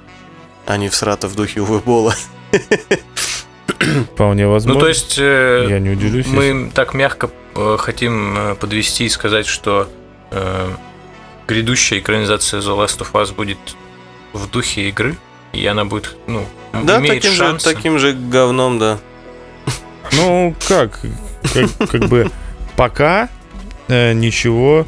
а 0.67 0.77
не 0.77 0.89
в 0.89 0.95
Срата 0.95 1.27
в 1.27 1.35
духе 1.35 1.61
Уве 1.63 1.79
Бола. 1.79 2.15
Вполне 4.15 4.47
возможно. 4.47 4.75
Ну, 4.75 4.81
то 4.81 4.89
есть, 4.89 5.17
э, 5.19 5.67
Я 5.69 5.79
не 5.79 5.91
удивлюсь. 5.91 6.27
если- 6.27 6.53
мы 6.53 6.71
так 6.71 6.95
мягко 6.95 7.31
э, 7.57 7.77
хотим 7.79 8.37
э, 8.39 8.55
подвести 8.55 9.05
и 9.05 9.09
сказать, 9.09 9.47
что 9.47 9.89
э, 10.31 10.69
грядущая 11.47 11.99
экранизация 11.99 12.61
The 12.61 12.77
Last 12.77 13.01
of 13.01 13.13
Us 13.13 13.35
будет 13.35 13.59
в 14.33 14.51
духе 14.51 14.89
игры, 14.89 15.17
и 15.53 15.65
она 15.67 15.85
будет, 15.85 16.17
ну, 16.27 16.45
Да, 16.85 16.99
имеет 16.99 17.17
таким 17.17 17.31
же, 17.33 17.37
шансы. 17.39 17.73
таким 17.75 17.99
же 17.99 18.13
говном, 18.13 18.79
да. 18.79 18.99
Ну, 20.13 20.55
как? 20.69 21.01
Как, 21.53 21.89
как 21.91 22.05
бы 22.09 22.31
пока 22.77 23.29
э, 23.89 24.13
ничего 24.13 24.87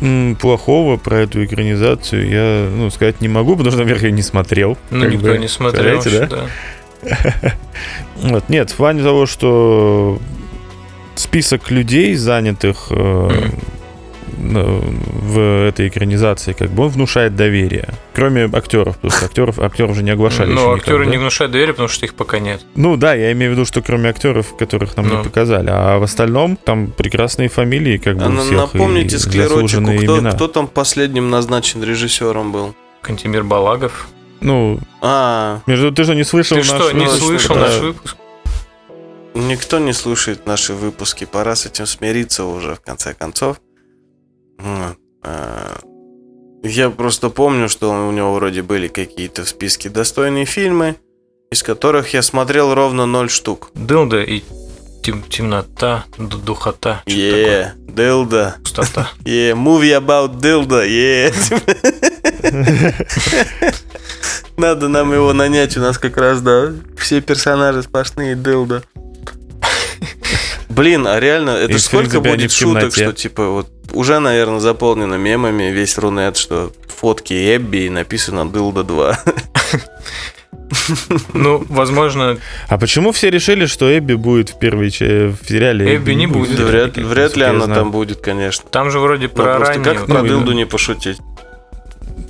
м, 0.00 0.36
плохого 0.36 0.96
про 0.96 1.20
эту 1.20 1.44
экранизацию 1.44 2.28
я, 2.28 2.68
ну, 2.70 2.90
сказать 2.90 3.20
не 3.20 3.28
могу, 3.28 3.52
потому 3.56 3.70
что, 3.70 3.80
наверное, 3.82 4.06
я 4.06 4.10
не 4.10 4.22
смотрел. 4.22 4.76
Ну, 4.90 5.08
никто 5.08 5.28
бы, 5.28 5.38
не 5.38 5.48
смотрел 5.48 5.96
вообще, 5.96 6.26
да? 6.26 6.46
да. 7.02 7.54
Вот, 8.16 8.48
нет, 8.48 8.70
в 8.70 8.74
плане 8.76 9.02
того, 9.02 9.26
что 9.26 10.18
список 11.16 11.70
людей, 11.70 12.14
занятых 12.14 12.86
э, 12.90 12.94
на- 12.94 13.50
в 14.52 15.38
этой 15.68 15.88
экранизации, 15.88 16.52
как 16.52 16.70
бы 16.70 16.84
он 16.84 16.88
внушает 16.90 17.34
доверие. 17.36 17.88
Кроме 18.14 18.44
актеров, 18.52 18.96
потому 18.96 19.10
что 19.12 19.26
актеров, 19.26 19.58
актеров 19.58 19.96
же 19.96 20.02
не 20.02 20.10
оглашали 20.10 20.52
никак, 20.52 20.76
актеры 20.78 21.04
да? 21.06 21.10
не 21.10 21.16
внушают 21.18 21.52
доверие, 21.52 21.72
потому 21.74 21.88
что 21.88 22.04
их 22.06 22.14
пока 22.14 22.38
нет. 22.38 22.64
Ну 22.74 22.96
да, 22.96 23.14
я 23.14 23.32
имею 23.32 23.52
в 23.52 23.54
виду, 23.54 23.64
что 23.64 23.82
кроме 23.82 24.10
актеров, 24.10 24.56
которых 24.56 24.96
нам 24.96 25.08
Ну. 25.08 25.18
не 25.18 25.24
показали, 25.24 25.70
а 25.72 25.98
в 25.98 26.02
остальном 26.02 26.56
там 26.56 26.88
прекрасные 26.88 27.48
фамилии, 27.48 27.96
как 27.98 28.16
бы 28.16 28.24
А 28.24 28.28
у 28.28 28.36
всех, 28.38 28.52
Напомните 28.56 29.16
и 29.16 29.18
склеротику, 29.18 29.54
заслуженные 29.62 29.98
кто, 29.98 30.18
имена. 30.18 30.32
кто 30.32 30.48
там 30.48 30.68
последним 30.68 31.30
назначен 31.30 31.82
режиссером 31.82 32.52
был? 32.52 32.74
Кантимир 33.02 33.44
Балагов. 33.44 34.08
Ну, 34.40 34.78
А, 35.00 35.60
между 35.66 35.90
ты 35.92 36.04
же 36.04 36.14
не 36.14 36.24
слышал 36.24 36.56
Ты 36.58 36.70
наш 36.70 36.80
что, 36.82 36.92
не 36.92 37.08
слышал 37.08 37.56
наш 37.56 37.78
выпуск? 37.78 38.16
никто 39.34 39.78
не 39.78 39.92
слушает 39.92 40.46
наши 40.46 40.72
выпуски, 40.74 41.24
пора 41.24 41.56
с 41.56 41.66
этим 41.66 41.86
смириться 41.86 42.44
уже 42.44 42.74
в 42.74 42.80
конце 42.80 43.14
концов. 43.14 43.56
Вот. 44.58 44.96
А, 45.22 45.78
Я 46.62 46.90
просто 46.90 47.30
помню, 47.30 47.68
что 47.68 47.90
у 48.08 48.10
него 48.12 48.34
вроде 48.34 48.62
были 48.62 48.88
какие-то 48.88 49.42
в 49.44 49.48
списке 49.48 49.88
достойные 49.90 50.44
фильмы, 50.46 50.96
из 51.50 51.62
которых 51.62 52.14
я 52.14 52.22
смотрел 52.22 52.74
ровно 52.74 53.06
ноль 53.06 53.28
штук. 53.30 53.70
Дылда 53.74 54.22
и 54.22 54.42
тем- 55.02 55.22
темнота, 55.28 56.04
ду- 56.18 56.38
духота. 56.38 57.02
Е, 57.06 57.74
Дилда. 57.76 58.56
Пустота. 58.62 59.08
Е, 59.26 59.52
movie 59.52 59.94
about 60.00 60.40
Дилда. 60.40 60.84
Е. 60.84 61.32
Надо 64.56 64.88
нам 64.88 65.12
его 65.12 65.32
нанять, 65.32 65.76
у 65.76 65.80
нас 65.80 65.98
как 65.98 66.16
раз, 66.16 66.40
да, 66.40 66.72
все 66.96 67.20
персонажи 67.20 67.82
сплошные 67.82 68.36
Дилда. 68.36 68.82
Блин, 70.74 71.06
а 71.06 71.20
реально, 71.20 71.50
это 71.50 71.72
И, 71.72 71.78
сколько 71.78 72.20
будет 72.20 72.52
шуток, 72.52 72.92
что 72.92 73.12
типа 73.12 73.48
вот 73.48 73.68
уже, 73.92 74.18
наверное, 74.18 74.60
заполнено 74.60 75.14
мемами 75.14 75.64
весь 75.64 75.96
Рунет, 75.98 76.36
что 76.36 76.72
фотки 76.88 77.34
Эбби 77.56 77.84
и 77.86 77.90
написано 77.90 78.50
Дилда 78.50 78.84
2. 78.84 79.18
Ну, 81.32 81.64
возможно, 81.68 82.38
А 82.68 82.78
почему 82.78 83.12
все 83.12 83.30
решили, 83.30 83.66
что 83.66 83.96
Эбби 83.96 84.14
будет 84.14 84.50
в 84.50 84.58
первой 84.58 84.90
ча- 84.90 85.28
в 85.28 85.36
сериале? 85.46 85.96
Эбби 85.96 86.12
не 86.12 86.26
будет. 86.26 86.58
Вряд, 86.58 86.96
вряд 86.96 87.36
ли 87.36 87.44
она 87.44 87.66
знаю. 87.66 87.80
там 87.80 87.90
будет, 87.92 88.20
конечно. 88.20 88.64
там 88.70 88.90
же 88.90 88.98
вроде 88.98 89.28
Ну, 89.28 89.34
про 89.34 89.58
раннее. 89.58 89.84
как 89.84 90.08
Ну, 90.08 90.14
про 90.14 90.22
Дилду 90.26 90.52
не 90.52 90.66
пошутить? 90.66 91.18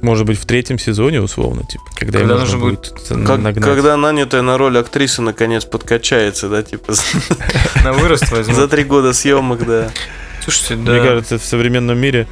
Может 0.04 0.26
быть, 0.26 0.38
в 0.38 0.44
третьем 0.44 0.78
сезоне, 0.78 1.22
условно, 1.22 1.62
типа, 1.64 1.84
когда, 1.94 2.18
Когда 2.18 2.36
нужно 2.38 2.58
будет 2.58 2.92
Как- 3.08 3.38
нагнать. 3.40 3.64
когда 3.64 3.96
нанятая 3.96 4.42
на 4.42 4.58
роль 4.58 4.76
актриса 4.78 5.22
наконец 5.22 5.64
подкачается, 5.64 6.50
да, 6.50 6.62
типа 6.62 6.92
на 7.82 7.94
вырост 7.94 8.30
возьму. 8.30 8.54
за 8.54 8.68
три 8.68 8.84
года 8.84 9.14
съемок, 9.14 9.64
да. 9.66 9.90
Слушайте, 10.42 10.76
да. 10.76 10.92
Мне 10.92 11.00
кажется, 11.02 11.38
в 11.38 11.42
современном 11.44 11.96
мире 11.98 12.26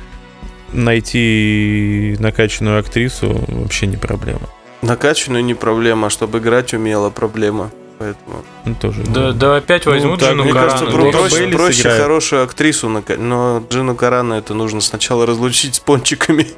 найти 0.73 2.17
накачанную 2.19 2.79
актрису 2.79 3.43
вообще 3.49 3.87
не 3.87 3.97
проблема. 3.97 4.51
Накачанную 4.83 5.43
не 5.43 5.55
проблема, 5.55 6.09
а 6.09 6.11
чтобы 6.11 6.39
играть 6.41 6.75
умела 6.75 7.09
проблема. 7.09 7.71
Поэтому. 8.03 8.45
Ну, 8.65 8.75
тоже. 8.75 9.03
Да, 9.05 9.21
ну, 9.21 9.33
да 9.33 9.57
опять 9.57 9.87
Ну, 9.87 9.93
возьмут 9.93 10.19
так, 10.19 10.31
жену 10.31 10.43
Мне 10.43 10.53
Карану, 10.53 10.71
кажется, 10.71 10.93
про- 10.97 11.13
проще, 11.13 11.49
проще 11.49 11.91
хорошую 11.91 12.43
актрису, 12.43 12.89
но 12.89 13.65
Джину 13.71 13.95
Карану 13.95 14.35
это 14.35 14.55
нужно 14.55 14.81
сначала 14.81 15.25
разлучить 15.25 15.77
с 15.77 15.79
пончиками, 15.79 16.49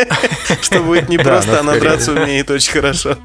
что 0.60 0.80
будет 0.80 1.08
не 1.08 1.18
просто, 1.18 1.60
она 1.60 1.70
она 1.72 1.80
драться 1.80 2.12
умеет 2.12 2.50
очень 2.50 2.72
хорошо. 2.72 3.16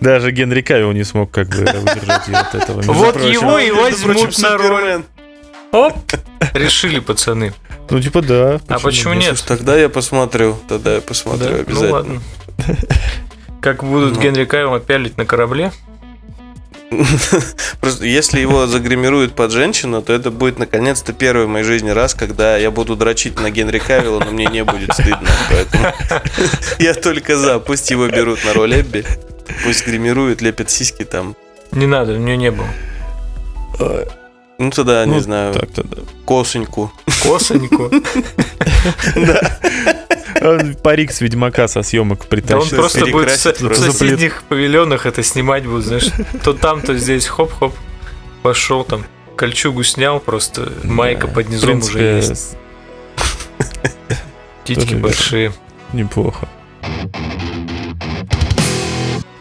Даже 0.00 0.32
Генри 0.32 0.60
Кавилл 0.60 0.92
не 0.92 1.04
смог 1.04 1.30
как 1.30 1.48
бы 1.48 1.64
выдержать 1.64 2.28
её 2.28 2.38
от 2.40 2.54
этого. 2.54 2.82
Вот 2.82 3.16
его 3.22 3.58
и 3.58 3.70
возьмут 3.70 4.38
на 4.38 4.58
роль. 4.58 5.02
Оп! 5.72 5.94
Решили, 6.52 6.98
пацаны. 7.00 7.54
Ну, 7.88 8.00
типа, 8.00 8.20
да. 8.20 8.60
А 8.68 8.78
почему 8.80 9.14
нет? 9.14 9.38
Слушай, 9.38 9.48
Тогда 9.48 9.76
я 9.76 9.88
посмотрю, 9.88 10.58
тогда 10.68 10.96
я 10.96 11.00
посмотрю 11.00 11.48
Да? 11.48 11.54
Ну 11.54 11.60
обязательно. 11.62 11.92
ладно. 11.92 12.22
Как 13.60 13.82
будут 13.82 14.14
Ну. 14.14 14.20
Генри 14.20 14.44
Кавилла 14.44 14.78
пялить 14.78 15.16
на 15.16 15.24
корабле? 15.26 15.72
Просто 17.80 18.04
если 18.04 18.40
его 18.40 18.66
загримируют 18.66 19.34
под 19.34 19.50
женщину, 19.52 20.02
то 20.02 20.12
это 20.12 20.30
будет 20.30 20.58
наконец-то 20.58 21.12
первый 21.12 21.46
в 21.46 21.48
моей 21.48 21.64
жизни 21.64 21.90
раз, 21.90 22.14
когда 22.14 22.56
я 22.56 22.70
буду 22.70 22.96
дрочить 22.96 23.38
на 23.40 23.50
Генри 23.50 23.78
Кавилла, 23.78 24.20
но 24.24 24.30
мне 24.30 24.46
не 24.46 24.64
будет 24.64 24.92
стыдно. 24.94 25.28
Поэтому 25.50 25.92
я 26.78 26.94
только 26.94 27.36
за. 27.36 27.58
Пусть 27.58 27.90
его 27.90 28.06
берут 28.08 28.44
на 28.44 28.52
роль 28.54 28.80
Эбби. 28.80 29.04
Пусть 29.64 29.86
гримируют, 29.86 30.40
лепят 30.42 30.70
сиськи 30.70 31.04
там. 31.04 31.34
Не 31.72 31.86
надо, 31.86 32.12
у 32.12 32.18
нее 32.18 32.36
не 32.36 32.50
было. 32.50 32.68
Ну 34.58 34.70
тогда, 34.70 35.04
не 35.04 35.12
Ну, 35.14 35.20
знаю, 35.20 35.52
Так-то 35.54 35.82
да. 35.84 35.98
косоньку. 36.24 36.90
Косоньку. 37.22 37.90
Он 39.14 39.26
Парик 40.82 41.12
с 41.12 41.20
Ведьмака 41.20 41.68
со 41.68 41.82
съемок 41.82 42.18
Да 42.18 42.24
он 42.24 42.28
притащил. 42.28 42.76
просто 42.76 43.06
будет 43.06 43.30
в 43.30 43.74
соседних 43.74 44.42
павильонах 44.44 45.06
это 45.06 45.22
снимать 45.22 45.66
будет, 45.66 45.84
знаешь. 45.84 46.08
То 46.44 46.52
там, 46.52 46.80
то 46.80 46.96
здесь, 46.96 47.26
хоп-хоп. 47.26 47.74
Пошел 48.42 48.84
там, 48.84 49.04
кольчугу 49.36 49.82
снял, 49.82 50.20
просто 50.20 50.72
майка 50.84 51.26
под 51.26 51.48
низом 51.48 51.78
уже 51.78 52.00
есть. 52.00 52.56
Титьки 54.64 54.84
тоже 54.84 54.96
большие. 54.96 55.52
Неплохо. 55.92 56.48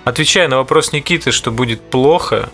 Отвечая 0.04 0.48
на 0.48 0.58
вопрос 0.58 0.92
Никиты, 0.94 1.32
что 1.32 1.52
будет 1.52 1.82
плохо, 1.82 2.50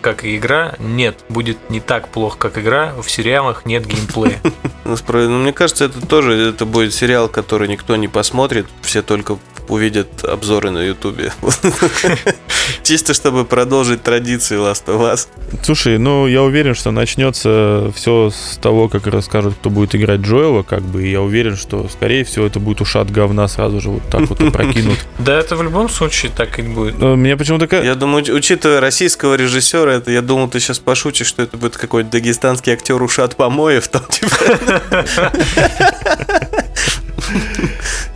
как 0.00 0.24
и 0.24 0.36
игра, 0.36 0.74
нет, 0.78 1.18
будет 1.28 1.58
не 1.70 1.80
так 1.80 2.08
плохо, 2.08 2.36
как 2.38 2.58
игра. 2.58 2.92
В 3.00 3.10
сериалах 3.10 3.64
нет 3.66 3.86
геймплея. 3.86 4.40
Ну, 4.86 4.92
спро- 4.96 5.26
ну, 5.28 5.38
мне 5.38 5.54
кажется, 5.54 5.86
это 5.86 6.06
тоже 6.06 6.34
это 6.34 6.66
будет 6.66 6.92
сериал, 6.92 7.28
который 7.30 7.68
никто 7.68 7.96
не 7.96 8.06
посмотрит, 8.06 8.66
все 8.82 9.00
только 9.00 9.38
увидят 9.66 10.22
обзоры 10.24 10.70
на 10.70 10.82
Ютубе. 10.82 11.32
Чисто 12.82 13.14
чтобы 13.14 13.44
продолжить 13.44 14.02
традиции 14.02 14.58
Last 14.58 14.84
of 14.86 15.00
Us. 15.00 15.28
Слушай, 15.62 15.98
ну 15.98 16.26
я 16.26 16.42
уверен, 16.42 16.74
что 16.74 16.90
начнется 16.90 17.90
все 17.94 18.30
с 18.30 18.58
того, 18.58 18.88
как 18.88 19.06
расскажут, 19.06 19.54
кто 19.54 19.70
будет 19.70 19.94
играть 19.94 20.20
Джоэла, 20.20 20.62
как 20.62 20.82
бы, 20.82 21.06
и 21.06 21.10
я 21.10 21.22
уверен, 21.22 21.56
что, 21.56 21.88
скорее 21.88 22.24
всего, 22.24 22.44
это 22.46 22.60
будет 22.60 22.80
ушат 22.80 23.10
говна 23.10 23.48
сразу 23.48 23.80
же 23.80 23.90
вот 23.90 24.02
так 24.10 24.22
вот 24.28 24.40
опрокинут. 24.42 24.98
Да, 25.18 25.38
это 25.38 25.56
в 25.56 25.62
любом 25.62 25.88
случае 25.88 26.30
так 26.36 26.58
и 26.58 26.62
будет. 26.62 26.98
Но 26.98 27.16
Мне 27.16 27.36
почему-то... 27.36 27.82
Я 27.82 27.94
думаю, 27.94 28.22
уч- 28.24 28.32
учитывая 28.32 28.80
российского 28.80 29.36
режиссера, 29.44 29.92
это 29.92 30.10
я 30.10 30.22
думал, 30.22 30.48
ты 30.48 30.60
сейчас 30.60 30.78
пошутишь, 30.78 31.26
что 31.28 31.42
это 31.42 31.56
будет 31.56 31.76
какой-то 31.76 32.10
дагестанский 32.10 32.72
актер 32.72 33.00
Ушат 33.02 33.36
Помоев, 33.36 33.88
там 33.88 34.04
типа. 34.08 35.32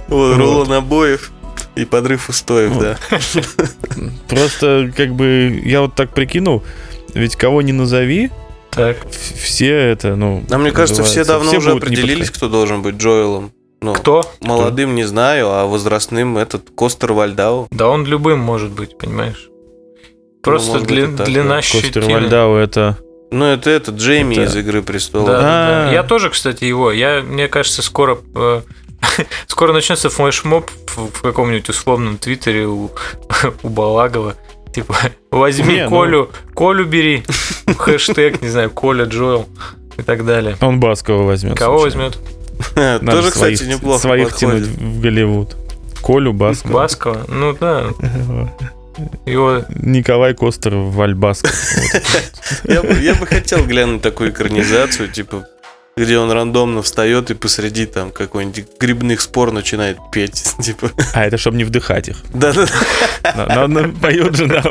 Вот, 0.08 0.36
Рулон 0.36 0.72
обоев 0.72 1.30
и 1.76 1.84
подрыв 1.84 2.28
устоев, 2.28 2.78
да. 2.78 2.96
Просто, 4.28 4.90
как 4.96 5.14
бы, 5.14 5.60
я 5.64 5.82
вот 5.82 5.94
так 5.94 6.14
прикинул, 6.14 6.64
ведь 7.14 7.36
кого 7.36 7.62
не 7.62 7.72
назови, 7.72 8.30
Так. 8.70 8.96
все 9.10 9.74
это, 9.74 10.16
ну... 10.16 10.44
А 10.50 10.58
мне 10.58 10.70
кажется, 10.72 11.04
все 11.04 11.24
давно 11.24 11.52
уже 11.52 11.72
определились, 11.72 12.30
кто 12.30 12.48
должен 12.48 12.82
быть 12.82 12.96
Джоэлом. 12.96 13.52
Ну, 13.80 13.94
Кто? 13.94 14.28
молодым 14.40 14.96
не 14.96 15.04
знаю, 15.04 15.50
а 15.52 15.64
возрастным 15.66 16.36
этот 16.36 16.68
Костер 16.74 17.12
Вальдау. 17.12 17.68
Да 17.70 17.88
он 17.88 18.04
любым 18.06 18.40
может 18.40 18.70
быть, 18.70 18.98
понимаешь? 18.98 19.48
Просто 20.48 20.78
быть, 20.80 20.88
дли- 20.90 21.16
так, 21.16 21.26
длина 21.26 21.48
да. 21.48 21.56
Костер 21.56 21.82
щетины. 21.82 22.12
Вальдау 22.14 22.54
это... 22.56 22.98
Ну, 23.30 23.44
это 23.44 23.68
этот 23.70 23.96
Джейми 23.96 24.34
Это- 24.34 24.44
из 24.44 24.56
Игры 24.56 24.80
Да, 24.80 24.86
Престолов. 24.86 25.26
да, 25.26 25.40
да. 25.40 25.88
А. 25.90 25.92
Я 25.92 26.02
тоже, 26.02 26.30
кстати, 26.30 26.64
его. 26.64 26.90
Я, 26.92 27.20
мне 27.22 27.46
кажется, 27.48 27.82
скоро 27.82 28.18
э, 28.34 28.62
скоро 29.46 29.72
начнется 29.74 30.08
флешмоб 30.08 30.70
в, 30.96 31.20
каком-нибудь 31.22 31.68
условном 31.68 32.16
твиттере 32.16 32.66
у, 32.66 32.90
у 33.62 33.68
Балагова. 33.68 34.34
Типа, 34.74 34.94
возьми 35.30 35.74
Не, 35.74 35.84
ну- 35.84 35.90
Колю, 35.90 36.30
Колю 36.54 36.84
бери. 36.86 37.22
Хэштег, 37.78 38.40
не 38.42 38.48
знаю, 38.48 38.70
Коля 38.70 39.04
Джоэл 39.04 39.46
и 39.98 40.02
так 40.02 40.24
далее. 40.24 40.56
Он 40.62 40.80
Баскова 40.80 41.24
возьмет. 41.24 41.58
Кого 41.58 41.80
случайно. 41.80 42.04
возьмет? 42.06 42.24
Надо 42.76 43.12
Тоже, 43.12 43.30
своих- 43.30 43.54
кстати, 43.58 43.70
неплохо 43.70 44.00
Своих 44.00 44.30
подходит. 44.30 44.64
тянуть 44.64 44.78
в 44.78 45.00
Голливуд. 45.00 45.56
Колю 46.02 46.32
Баскова. 46.32 46.72
Баскова? 46.72 47.24
Ну 47.28 47.56
да, 47.60 47.88
его... 49.26 49.64
Николай 49.68 50.34
Костер 50.34 50.74
Вальбасков. 50.76 51.52
Я 52.64 52.82
бы, 52.82 52.94
я 53.00 53.14
бы 53.14 53.26
хотел 53.26 53.64
глянуть 53.66 54.00
такую 54.02 54.30
экранизацию, 54.30 55.08
типа, 55.08 55.46
где 55.96 56.18
он 56.18 56.30
рандомно 56.30 56.80
встает 56.82 57.30
и 57.30 57.34
посреди 57.34 57.84
там 57.84 58.10
какой-нибудь 58.10 58.66
грибных 58.80 59.20
спор 59.20 59.52
начинает 59.52 59.98
петь. 60.12 60.44
Типа, 60.62 60.90
А, 61.12 61.24
это 61.26 61.36
чтобы 61.38 61.56
не 61.56 61.64
вдыхать 61.64 62.08
их. 62.08 62.16
да-да-да. 62.32 63.66
Надо 63.66 63.88
поет 63.88 64.36
жена. 64.36 64.62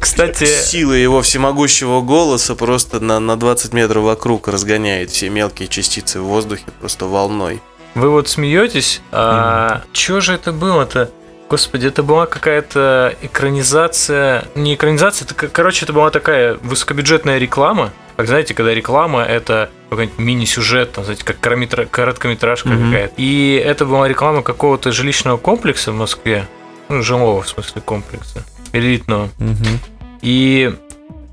Кстати, 0.00 0.44
Сила 0.44 0.92
его 0.92 1.22
всемогущего 1.22 2.00
голоса 2.02 2.54
просто 2.54 3.00
на, 3.00 3.18
на 3.20 3.36
20 3.36 3.72
метров 3.72 4.04
вокруг 4.04 4.48
разгоняет 4.48 5.10
все 5.10 5.30
мелкие 5.30 5.66
частицы 5.68 6.20
в 6.20 6.24
воздухе 6.24 6.64
просто 6.80 7.06
волной. 7.06 7.60
Вы 7.94 8.10
вот 8.10 8.28
смеетесь, 8.28 9.00
а 9.10 9.82
что 9.92 10.20
же 10.20 10.34
это 10.34 10.52
было-то? 10.52 11.10
Господи, 11.50 11.88
это 11.88 12.04
была 12.04 12.26
какая-то 12.26 13.16
экранизация, 13.22 14.44
не 14.54 14.76
экранизация, 14.76 15.26
это, 15.26 15.34
короче, 15.48 15.84
это 15.84 15.92
была 15.92 16.10
такая 16.10 16.56
высокобюджетная 16.62 17.38
реклама. 17.38 17.90
Как 18.16 18.28
знаете, 18.28 18.54
когда 18.54 18.72
реклама 18.72 19.22
это 19.24 19.68
какой-нибудь 19.88 20.18
мини-сюжет, 20.18 20.92
там, 20.92 21.02
знаете, 21.02 21.24
как 21.24 21.40
короткометражка 21.40 22.68
Мгм. 22.68 22.92
какая-то. 22.92 23.14
И 23.16 23.60
это 23.66 23.84
была 23.84 24.06
реклама 24.06 24.42
какого-то 24.42 24.92
жилищного 24.92 25.38
комплекса 25.38 25.90
в 25.90 25.96
Москве, 25.96 26.46
ну, 26.88 27.02
жилого 27.02 27.42
в 27.42 27.48
смысле 27.48 27.82
комплекса, 27.84 28.44
элитного. 28.72 29.30
Мгм. 29.40 29.80
И 30.22 30.72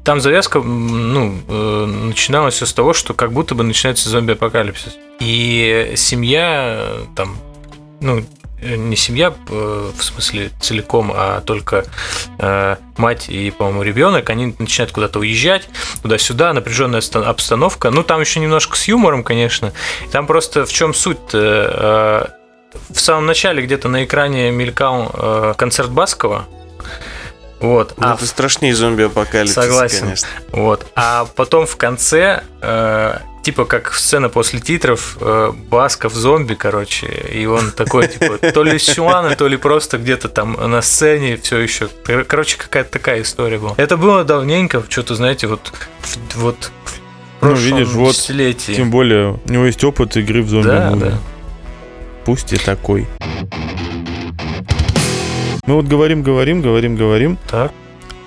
там 0.03 0.19
завязка, 0.19 0.61
ну, 0.61 1.37
э, 1.47 1.85
начиналась 1.85 2.55
все 2.55 2.65
с 2.65 2.73
того, 2.73 2.93
что 2.93 3.13
как 3.13 3.33
будто 3.33 3.53
бы 3.53 3.63
начинается 3.63 4.09
зомби-апокалипсис. 4.09 4.97
И 5.19 5.93
семья 5.95 6.77
э, 6.79 7.01
там, 7.15 7.37
ну, 8.01 8.25
не 8.61 8.95
семья 8.95 9.33
э, 9.49 9.91
в 9.95 10.03
смысле 10.03 10.51
целиком, 10.59 11.11
а 11.13 11.41
только 11.41 11.85
э, 12.39 12.75
мать 12.97 13.29
и, 13.29 13.51
по-моему, 13.51 13.83
ребенок, 13.83 14.29
они 14.29 14.55
начинают 14.59 14.91
куда-то 14.91 15.19
уезжать, 15.19 15.69
туда-сюда, 16.01 16.53
напряженная 16.53 17.01
ста- 17.01 17.27
обстановка. 17.27 17.91
Ну, 17.91 18.03
там 18.03 18.21
еще 18.21 18.39
немножко 18.39 18.75
с 18.77 18.87
юмором, 18.87 19.23
конечно. 19.23 19.73
Там 20.11 20.27
просто 20.27 20.65
в 20.65 20.71
чем 20.73 20.93
суть 20.93 21.17
в 22.89 22.99
самом 22.99 23.25
начале 23.25 23.63
где-то 23.63 23.87
на 23.87 24.03
экране 24.03 24.51
мелькал 24.51 25.11
э, 25.13 25.53
концерт 25.57 25.89
Баскова. 25.89 26.45
Вот. 27.59 27.93
Ну, 27.97 28.07
А 28.07 28.13
это 28.13 28.25
страшнее 28.27 28.75
зомби-апокалипсис, 28.75 29.55
Согласен. 29.55 29.99
конечно. 30.01 30.27
вот. 30.51 30.85
А 30.95 31.25
потом 31.35 31.65
в 31.65 31.75
конце, 31.75 32.43
э, 32.61 33.13
типа 33.43 33.65
как 33.65 33.93
сцена 33.93 34.29
после 34.29 34.59
титров, 34.59 35.17
э, 35.19 35.51
Басков 35.69 36.13
зомби, 36.13 36.53
короче, 36.53 37.07
и 37.07 37.45
он 37.47 37.71
такой, 37.71 38.07
типа, 38.09 38.37
то 38.53 38.63
ли 38.63 38.77
Сюана, 38.77 39.35
то 39.35 39.47
ли 39.47 39.57
просто 39.57 39.97
где-то 39.97 40.29
там 40.29 40.53
на 40.69 40.81
сцене 40.83 41.37
все 41.37 41.57
еще. 41.57 41.89
Короче, 42.27 42.57
какая-то 42.57 42.91
такая 42.91 43.21
история 43.23 43.57
была. 43.57 43.73
Это 43.77 43.97
было 43.97 44.23
давненько, 44.23 44.83
что-то, 44.87 45.15
знаете, 45.15 45.47
вот, 45.47 45.71
в- 46.01 46.35
вот 46.35 46.71
в 46.85 46.91
Ну, 47.41 47.49
прошлом 47.49 47.63
видишь, 47.77 47.87
вот. 47.93 48.15
Тем 48.75 48.91
более, 48.91 49.39
у 49.45 49.51
него 49.51 49.65
есть 49.65 49.83
опыт 49.83 50.15
игры 50.17 50.43
в 50.43 50.49
зомби 50.49 50.67
Да, 50.67 50.91
да. 50.95 51.17
Пусть 52.25 52.53
и 52.53 52.57
такой. 52.57 53.07
Мы 55.67 55.75
вот 55.75 55.85
говорим, 55.85 56.23
говорим, 56.23 56.61
говорим, 56.61 56.95
говорим. 56.95 57.37
Так. 57.49 57.73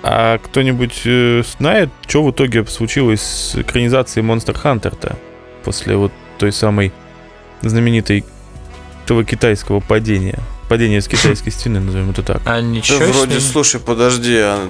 А 0.03 0.37
кто-нибудь 0.37 1.01
э, 1.05 1.43
знает, 1.57 1.89
что 2.07 2.23
в 2.23 2.31
итоге 2.31 2.65
случилось 2.65 3.21
с 3.21 3.55
экранизацией 3.55 4.25
Monster 4.25 4.55
Hunter-то? 4.63 5.17
После 5.63 5.95
вот 5.95 6.11
той 6.37 6.51
самой 6.51 6.91
знаменитой 7.61 8.23
того 9.05 9.23
китайского 9.23 9.79
падения. 9.79 10.39
Падение 10.69 11.01
с 11.01 11.07
китайской 11.07 11.49
стены, 11.49 11.79
назовем 11.79 12.11
это 12.11 12.23
так. 12.23 12.41
А 12.45 12.55
Да 12.55 12.61
ничего 12.61 13.03
с 13.03 13.15
вроде, 13.15 13.39
слушай, 13.39 13.79
подожди, 13.79 14.37
а, 14.37 14.69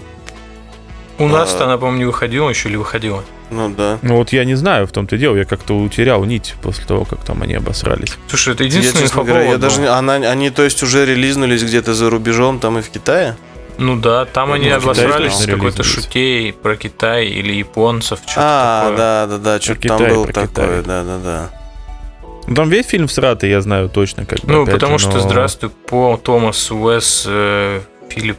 У 1.24 1.28
нас-то 1.28 1.64
а- 1.64 1.68
она, 1.68 1.78
по-моему, 1.78 2.00
не 2.00 2.06
выходила 2.06 2.50
еще 2.50 2.70
или 2.70 2.76
выходила? 2.78 3.24
ну 3.50 3.70
да. 3.70 4.00
Ну 4.02 4.16
вот 4.16 4.32
я 4.32 4.46
не 4.46 4.56
знаю, 4.56 4.88
в 4.88 4.92
том-то 4.92 5.18
дело, 5.18 5.36
я 5.36 5.44
как-то 5.46 5.74
утерял 5.78 6.24
нить 6.24 6.56
после 6.62 6.86
того, 6.86 7.04
как 7.06 7.24
там 7.24 7.42
они 7.44 7.54
обосрались. 7.56 8.14
Слушай, 8.30 8.54
это 8.54 8.64
Я, 8.64 8.70
единственный 8.70 9.02
честно 9.04 9.24
говоря, 9.24 9.44
я 9.52 9.58
даже 9.58 9.88
она, 9.90 10.14
они, 10.16 10.50
то 10.52 10.64
есть, 10.64 10.82
уже 10.84 11.06
релизнулись 11.06 11.64
где-то 11.64 11.94
за 11.94 12.10
рубежом, 12.10 12.60
там 12.60 12.78
и 12.78 12.82
в 12.82 12.90
Китае? 12.90 13.36
Ну 13.78 13.96
да, 13.96 14.26
там 14.26 14.50
Ну, 14.50 14.56
они 14.56 14.70
обосрались 14.70 15.34
с 15.34 15.46
какой-то 15.46 15.84
шутей 15.84 16.54
про 16.54 16.76
Китай 16.76 17.26
или 17.28 17.54
японцев, 17.54 18.20
что-то 18.26 18.42
А, 18.44 18.82
такое. 18.84 18.98
да, 18.98 19.28
да, 19.28 19.38
да, 19.38 19.60
что-то 19.62 19.88
там 19.88 19.98
Китай, 20.00 20.14
было 20.14 20.24
про 20.26 20.34
такое, 20.34 20.48
Китай. 20.48 20.84
да, 20.84 21.04
да, 21.04 21.18
да. 21.24 21.50
Ну, 22.48 22.56
там 22.56 22.70
весь 22.70 22.86
фильм 22.86 23.08
всратый, 23.08 23.50
я 23.50 23.62
знаю 23.62 23.90
точно. 23.90 24.26
Как 24.26 24.40
бы, 24.42 24.52
Ну, 24.52 24.62
опять 24.64 24.76
потому 24.76 24.98
же, 24.98 25.06
что, 25.08 25.16
но- 25.18 25.22
здравствуй, 25.24 25.70
Пол, 25.88 26.18
Томас, 26.18 26.70
Уэс, 26.72 27.26
э, 27.28 27.82
Филипп, 28.10 28.38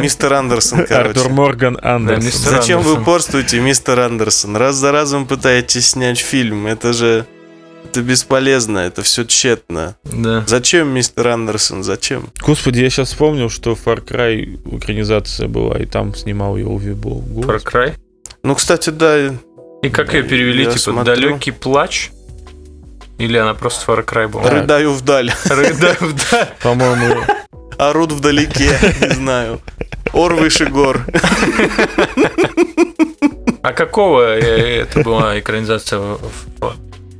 Мистер 0.00 0.32
Андерсон, 0.32 0.86
короче. 0.86 0.94
Артур 1.20 1.28
Морган 1.30 1.78
Андерсон. 1.82 2.30
Зачем 2.50 2.80
вы 2.80 3.00
упорствуете, 3.00 3.60
мистер 3.60 4.00
Андерсон? 4.00 4.56
Раз 4.56 4.76
за 4.76 4.92
разом 4.92 5.26
пытаетесь 5.26 5.90
снять 5.90 6.18
фильм. 6.18 6.66
Это 6.66 6.92
же... 6.92 7.26
Это 7.84 8.02
бесполезно, 8.02 8.80
это 8.80 9.02
все 9.02 9.24
тщетно. 9.24 9.96
Да. 10.04 10.44
Зачем, 10.46 10.88
мистер 10.88 11.28
Андерсон, 11.28 11.82
зачем? 11.82 12.28
Господи, 12.44 12.80
я 12.80 12.90
сейчас 12.90 13.08
вспомнил, 13.08 13.48
что 13.48 13.72
Far 13.72 14.04
Cry 14.04 14.76
экранизация 14.76 15.48
была, 15.48 15.78
и 15.78 15.86
там 15.86 16.14
снимал 16.14 16.56
ее 16.56 16.66
Уви 16.66 16.92
Болл. 16.92 17.22
Про 17.42 17.58
край. 17.60 17.94
Ну, 18.42 18.54
кстати, 18.54 18.90
да, 18.90 19.28
И 19.82 19.88
как 19.88 20.12
ее 20.14 20.24
перевели, 20.24 20.64
типа, 20.66 20.78
смотрю. 20.78 21.04
далекий 21.14 21.52
плач? 21.52 22.10
Или 23.18 23.38
она 23.38 23.54
просто 23.54 23.90
Far 23.90 24.04
Cry 24.04 24.28
была? 24.28 24.50
рыдаю 24.50 24.92
вдаль. 24.92 25.32
Рыдаю 25.48 25.96
вдаль. 26.00 26.48
По-моему, 26.62 27.22
Орут 27.78 28.12
вдалеке, 28.12 28.70
не 29.00 29.14
знаю. 29.14 29.60
Ор 30.12 30.34
выше 30.34 30.66
гор. 30.66 31.04
А 33.62 33.72
какого 33.72 34.36
э, 34.38 34.82
это 34.82 35.00
была 35.02 35.38
экранизация? 35.38 36.00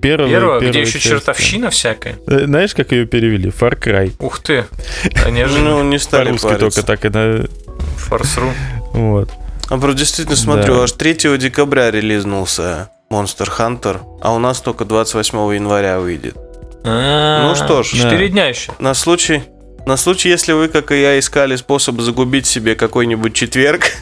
первая, 0.00 0.30
Первого, 0.30 0.60
где 0.60 0.80
еще 0.82 0.92
часть, 1.00 1.04
чертовщина 1.06 1.70
всякая? 1.70 2.18
Э, 2.28 2.44
Знаешь, 2.46 2.74
как 2.74 2.92
ее 2.92 3.06
перевели? 3.06 3.50
Far 3.50 3.76
Cry. 3.78 4.12
Ух 4.20 4.38
ты. 4.40 4.64
А 5.24 5.30
неожиданно. 5.30 5.70
Ну, 5.70 5.82
не 5.84 5.98
стали 5.98 6.26
По-русски 6.26 6.46
париться. 6.46 6.82
только 6.82 6.86
так 6.86 7.04
и 7.04 7.08
на... 7.08 7.48
Форсру. 7.96 8.52
Вот. 8.92 9.30
А 9.68 9.78
про 9.78 9.92
действительно 9.92 10.36
смотрю, 10.36 10.76
Да. 10.76 10.82
аж 10.84 10.92
3 10.92 11.36
декабря 11.38 11.90
релизнулся 11.90 12.90
Monster 13.10 13.48
Hunter, 13.58 13.98
а 14.22 14.32
у 14.32 14.38
нас 14.38 14.60
только 14.60 14.84
28 14.84 15.54
января 15.54 15.98
выйдет. 15.98 16.36
Ну 16.84 17.54
что 17.56 17.82
ж. 17.82 17.88
Четыре 17.88 18.28
дня 18.28 18.46
еще. 18.46 18.70
На 18.78 18.94
случай, 18.94 19.42
на 19.86 19.96
случай, 19.96 20.28
если 20.28 20.52
вы, 20.52 20.68
как 20.68 20.90
и 20.90 21.00
я, 21.00 21.18
искали 21.18 21.56
способ 21.56 22.00
загубить 22.00 22.46
себе 22.46 22.74
какой-нибудь 22.74 23.34
четверг, 23.34 23.92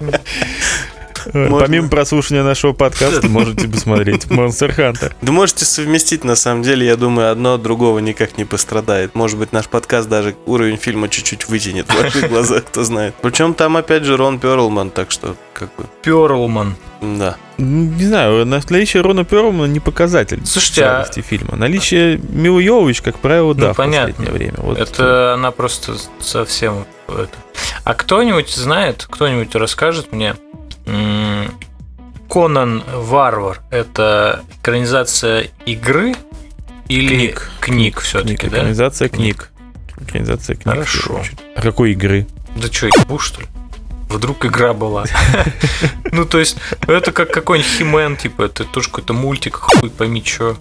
Можно. 1.32 1.58
Помимо 1.58 1.88
прослушивания 1.88 2.42
нашего 2.44 2.72
подкаста, 2.72 3.28
можете 3.28 3.68
посмотреть 3.68 4.24
Monster 4.26 4.74
Hunter. 4.76 5.12
Да 5.22 5.32
можете 5.32 5.64
совместить, 5.64 6.24
на 6.24 6.36
самом 6.36 6.62
деле, 6.62 6.86
я 6.86 6.96
думаю, 6.96 7.30
одно 7.30 7.54
от 7.54 7.62
другого 7.62 7.98
никак 7.98 8.38
не 8.38 8.44
пострадает. 8.44 9.14
Может 9.14 9.38
быть, 9.38 9.52
наш 9.52 9.66
подкаст 9.68 10.08
даже 10.08 10.34
уровень 10.46 10.76
фильма 10.76 11.08
чуть-чуть 11.08 11.48
вытянет 11.48 11.86
в 11.90 12.02
ваших 12.02 12.28
глазах, 12.30 12.64
кто 12.64 12.84
знает. 12.84 13.14
Причем 13.22 13.54
там, 13.54 13.76
опять 13.76 14.04
же, 14.04 14.16
Рон 14.16 14.38
Перлман, 14.38 14.90
так 14.90 15.10
что, 15.10 15.36
как 15.52 15.74
бы, 15.76 15.84
Перлман. 16.02 16.76
да. 17.00 17.36
Ну, 17.58 17.90
Не 17.96 18.04
знаю, 18.04 18.44
наличие 18.44 19.02
Рона 19.02 19.24
Перлмана 19.24 19.70
не 19.70 19.80
показатель 19.80 20.44
Слушайте, 20.44 20.84
а- 20.84 21.04
фильма. 21.22 21.56
Наличие 21.56 22.18
Милы 22.18 22.62
Йовович, 22.62 23.00
как 23.00 23.18
правило, 23.18 23.54
да, 23.54 23.68
Ну, 23.68 23.72
в 23.72 23.76
понятно. 23.76 24.12
последнее 24.12 24.32
время. 24.38 24.54
Вот, 24.58 24.78
Это 24.78 25.32
она 25.34 25.50
просто 25.52 25.94
совсем 26.20 26.84
это. 27.08 27.30
А 27.84 27.94
кто-нибудь 27.94 28.50
знает, 28.50 29.06
кто-нибудь 29.08 29.54
расскажет 29.54 30.12
мне, 30.12 30.34
Конан 32.28 32.82
Варвар 32.94 33.62
это 33.70 34.44
экранизация 34.60 35.48
игры 35.64 36.14
или 36.88 37.08
Книг. 37.28 37.50
книг, 37.60 38.00
все-таки, 38.00 38.36
книг, 38.36 38.50
да? 38.52 38.58
экранизация 38.58 39.08
книг. 39.08 39.50
Экранизация 39.98 40.56
книг. 40.56 40.74
Хорошо. 40.74 41.22
А 41.54 41.62
какой 41.62 41.92
игры? 41.92 42.26
Да 42.56 42.68
что, 42.70 42.86
ебу, 42.86 43.18
что 43.18 43.40
ли? 43.40 43.46
Вдруг 44.08 44.44
игра 44.44 44.72
была. 44.72 45.04
Ну, 46.12 46.24
то 46.24 46.38
есть, 46.38 46.56
это 46.86 47.12
как 47.12 47.30
какой-нибудь 47.30 47.70
Химен, 47.70 48.16
типа, 48.16 48.44
это 48.44 48.64
тоже 48.64 48.88
какой-то 48.88 49.12
мультик, 49.12 49.56
хуй 49.56 49.90
пойми 49.90 50.22
что. 50.24 50.56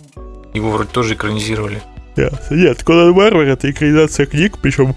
Его 0.54 0.72
вроде 0.72 0.90
тоже 0.90 1.14
экранизировали. 1.14 1.82
Нет, 2.18 2.34
нет, 2.50 2.84
Конан 2.84 3.14
Варвар 3.14 3.46
это 3.48 3.70
экранизация 3.70 4.26
книг, 4.26 4.58
причем, 4.62 4.96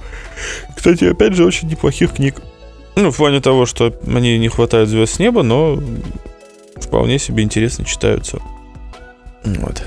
кстати, 0.75 1.05
опять 1.05 1.35
же, 1.35 1.45
очень 1.45 1.69
неплохих 1.69 2.15
книг. 2.15 2.37
Ну, 2.99 3.13
в 3.13 3.17
плане 3.17 3.41
того, 3.41 3.65
что 3.65 3.95
мне 4.03 4.37
не 4.39 4.49
хватает 4.49 4.89
звезд 4.89 5.15
с 5.15 5.19
неба, 5.21 5.45
но 5.45 5.81
вполне 6.77 7.21
себе 7.21 7.45
интересно 7.45 7.85
читаются. 7.85 8.41
Вот. 9.45 9.83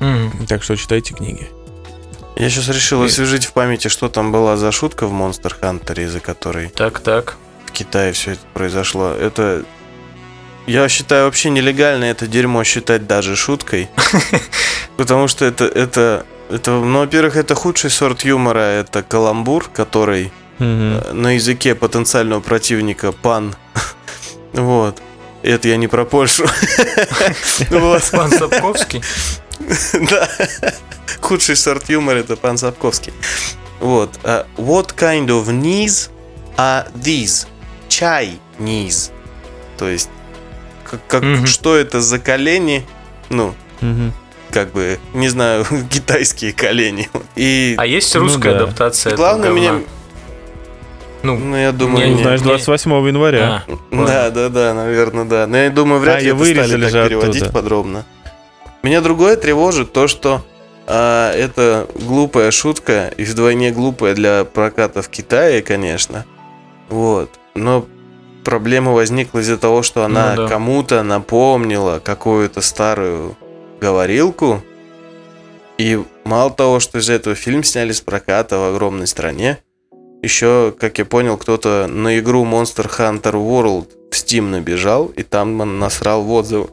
Мгм. 0.00 0.46
Так 0.46 0.62
что 0.62 0.76
читайте 0.76 1.14
книги. 1.14 1.48
Я 2.36 2.50
сейчас 2.50 2.68
решил 2.68 3.02
И- 3.02 3.06
освежить 3.06 3.46
в 3.46 3.54
памяти, 3.54 3.88
что 3.88 4.10
там 4.10 4.32
была 4.32 4.58
за 4.58 4.70
шутка 4.70 5.06
в 5.06 5.12
Monster 5.14 5.54
Hunter, 5.58 6.04
из-за 6.04 6.20
которой 6.20 6.68
Так, 6.68 7.00
так. 7.00 7.36
в 7.64 7.72
Китае 7.72 8.12
все 8.12 8.32
это 8.32 8.40
произошло. 8.52 9.12
Это... 9.12 9.64
Я 10.66 10.88
считаю 10.90 11.24
вообще 11.24 11.48
нелегально 11.48 12.04
это 12.04 12.26
дерьмо 12.26 12.64
считать 12.64 13.06
даже 13.06 13.34
шуткой. 13.34 13.88
Потому 14.98 15.26
что 15.26 15.46
это, 15.46 15.64
это, 15.64 16.26
это, 16.50 16.72
ну, 16.72 16.98
во-первых, 16.98 17.36
это 17.36 17.54
худший 17.54 17.88
сорт 17.88 18.24
юмора, 18.26 18.58
это 18.60 19.02
каламбур, 19.02 19.70
который 19.72 20.30
Э, 20.58 21.12
на 21.12 21.34
языке 21.34 21.74
потенциального 21.74 22.40
противника 22.40 23.12
пан. 23.12 23.54
Вот. 24.52 25.02
Это 25.42 25.68
я 25.68 25.76
не 25.76 25.86
про 25.86 26.04
Польшу. 26.06 26.46
Пан 27.70 28.30
Сапковский. 28.30 29.02
Да. 30.10 30.28
Худший 31.20 31.56
сорт 31.56 31.88
юмора 31.90 32.18
это 32.18 32.36
пан 32.36 32.56
Сапковский. 32.58 33.12
Вот. 33.80 34.18
А 34.24 34.46
What 34.56 34.94
kind 34.96 35.26
of 35.28 35.46
knees 35.48 36.10
are 36.56 36.86
these? 36.94 37.46
Chinese. 37.88 39.10
То 39.76 39.88
есть, 39.88 40.08
как, 40.84 41.00
как- 41.06 41.22
Мгм. 41.22 41.46
что 41.46 41.74
это 41.76 42.00
за 42.00 42.18
колени? 42.18 42.86
Ну, 43.28 43.54
Мгм. 43.80 44.12
как 44.50 44.72
бы, 44.72 44.98
не 45.14 45.28
знаю, 45.28 45.66
китайские 45.90 46.52
колени. 46.52 47.08
И 47.34 47.74
А 47.78 47.86
есть 47.86 48.14
Ну 48.14 48.20
русская 48.22 48.52
да. 48.54 48.64
адаптация 48.64 49.12
этого 49.12 49.26
главное 49.26 49.50
меня... 49.50 49.80
Ну, 51.26 51.38
Ну, 51.38 51.56
я 51.56 51.72
думаю, 51.72 52.06
Не, 52.08 52.12
нет. 52.14 52.22
знаешь, 52.22 52.40
не- 52.40 52.46
28 52.46 53.06
января. 53.08 53.64
а, 53.66 54.06
Да, 54.06 54.30
да, 54.30 54.48
да, 54.48 54.74
наверное, 54.74 55.24
да. 55.24 55.46
Но 55.46 55.56
я 55.56 55.70
думаю, 55.70 56.00
вряд 56.00 56.16
А, 56.16 56.20
ли 56.20 56.30
это 56.30 56.44
стали 56.44 56.82
так 56.82 56.90
же 56.90 57.08
переводить 57.08 57.42
оттуда. 57.42 57.52
подробно. 57.52 58.04
Меня 58.82 59.00
другое 59.00 59.36
тревожит 59.36 59.92
то, 59.92 60.06
что 60.08 60.42
а, 60.86 61.32
это 61.34 61.88
глупая 61.94 62.50
шутка 62.52 63.08
и 63.16 63.24
вдвойне 63.24 63.72
глупая 63.72 64.14
для 64.14 64.44
проката 64.44 65.02
в 65.02 65.08
Китае, 65.08 65.60
конечно. 65.62 66.24
Вот. 66.88 67.30
Но 67.56 67.84
проблема 68.44 68.92
возникла 68.92 69.40
из-за 69.40 69.56
того, 69.58 69.82
что 69.82 70.04
она 70.04 70.34
Ну 70.36 70.42
да. 70.44 70.48
кому-то 70.48 71.02
напомнила 71.02 71.98
какую-то 71.98 72.60
старую 72.60 73.36
говорилку. 73.80 74.62
И 75.78 76.00
мало 76.24 76.50
того, 76.50 76.78
что 76.80 76.98
из 76.98 77.10
этого 77.10 77.34
фильм 77.34 77.64
сняли 77.64 77.90
с 77.92 78.00
проката 78.00 78.56
в 78.58 78.70
огромной 78.74 79.06
стране, 79.08 79.58
еще, 80.26 80.74
как 80.78 80.98
я 80.98 81.04
понял, 81.04 81.36
кто-то 81.36 81.86
на 81.88 82.18
игру 82.18 82.44
Monster 82.44 82.88
Hunter 82.98 83.32
World 83.34 83.86
в 84.10 84.14
Steam 84.14 84.42
набежал 84.50 85.06
и 85.06 85.22
там 85.22 85.78
насрал 85.78 86.22
в 86.22 86.30
отзывы. 86.32 86.68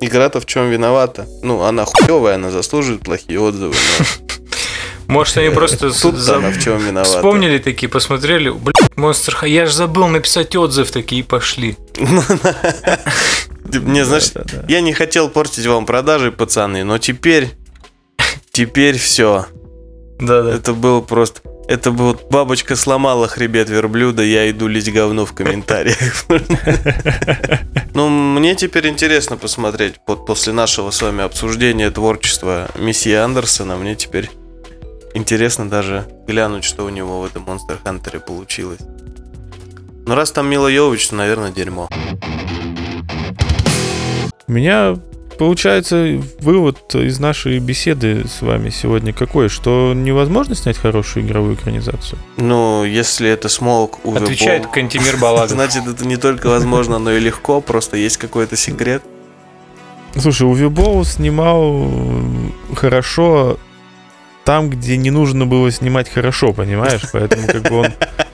Игра-то 0.00 0.40
в 0.40 0.46
чем 0.46 0.70
виновата? 0.70 1.26
Ну, 1.42 1.62
она 1.62 1.84
хуевая, 1.84 2.36
она 2.36 2.50
заслуживает 2.50 3.02
плохие 3.02 3.40
отзывы, 3.40 3.74
но 3.74 4.04
может, 5.14 5.36
они 5.38 5.50
просто 5.50 5.90
за- 6.12 6.38
в 6.38 6.62
чем 6.62 6.78
виновата. 6.78 7.10
вспомнили 7.16 7.58
такие, 7.58 7.88
посмотрели, 7.88 8.50
блядь, 8.50 8.96
Монстр 8.96 9.34
Хай, 9.34 9.50
я 9.50 9.66
же 9.66 9.72
забыл 9.72 10.06
написать 10.08 10.54
отзыв, 10.56 10.90
такие 10.90 11.24
пошли. 11.24 11.76
Мне, 13.72 14.04
знаешь, 14.04 14.30
Да, 14.30 14.42
да, 14.44 14.58
да. 14.62 14.64
я 14.68 14.80
не 14.80 14.92
хотел 14.92 15.28
портить 15.28 15.66
вам 15.66 15.84
продажи, 15.84 16.32
пацаны, 16.32 16.84
но 16.84 16.98
теперь, 16.98 17.50
теперь 18.50 18.96
все. 18.98 19.46
Да-да. 20.20 20.54
Это 20.54 20.72
было 20.72 21.00
просто... 21.00 21.40
Это 21.68 21.90
было 21.92 22.18
бабочка 22.30 22.76
сломала 22.76 23.28
хребет 23.28 23.68
верблюда, 23.68 24.22
я 24.22 24.50
иду 24.50 24.68
лить 24.68 24.90
говно 24.90 25.26
в 25.26 25.34
комментариях. 25.34 26.24
Ну, 27.94 28.08
мне 28.08 28.54
теперь 28.54 28.86
интересно 28.86 29.36
посмотреть 29.36 29.96
вот 30.06 30.24
после 30.24 30.52
нашего 30.52 30.92
с 30.92 31.02
вами 31.02 31.24
обсуждения 31.24 31.90
творчества 31.90 32.68
месье 32.78 33.18
Андерсона. 33.22 33.76
Мне 33.76 33.96
теперь 33.96 34.30
интересно 35.14 35.68
даже 35.68 36.06
глянуть, 36.24 36.62
что 36.62 36.84
у 36.84 36.90
него 36.90 37.20
в 37.20 37.24
этом 37.24 37.44
Monster 37.44 37.76
Hunter 37.82 38.20
получилось. 38.20 38.78
Ну, 40.06 40.14
раз 40.14 40.30
там 40.30 40.48
Мила 40.48 40.68
Йовович, 40.68 41.08
то, 41.08 41.16
наверное, 41.16 41.50
дерьмо. 41.50 41.88
У 44.46 44.52
меня 44.52 44.96
получается 45.38 46.20
вывод 46.40 46.94
из 46.94 47.18
нашей 47.20 47.58
беседы 47.60 48.26
с 48.28 48.42
вами 48.42 48.70
сегодня 48.70 49.12
какой, 49.12 49.48
что 49.48 49.92
невозможно 49.94 50.54
снять 50.54 50.76
хорошую 50.76 51.24
игровую 51.24 51.54
экранизацию. 51.54 52.18
Ну, 52.36 52.84
если 52.84 53.30
это 53.30 53.48
смог 53.48 54.04
Уве 54.04 54.18
Отвечает 54.18 54.66
Кантимир 54.66 55.16
Балагов. 55.16 55.50
значит, 55.50 55.86
это 55.86 56.06
не 56.06 56.16
только 56.16 56.48
возможно, 56.48 56.98
но 56.98 57.12
и 57.12 57.20
легко, 57.20 57.60
просто 57.60 57.96
есть 57.96 58.18
какой-то 58.18 58.56
секрет. 58.56 59.02
Слушай, 60.16 60.42
Уви 60.42 60.68
снимал 61.04 61.90
хорошо 62.74 63.58
там, 64.44 64.70
где 64.70 64.96
не 64.96 65.10
нужно 65.10 65.44
было 65.44 65.70
снимать 65.70 66.08
хорошо, 66.08 66.54
понимаешь? 66.54 67.02
Поэтому 67.12 67.46
как 67.46 67.62
бы 67.62 67.76
он 67.80 67.86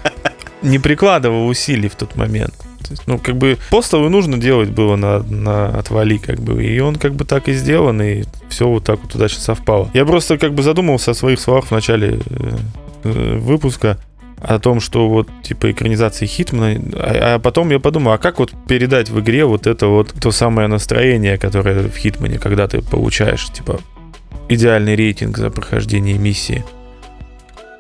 не 0.63 0.79
прикладывал 0.79 1.49
усилий 1.49 1.89
в 1.89 1.97
тот 1.97 2.15
момент. 2.15 2.55
То 2.85 2.91
есть, 2.93 3.03
ну, 3.07 3.19
как 3.19 3.37
бы 3.37 3.59
постовы 3.71 4.11
нужно 4.11 4.39
делать 4.39 4.71
было 4.71 4.97
на, 4.97 5.23
на 5.23 5.79
отвали, 5.79 6.19
как 6.19 6.41
бы. 6.41 6.65
И 6.65 6.79
он 6.81 6.97
как 6.97 7.15
бы 7.15 7.25
так 7.25 7.49
и 7.49 7.53
сделан, 7.55 8.01
и 8.03 8.25
все 8.49 8.69
вот 8.69 8.85
так 8.85 9.01
вот 9.03 9.15
удачно 9.15 9.41
совпало. 9.41 9.91
Я 9.95 10.05
просто 10.05 10.39
как 10.39 10.55
бы 10.55 10.63
задумался 10.63 11.13
о 11.13 11.15
своих 11.15 11.41
словах 11.41 11.67
в 11.67 11.71
начале 11.71 12.21
э, 12.27 12.57
э, 13.05 13.39
выпуска 13.39 13.99
о 14.41 14.59
том, 14.59 14.81
что 14.81 15.09
вот 15.09 15.29
типа 15.43 15.71
экранизации 15.71 16.27
Хитмана, 16.27 16.79
а, 16.95 17.35
а 17.35 17.39
потом 17.39 17.71
я 17.71 17.81
подумал, 17.81 18.13
а 18.13 18.19
как 18.19 18.39
вот 18.39 18.53
передать 18.69 19.09
в 19.09 19.19
игре 19.21 19.47
вот 19.47 19.67
это 19.67 19.87
вот 19.87 20.13
то 20.21 20.31
самое 20.33 20.69
настроение, 20.69 21.39
которое 21.39 21.89
в 21.89 21.97
Хитмане, 21.97 22.39
когда 22.39 22.69
ты 22.69 22.83
получаешь 22.83 23.49
типа 23.51 23.81
идеальный 24.49 24.97
рейтинг 24.97 25.39
за 25.39 25.51
прохождение 25.51 26.19
миссии. 26.19 26.65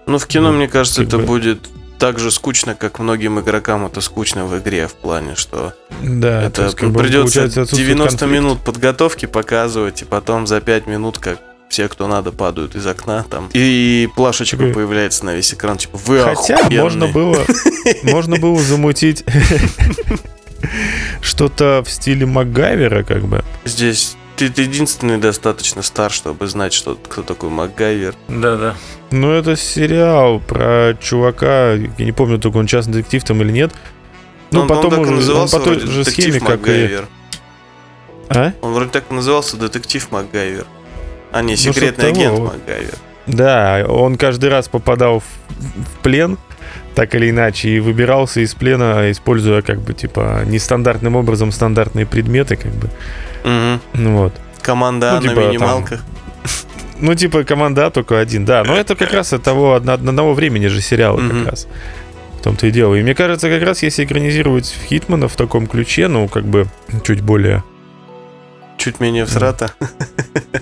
Ну, 0.06 0.18
в 0.18 0.26
кино, 0.26 0.50
Ну, 0.52 0.58
мне 0.58 0.68
кажется, 0.68 1.02
это 1.02 1.18
бы- 1.18 1.24
будет 1.24 1.68
так 1.98 2.18
же 2.18 2.30
скучно, 2.30 2.74
как 2.74 2.98
многим 2.98 3.40
игрокам 3.40 3.86
это 3.86 4.00
скучно 4.00 4.46
в 4.46 4.58
игре, 4.58 4.88
в 4.88 4.92
плане, 4.94 5.34
что 5.36 5.74
Да, 6.02 6.40
то 6.40 6.46
это 6.46 6.64
есть, 6.64 6.76
как 6.76 6.90
бы, 6.90 7.00
придется 7.00 7.22
получается, 7.40 7.62
отсутствует 7.62 7.86
90 7.88 8.18
конфликт. 8.18 8.32
минут 8.42 8.60
подготовки 8.64 9.26
показывать, 9.26 10.02
и 10.02 10.04
потом 10.04 10.46
за 10.46 10.60
5 10.60 10.86
минут, 10.86 11.18
как 11.18 11.38
все, 11.70 11.88
кто 11.88 12.06
надо, 12.06 12.30
падают 12.30 12.76
из 12.76 12.86
окна 12.86 13.24
там. 13.28 13.48
И 13.52 14.08
плашечка 14.16 14.56
Такой- 14.58 14.74
появляется 14.74 15.24
на 15.24 15.34
весь 15.34 15.52
экран, 15.54 15.76
типа, 15.78 15.98
вы 16.04 16.20
Хотя 16.20 16.54
охуенные». 16.56 16.82
можно 16.82 17.06
было, 17.08 17.38
можно 18.02 18.36
было 18.38 18.60
замутить 18.60 19.24
что-то 21.20 21.82
в 21.84 21.90
стиле 21.90 22.26
Макгайвера, 22.26 23.02
как 23.02 23.24
бы. 23.24 23.44
Здесь 23.64 24.16
ты, 24.36 24.50
ты 24.50 24.62
единственный 24.62 25.18
достаточно 25.18 25.82
стар, 25.82 26.10
чтобы 26.10 26.46
знать, 26.46 26.72
что, 26.72 26.96
кто 26.96 27.22
такой 27.22 27.50
МакГайвер. 27.50 28.14
Да-да. 28.28 28.74
Ну, 29.10 29.30
это 29.30 29.56
сериал 29.56 30.40
про 30.40 30.96
чувака, 31.00 31.72
я 31.72 32.04
не 32.04 32.12
помню, 32.12 32.38
только 32.38 32.56
он 32.56 32.66
частный 32.66 32.94
детектив 32.94 33.24
там 33.24 33.42
или 33.42 33.52
нет. 33.52 33.72
Ну, 34.50 34.62
он, 34.62 34.68
потом 34.68 34.84
он 34.84 34.90
так 34.90 34.98
и 34.98 35.02
уже, 35.02 35.10
он 35.10 35.16
назывался 35.16 35.58
по 35.58 35.64
той 35.64 35.80
же 35.80 35.86
детектив 35.86 36.12
схеме, 36.12 36.40
как 36.40 36.50
и... 36.50 36.70
МакГайвер. 36.70 37.08
А? 38.28 38.52
Он 38.62 38.72
вроде 38.72 38.90
так 38.90 39.04
и 39.10 39.14
назывался 39.14 39.56
детектив 39.56 40.10
МакГайвер. 40.10 40.66
А 41.32 41.42
не, 41.42 41.52
Ну, 41.52 41.56
секретный 41.56 42.08
агент 42.08 42.36
того. 42.36 42.46
МакГайвер. 42.46 42.94
Да, 43.26 43.86
он 43.88 44.16
каждый 44.16 44.50
раз 44.50 44.68
попадал 44.68 45.20
в, 45.20 45.24
в 45.24 46.02
плен 46.02 46.38
так 46.94 47.14
или 47.14 47.30
иначе, 47.30 47.70
и 47.70 47.80
выбирался 47.80 48.40
из 48.40 48.54
плена, 48.54 49.10
используя 49.10 49.62
как 49.62 49.80
бы 49.80 49.94
типа 49.94 50.42
нестандартным 50.46 51.16
образом 51.16 51.50
стандартные 51.50 52.06
предметы, 52.06 52.56
как 52.56 52.72
бы. 52.72 52.88
Ну 53.44 54.16
вот. 54.16 54.32
Команда 54.62 55.12
Ну, 55.12 55.16
А 55.16 55.20
на 55.20 55.28
типа, 55.28 55.34
там, 55.34 55.50
минималках. 55.50 56.00
Ну, 57.00 57.14
типа, 57.14 57.44
команда 57.44 57.86
А 57.86 57.90
только 57.90 58.18
один, 58.18 58.44
да. 58.44 58.64
Но 58.64 58.76
это 58.76 58.94
как 58.96 59.12
раз 59.12 59.32
от 59.32 59.42
того, 59.42 59.74
одного 59.74 60.32
времени 60.32 60.68
же 60.68 60.80
сериала 60.80 61.18
Мгм. 61.18 61.42
как 61.44 61.50
раз. 61.50 61.66
В 62.38 62.42
том-то 62.42 62.66
и 62.66 62.70
дело. 62.70 62.94
И 62.94 63.02
мне 63.02 63.14
кажется, 63.14 63.48
как 63.48 63.62
раз 63.62 63.82
если 63.82 64.04
экранизировать 64.04 64.74
Хитмана 64.88 65.28
в 65.28 65.36
таком 65.36 65.66
ключе, 65.66 66.08
ну, 66.08 66.28
как 66.28 66.44
бы 66.44 66.66
чуть 67.04 67.20
более 67.20 67.62
Чуть 68.76 69.00
менее 69.00 69.24
всрата. 69.24 69.72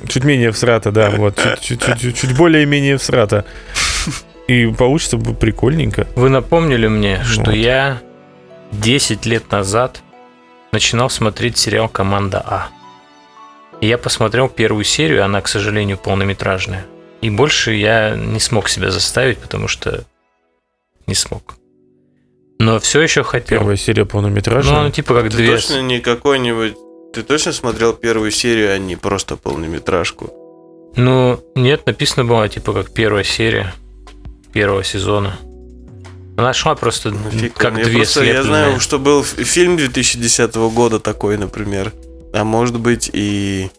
Чуть 0.09 0.25
менее 0.25 0.53
всрата, 0.53 0.93
да, 0.93 1.11
вот. 1.11 1.41
Чуть, 1.61 1.81
чуть, 1.81 1.99
чуть, 2.01 2.17
чуть 2.17 2.37
более-менее 2.37 2.97
всрата. 2.99 3.45
И 4.47 4.67
получится 4.67 5.17
бы 5.17 5.35
прикольненько. 5.35 6.07
Вы 6.15 6.29
напомнили 6.29 6.89
мне, 6.89 7.23
что 7.25 7.53
я 7.53 8.01
10 8.73 9.27
лет 9.27 9.51
назад 9.51 10.03
начинал 10.73 11.11
смотреть 11.11 11.59
сериал 11.59 11.89
«Команда 11.89 12.43
А». 12.45 12.69
И 13.81 13.87
я 13.87 13.99
посмотрел 13.99 14.49
первую 14.49 14.85
серию, 14.85 15.25
она, 15.25 15.41
к 15.41 15.49
сожалению, 15.49 15.99
полнометражная. 15.99 16.87
И 17.21 17.31
больше 17.31 17.73
я 17.73 18.17
не 18.17 18.41
смог 18.41 18.69
себя 18.69 18.91
заставить, 18.91 19.39
потому 19.39 19.69
что 19.69 20.05
не 21.07 21.15
смог. 21.15 21.57
Но 22.59 22.79
все 22.79 23.01
еще 23.01 23.23
хотел. 23.25 23.59
Первая 23.59 23.77
серия 23.77 24.03
Ну, 24.05 24.09
полнометражная. 24.09 24.79
она 24.81 24.91
типа 24.91 25.15
как 25.15 25.31
Ты 25.31 25.37
две... 25.37 25.53
точно 25.57 25.83
не 25.83 26.01
какой-нибудь... 26.01 26.75
Ты 27.13 27.23
точно 27.23 27.53
смотрел 27.53 27.93
первую 27.93 28.31
серию, 28.31 28.73
а 28.73 28.79
не 28.79 28.97
просто 28.97 29.37
полнометражку? 29.37 30.33
Ну, 30.97 31.41
нет, 31.55 31.85
написано 31.87 32.25
было 32.25 32.49
типа 32.49 32.73
как 32.73 32.93
первая 32.93 33.25
серия 33.25 33.75
первого 34.53 34.85
сезона. 34.85 35.37
Она 36.37 36.53
шла 36.53 36.75
просто 36.75 37.11
Ну, 37.11 37.31
фиг 37.31 37.55
как 37.55 37.77
я 37.77 37.85
две 37.85 37.97
просто, 37.99 38.25
Я 38.25 38.43
знаю, 38.43 38.81
что 38.81 38.99
был 38.99 39.23
фильм 39.23 39.77
2010 39.77 40.55
года 40.55 40.99
такой, 40.99 41.37
например. 41.37 41.93
А 42.33 42.45
может 42.45 42.79
быть 42.79 43.11
и... 43.13 43.71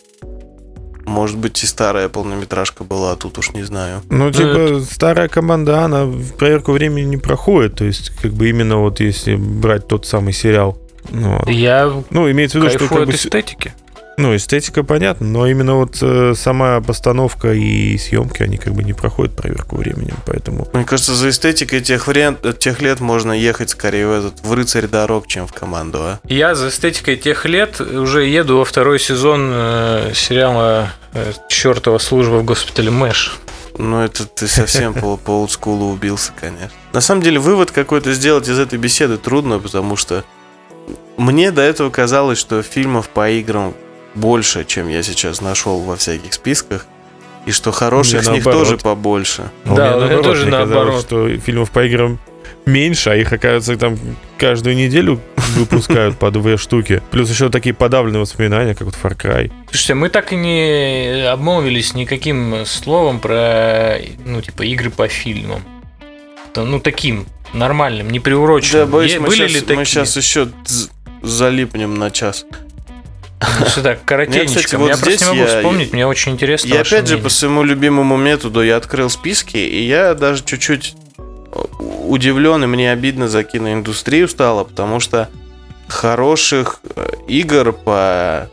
Может 1.06 1.38
быть 1.38 1.62
и 1.62 1.66
старая 1.66 2.08
полнометражка 2.08 2.86
была, 2.86 3.12
а 3.12 3.16
тут 3.18 3.38
уж 3.38 3.52
не 3.52 3.64
знаю. 3.64 4.02
Ну, 4.10 4.32
типа, 4.32 4.82
старая 4.90 5.28
команда, 5.28 5.84
она 5.84 6.06
в 6.06 6.34
проверку 6.38 6.72
времени 6.72 7.06
не 7.06 7.18
проходит. 7.18 7.76
То 7.76 7.84
есть, 7.84 8.12
как 8.22 8.32
бы 8.32 8.50
именно 8.50 8.78
вот 8.78 9.02
если 9.02 9.36
брать 9.36 9.88
тот 9.88 10.06
самый 10.06 10.32
сериал. 10.32 10.78
Ну, 11.10 11.42
Я 11.48 11.92
ну 12.10 12.32
имеется 12.32 12.60
в 12.60 12.64
виду, 12.64 12.74
что 12.74 12.88
как 12.88 13.08
бы, 13.08 13.14
эстетики. 13.14 13.74
Ну, 14.18 14.36
эстетика 14.36 14.84
понятна, 14.84 15.28
но 15.28 15.48
именно 15.48 15.76
вот 15.76 15.98
э, 16.02 16.34
сама 16.36 16.82
постановка 16.82 17.54
и 17.54 17.98
съемки, 17.98 18.44
они 18.44 18.58
как 18.58 18.74
бы 18.74 18.84
не 18.84 18.94
проходят 18.94 19.36
проверку 19.36 19.78
временем, 19.78 20.18
поэтому... 20.26 20.68
Мне 20.74 20.86
кажется, 20.86 21.14
за 21.16 21.30
эстетикой 21.30 21.82
тех, 21.82 22.08
вариант, 22.08 22.60
тех 22.60 22.82
лет 22.82 23.00
можно 23.00 23.32
ехать 23.32 23.72
скорее 23.72 24.08
в 24.08 24.12
этот 24.12 24.42
в 24.42 24.54
рыцарь 24.54 24.88
дорог, 24.88 25.28
чем 25.28 25.48
в 25.48 25.54
команду, 25.54 26.00
а? 26.02 26.20
Я 26.26 26.56
за 26.56 26.70
эстетикой 26.70 27.18
тех 27.18 27.46
лет 27.46 27.82
уже 27.82 28.26
еду 28.26 28.58
во 28.58 28.66
второй 28.66 29.00
сезон 29.00 29.50
э, 29.52 30.12
сериала 30.14 30.92
э, 31.14 31.34
«Чертова 31.50 31.98
служба 31.98 32.36
в 32.36 32.46
госпитале 32.46 32.92
Мэш». 32.92 33.40
Ну, 33.78 34.02
это 34.02 34.26
ты 34.26 34.48
совсем 34.48 34.94
по, 34.94 35.18
по 35.18 35.32
олдскулу 35.32 35.92
убился, 35.92 36.32
конечно. 36.40 36.70
На 36.94 37.02
самом 37.02 37.24
деле, 37.24 37.40
вывод 37.40 37.72
какой-то 37.72 38.14
сделать 38.14 38.48
из 38.48 38.60
этой 38.60 38.78
беседы 38.78 39.18
трудно, 39.18 39.58
потому 39.58 39.96
что 39.96 40.24
мне 41.18 41.52
до 41.52 41.62
этого 41.62 41.90
казалось, 41.90 42.38
что 42.38 42.62
фильмов 42.62 43.10
по 43.10 43.30
играм 43.30 43.74
больше, 44.16 44.66
чем 44.66 44.88
я 44.90 45.04
сейчас 45.04 45.42
нашел 45.42 45.80
во 45.82 45.96
всяких 45.96 46.34
списках, 46.34 46.86
и 47.46 47.52
что 47.52 47.72
хороших 47.72 48.24
с 48.24 48.30
них 48.30 48.46
наоборот. 48.46 48.68
тоже 48.70 48.78
побольше. 48.78 49.52
А 49.66 49.74
у 49.74 49.76
Да, 49.76 49.84
у 49.84 49.88
меня 49.88 50.00
наоборот, 50.00 50.24
тоже 50.24 50.42
мне 50.44 50.52
казалось, 50.52 50.70
наоборот. 50.76 51.02
что 51.02 51.38
фильмов 51.40 51.72
по 51.72 51.86
играм 51.86 52.20
меньше, 52.66 53.10
а 53.10 53.16
их, 53.16 53.34
оказывается, 53.34 53.76
там 53.76 53.98
каждую 54.38 54.78
неделю 54.78 55.20
выпускают 55.56 56.18
по 56.18 56.32
две 56.32 56.56
штуки. 56.56 57.02
Плюс 57.12 57.30
еще 57.30 57.50
такие 57.50 57.76
подавленные 57.76 58.22
воспоминания, 58.22 58.74
как 58.76 58.84
вот 58.88 58.96
Far 59.02 59.18
Cry. 59.18 59.52
Слушайте, 59.70 59.94
мы 59.96 60.08
так 60.10 60.32
и 60.32 60.38
не 60.38 61.28
обмолвились 61.30 61.94
никаким 61.94 62.66
словом 62.66 63.20
про, 63.20 63.98
ну, 64.26 64.42
типа, 64.42 64.62
игры 64.64 64.90
по 64.90 65.08
фильмам. 65.10 65.62
Да, 66.56 66.64
Ну, 66.64 66.80
таким, 66.80 67.26
нормальным, 67.54 68.10
не 68.10 68.20
Да, 68.20 68.24
приуроченным. 68.24 68.90
боюсь, 68.90 69.14
Е- 69.14 69.20
мы, 69.20 69.28
Были 69.28 69.38
сейчас, 69.40 69.52
ли 69.52 69.60
такие? 69.60 69.76
мы 69.80 69.86
сейчас 69.86 70.16
еще 70.16 70.48
залипнем 71.22 71.96
на 71.96 72.10
час. 72.12 72.46
Ну, 73.60 73.66
что 73.66 73.82
так, 73.84 74.04
коротенечко. 74.06 74.60
кстати, 74.60 74.76
вот 74.76 74.88
я 74.88 74.94
просто 74.98 75.10
здесь 75.12 75.22
не 75.22 75.28
могу 75.28 75.50
я- 75.50 75.58
вспомнить, 75.58 75.94
мне 75.94 76.08
очень 76.08 76.32
интересно 76.34 76.68
Я 76.68 76.78
ваше 76.80 76.96
опять 76.96 77.08
же 77.08 77.14
мнение. 77.16 77.24
по 77.24 77.30
своему 77.30 77.64
любимому 77.64 78.18
методу 78.18 78.62
я 78.62 78.78
открыл 78.78 79.10
списки, 79.10 79.58
и 79.58 79.84
я 79.84 80.14
даже 80.14 80.44
чуть-чуть 80.44 80.96
удивлен, 82.06 82.64
и 82.64 82.68
мне 82.68 82.92
обидно 82.92 83.28
за 83.28 83.44
киноиндустрию 83.44 84.28
стало, 84.28 84.64
потому 84.64 85.00
что 85.00 85.30
хороших 85.88 86.80
э, 86.96 87.08
игр 87.28 87.74
по... 87.74 88.50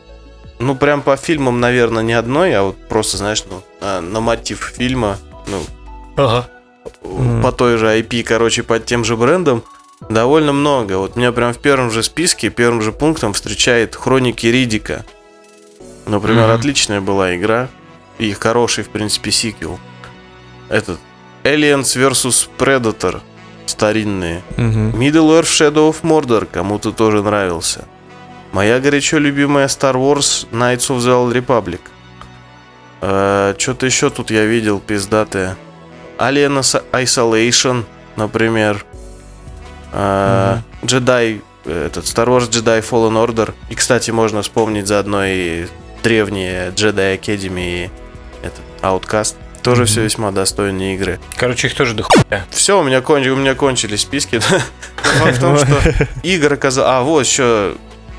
Ну, 0.59 0.75
прям 0.75 1.01
по 1.01 1.17
фильмам, 1.17 1.59
наверное, 1.59 2.03
не 2.03 2.13
одной, 2.13 2.53
а 2.55 2.63
вот 2.63 2.77
просто, 2.87 3.17
знаешь, 3.17 3.43
ну, 3.49 3.63
а, 3.81 3.99
на 4.01 4.19
мотив 4.19 4.73
фильма, 4.77 5.17
ну, 5.47 5.61
Ага. 6.17 6.47
По 7.41 7.51
той 7.51 7.77
же 7.77 7.87
IP, 7.87 8.21
короче, 8.23 8.61
под 8.63 8.85
тем 8.85 9.03
же 9.03 9.15
брендом, 9.17 9.63
довольно 10.09 10.53
много. 10.53 10.97
Вот 10.97 11.15
меня 11.15 11.31
прям 11.31 11.53
в 11.53 11.57
первом 11.59 11.91
же 11.91 12.03
списке, 12.03 12.49
первым 12.49 12.81
же 12.81 12.91
пунктом 12.91 13.33
встречает 13.33 13.95
Хроники 13.95 14.47
Ридика. 14.47 15.05
Например, 16.05 16.47
Мгм. 16.47 16.55
отличная 16.55 17.01
была 17.01 17.35
игра 17.35 17.69
и 18.17 18.31
хороший, 18.33 18.83
в 18.83 18.89
принципе, 18.89 19.31
сиквел. 19.31 19.79
Этот 20.69 20.99
Aliens 21.43 21.81
vs. 21.95 22.49
Predator 22.57 23.21
старинные. 23.65 24.41
Мгм. 24.57 24.91
Middle-earth 24.99 25.43
Shadow 25.43 25.89
of 25.91 26.01
Mordor 26.03 26.45
кому-то 26.51 26.91
тоже 26.91 27.21
нравился. 27.21 27.85
Моя 28.51 28.79
горячо 28.79 29.17
любимая 29.17 29.67
Star 29.67 29.93
Wars 29.95 30.45
Knights 30.51 30.89
of 30.89 30.97
the 30.99 31.11
Old 31.13 31.33
Republic. 31.33 31.79
Что-то 33.57 33.85
еще 33.85 34.09
тут 34.09 34.29
я 34.29 34.45
видел 34.45 34.79
пиздатое. 34.79 35.55
Alien 36.17 36.59
Is- 36.59 36.83
Isolation, 36.91 37.83
например. 38.15 38.85
Э, 39.91 40.57
Jedi, 40.83 41.41
э, 41.65 41.85
этот 41.87 42.05
Star 42.05 42.27
Wars 42.27 42.49
Jedi 42.49 42.81
Fallen 42.87 43.13
Order. 43.25 43.53
И, 43.69 43.75
кстати, 43.75 44.11
можно 44.11 44.41
вспомнить 44.41 44.87
заодно 44.87 45.25
и 45.25 45.65
древние 46.03 46.69
Jedi 46.75 47.19
Academy 47.19 47.85
и 47.85 47.89
этот 48.43 48.61
Outcast. 48.81 49.35
Тоже 49.61 49.81
Мгм. 49.83 49.87
все 49.87 50.01
весьма 50.03 50.31
достойные 50.31 50.95
игры. 50.95 51.19
Короче, 51.37 51.67
их 51.67 51.75
тоже 51.75 51.93
дохуя. 51.93 52.45
Все, 52.49 52.79
у 52.79 52.83
меня, 52.83 53.01
кон... 53.01 53.21
у 53.21 53.35
меня 53.35 53.53
кончились 53.53 54.01
списки. 54.01 54.39
Факт 55.03 55.37
в 55.37 55.39
том, 55.39 55.55
что 55.57 55.77
игр 56.23 56.53
оказалось... 56.53 56.89
А, 56.89 57.01
вот 57.03 57.23
еще 57.25 57.75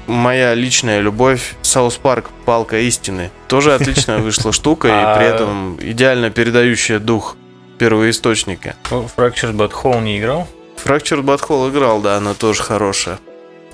моя 0.06 0.54
личная 0.54 1.00
любовь. 1.00 1.54
South 1.62 1.96
Park 1.96 2.30
Палка 2.44 2.78
истины. 2.78 3.30
Тоже 3.48 3.74
отличная 3.74 4.18
вышла 4.18 4.52
штука, 4.52 4.86
и 4.86 4.90
А- 4.92 5.16
при 5.16 5.26
этом 5.26 5.78
идеально 5.80 6.30
передающая 6.30 7.00
дух 7.00 7.36
первоисточника. 7.78 8.76
Fractured 8.88 9.54
But 9.56 9.72
Whole 9.72 10.00
не 10.02 10.20
играл? 10.20 10.46
Fractured 10.84 11.22
Butthole 11.22 11.70
играл, 11.70 12.00
да, 12.00 12.16
она 12.16 12.34
тоже 12.34 12.62
хорошая. 12.62 13.18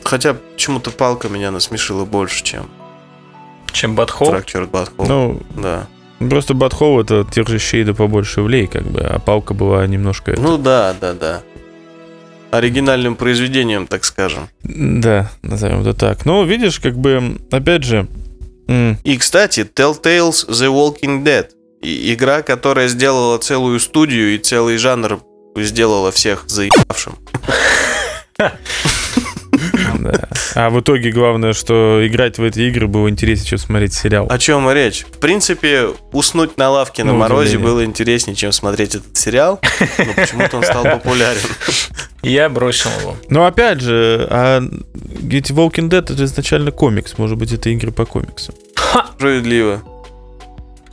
Хотя 0.04 0.34
почему-то 0.34 0.90
палка 0.90 1.28
меня 1.28 1.50
насмешила 1.50 2.04
больше, 2.04 2.42
чем 2.44 2.68
Чем 3.72 3.94
But 3.98 4.10
Whole? 4.18 4.32
Fractured 4.44 4.70
Butthole. 4.70 5.06
Ну, 5.08 5.40
Да. 5.60 5.86
просто 6.18 6.54
Батхол 6.54 7.00
это 7.00 7.24
тех 7.30 7.48
же 7.48 7.58
щей 7.58 7.84
да 7.84 7.94
побольше 7.94 8.42
влей, 8.42 8.66
как 8.66 8.84
бы, 8.84 9.00
а 9.00 9.18
палка 9.18 9.54
была 9.54 9.86
немножко... 9.86 10.32
это- 10.32 10.40
Ну 10.40 10.56
да, 10.58 10.94
да, 11.00 11.12
да. 11.14 11.42
Оригинальным 12.50 13.14
произведением, 13.14 13.86
так 13.86 14.04
скажем. 14.04 14.48
Да, 14.62 15.30
назовем 15.42 15.82
это 15.82 15.92
так. 15.92 16.24
Ну, 16.24 16.44
видишь, 16.44 16.80
как 16.80 16.96
бы, 16.96 17.36
опять 17.50 17.84
же, 17.84 18.06
И, 19.04 19.16
кстати, 19.18 19.60
Telltale's 19.60 20.48
The 20.48 20.68
Walking 20.68 21.24
Dead. 21.24 21.48
И 21.82 22.12
игра, 22.14 22.42
которая 22.42 22.88
сделала 22.88 23.38
целую 23.38 23.78
студию 23.80 24.34
и 24.34 24.38
целый 24.38 24.78
жанр 24.78 25.20
сделала 25.64 26.10
всех 26.12 26.44
заебавшим. 26.46 27.16
да. 29.98 30.28
А 30.54 30.70
в 30.70 30.80
итоге 30.80 31.10
главное, 31.10 31.52
что 31.52 32.06
играть 32.06 32.38
в 32.38 32.42
эти 32.42 32.60
игры 32.60 32.86
было 32.86 33.08
интереснее, 33.08 33.46
чем 33.48 33.58
смотреть 33.58 33.94
сериал. 33.94 34.26
О 34.30 34.38
чем 34.38 34.70
речь? 34.70 35.04
В 35.04 35.18
принципе, 35.18 35.88
уснуть 36.12 36.56
на 36.56 36.70
лавке 36.70 37.04
на 37.04 37.12
На 37.12 37.18
морозе 37.18 37.56
удивление. 37.56 37.68
было 37.68 37.84
интереснее, 37.84 38.36
чем 38.36 38.52
смотреть 38.52 38.94
этот 38.94 39.16
сериал. 39.16 39.60
Но 39.80 40.12
почему-то 40.14 40.58
он 40.58 40.62
стал 40.62 40.84
популярен. 40.84 41.40
Я 42.22 42.48
бросил 42.48 42.90
его. 43.00 43.16
Но 43.28 43.46
опять 43.46 43.80
же, 43.80 44.26
а 44.30 44.60
эти 45.30 45.52
Walking 45.52 45.88
Dead 45.88 46.12
это 46.12 46.24
изначально 46.24 46.70
комикс. 46.72 47.16
Может 47.18 47.38
быть, 47.38 47.52
это 47.52 47.70
игры 47.70 47.92
по 47.92 48.04
комиксам. 48.04 48.54
Справедливо. 49.16 49.82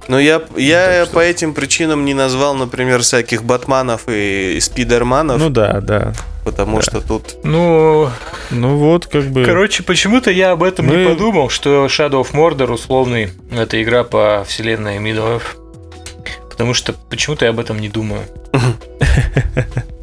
Но 0.08 0.20
я, 0.20 0.42
я 0.56 0.86
Так 1.00 1.06
что- 1.08 1.14
по 1.16 1.20
этим 1.20 1.54
причинам 1.54 2.06
не 2.06 2.14
назвал, 2.14 2.54
например, 2.56 3.02
всяких 3.02 3.44
Батманов 3.44 4.04
и 4.08 4.58
Спидерманов, 4.62 5.40
Ну 5.40 5.50
да, 5.50 5.82
да. 5.82 6.14
потому 6.44 6.78
да. 6.78 6.82
что 6.84 7.02
тут... 7.02 7.36
Ну, 7.44 8.10
Ну 8.52 8.78
вот, 8.78 9.08
как 9.08 9.24
бы... 9.26 9.44
короче, 9.46 9.82
почему-то 9.84 10.30
я 10.32 10.52
об 10.52 10.62
этом 10.64 10.88
не 10.88 10.96
Мы- 10.98 11.10
подумал, 11.10 11.50
что 11.50 11.86
Shadow 11.88 12.22
of 12.24 12.34
Mordor 12.34 12.72
условный 12.72 13.30
это 13.52 13.82
игра 13.82 14.04
по 14.04 14.44
вселенной 14.48 14.98
Middle-earth. 14.98 15.58
Потому 16.50 16.74
что 16.74 16.94
почему-то 16.94 17.46
я 17.46 17.52
об 17.52 17.60
этом 17.60 17.80
не 17.80 17.90
думаю. 17.90 18.22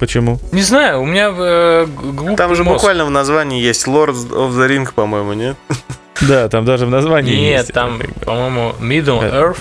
Почему? 0.00 0.40
Не 0.50 0.62
знаю, 0.62 1.02
у 1.02 1.06
меня 1.06 1.32
э, 1.36 1.86
глупый 1.86 2.36
Там 2.36 2.54
же 2.56 2.64
мозг. 2.64 2.78
буквально 2.78 3.04
в 3.04 3.10
названии 3.10 3.60
есть 3.62 3.86
Lord 3.86 4.14
of 4.30 4.50
the 4.52 4.66
Ring, 4.68 4.92
по-моему, 4.92 5.34
нет? 5.34 5.56
Да, 6.22 6.48
там 6.48 6.64
даже 6.64 6.86
в 6.86 6.90
названии 6.90 7.34
Нет, 7.34 7.60
есть. 7.60 7.72
там, 7.72 8.00
по-моему, 8.24 8.74
Middle 8.80 9.22
Earth, 9.32 9.58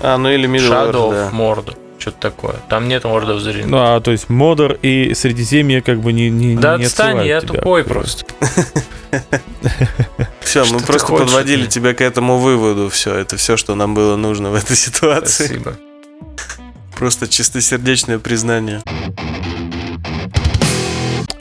А, 0.00 0.16
ну 0.18 0.30
или 0.30 0.48
Middle 0.48 0.70
Shadow 0.70 0.92
Earth, 0.92 1.08
of 1.08 1.12
да. 1.12 1.30
Mordor. 1.36 1.76
Что-то 1.98 2.18
такое. 2.20 2.56
Там 2.68 2.88
нет 2.88 3.04
Lord 3.04 3.26
of 3.26 3.38
the 3.38 3.54
Rings. 3.54 3.66
Ну, 3.68 3.78
а 3.78 4.00
то 4.00 4.10
есть 4.10 4.28
Модер 4.28 4.78
и 4.82 5.14
Средиземье 5.14 5.82
как 5.82 6.00
бы 6.00 6.12
не 6.12 6.30
не 6.30 6.56
да 6.56 6.76
не 6.78 6.84
отстань, 6.84 7.24
я 7.26 7.40
тебя. 7.40 7.54
тупой 7.54 7.84
просто. 7.84 8.24
Все, 10.40 10.64
мы 10.66 10.80
просто 10.80 11.12
подводили 11.12 11.66
тебя 11.66 11.94
к 11.94 12.00
этому 12.00 12.38
выводу. 12.38 12.88
Все, 12.90 13.14
это 13.14 13.36
все, 13.36 13.56
что 13.56 13.74
нам 13.74 13.94
было 13.94 14.16
нужно 14.16 14.50
в 14.50 14.54
этой 14.54 14.76
ситуации. 14.76 15.46
Спасибо. 15.46 15.76
Просто 16.98 17.28
чистосердечное 17.28 18.18
признание. 18.18 18.82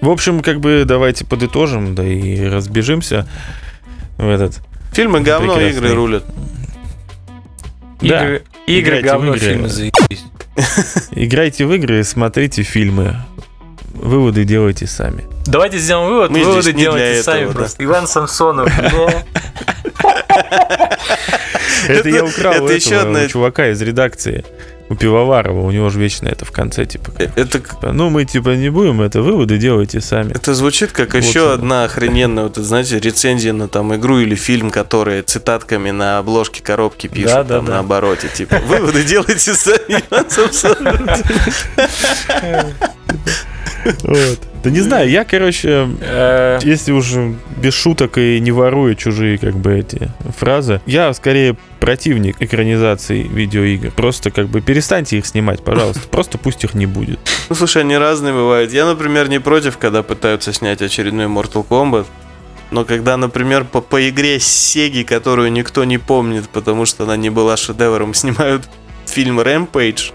В 0.05 0.09
общем, 0.11 0.41
как 0.41 0.59
бы 0.59 0.83
давайте 0.85 1.25
подытожим, 1.25 1.95
да 1.95 2.03
и 2.05 2.45
разбежимся 2.45 3.27
в 4.19 4.29
этот. 4.29 4.61
Фильмы 4.93 5.21
говно, 5.21 5.55
Прекрасный. 5.55 5.79
игры 5.79 5.95
рулят. 5.95 6.23
Да. 8.01 8.23
Игры, 8.23 8.43
игры 8.67 8.81
Играйте 8.99 9.07
в 9.07 9.11
говно, 9.11 9.33
игры. 9.33 9.47
фильмы 9.47 9.67
заебись. 9.67 10.25
Играйте 11.11 11.65
в 11.65 11.73
игры, 11.73 12.03
смотрите 12.03 12.61
фильмы. 12.61 13.15
Выводы 13.95 14.43
делайте 14.43 14.85
сами. 14.85 15.25
Давайте 15.47 15.79
сделаем 15.79 16.07
вывод. 16.07 16.29
Мы 16.29 16.43
Выводы 16.43 16.61
здесь 16.61 16.75
не 16.75 16.81
делайте 16.81 17.13
для 17.13 17.23
сами 17.23 17.37
этого, 17.39 17.53
да. 17.53 17.59
просто. 17.61 17.83
Иван 17.83 18.07
Самсонов. 18.07 18.71
Это 21.87 22.09
я 22.09 22.25
украл 22.25 22.67
этого, 22.67 23.27
чувака 23.29 23.69
из 23.69 23.81
редакции. 23.81 24.43
У 24.87 24.95
Пивоварова, 24.95 25.61
у 25.61 25.71
него 25.71 25.89
же 25.89 25.99
вечно 25.99 26.27
это 26.27 26.45
в 26.45 26.51
конце, 26.51 26.85
типа, 26.85 27.09
как, 27.11 27.35
Это, 27.35 27.59
типа, 27.59 27.91
ну 27.91 28.11
мы 28.11 28.23
типа 28.25 28.49
не 28.49 28.69
будем, 28.69 29.01
это 29.01 29.23
выводы 29.23 29.57
делайте 29.57 29.99
сами. 29.99 30.31
это 30.31 30.53
звучит 30.53 30.91
как 30.91 31.15
Вот 31.15 31.23
еще 31.23 31.45
оно. 31.45 31.53
одна 31.53 31.83
охрененная, 31.85 32.43
вот, 32.43 32.57
знаете, 32.57 32.99
рецензия 32.99 33.51
на 33.51 33.67
там 33.67 33.95
игру 33.95 34.19
или 34.19 34.35
фильм, 34.35 34.69
которые 34.69 35.23
цитатками 35.23 35.89
на 35.89 36.19
обложке 36.19 36.61
коробки 36.61 37.07
пишут, 37.07 37.31
Да, 37.33 37.43
да, 37.43 37.55
там 37.55 37.65
да. 37.65 37.71
на 37.73 37.79
обороте, 37.79 38.27
типа, 38.27 38.57
выводы 38.67 39.03
делайте 39.03 39.55
сами. 39.55 40.03
Вот. 44.03 44.39
Да 44.63 44.71
не 44.71 44.81
знаю, 44.81 45.09
я, 45.09 45.25
короче, 45.25 45.87
Э, 46.01 46.59
если 46.63 46.91
уже 46.91 47.35
без 47.57 47.73
шуток 47.73 48.17
и 48.17 48.39
не 48.39 48.51
воруя 48.51 48.95
чужие 48.95 49.37
как 49.37 49.55
бы 49.57 49.77
эти 49.79 50.09
фразы, 50.37 50.81
я 50.85 51.13
скорее 51.13 51.55
противник 51.79 52.41
экранизации 52.41 53.23
видеоигр. 53.23 53.91
Просто 53.91 54.31
как 54.31 54.47
бы 54.47 54.61
перестаньте 54.61 55.17
их 55.17 55.25
снимать, 55.25 55.63
пожалуйста. 55.63 56.01
Просто 56.09 56.37
пусть 56.37 56.63
их 56.63 56.73
не 56.73 56.85
будет. 56.85 57.19
Ну, 57.49 57.55
слушай, 57.55 57.81
они 57.81 57.97
разные 57.97 58.33
бывают. 58.33 58.71
Я, 58.71 58.85
например, 58.85 59.29
не 59.29 59.39
против, 59.39 59.77
когда 59.77 60.03
пытаются 60.03 60.53
снять 60.53 60.81
очередной 60.81 61.25
Mortal 61.25 61.65
Kombat. 61.67 62.05
Но 62.71 62.83
когда, 62.83 63.15
например, 63.17 63.63
по, 63.63 63.81
по 63.81 64.09
игре 64.09 64.39
Сеги, 64.39 65.03
которую 65.03 65.51
никто 65.51 65.83
не 65.83 65.97
помнит, 65.99 66.49
потому 66.49 66.85
что 66.85 67.03
она 67.03 67.15
не 67.17 67.29
была 67.29 67.57
шедевром, 67.57 68.13
снимают 68.13 68.63
фильм 69.05 69.39
Rampage, 69.39 70.11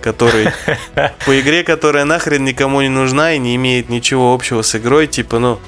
который 0.00 0.48
по 1.26 1.40
игре, 1.40 1.62
которая 1.62 2.04
нахрен 2.04 2.44
никому 2.44 2.80
не 2.80 2.88
нужна 2.88 3.34
и 3.34 3.38
не 3.38 3.56
имеет 3.56 3.88
ничего 3.88 4.34
общего 4.34 4.62
с 4.62 4.74
игрой, 4.74 5.06
типа, 5.06 5.38
ну, 5.38 5.60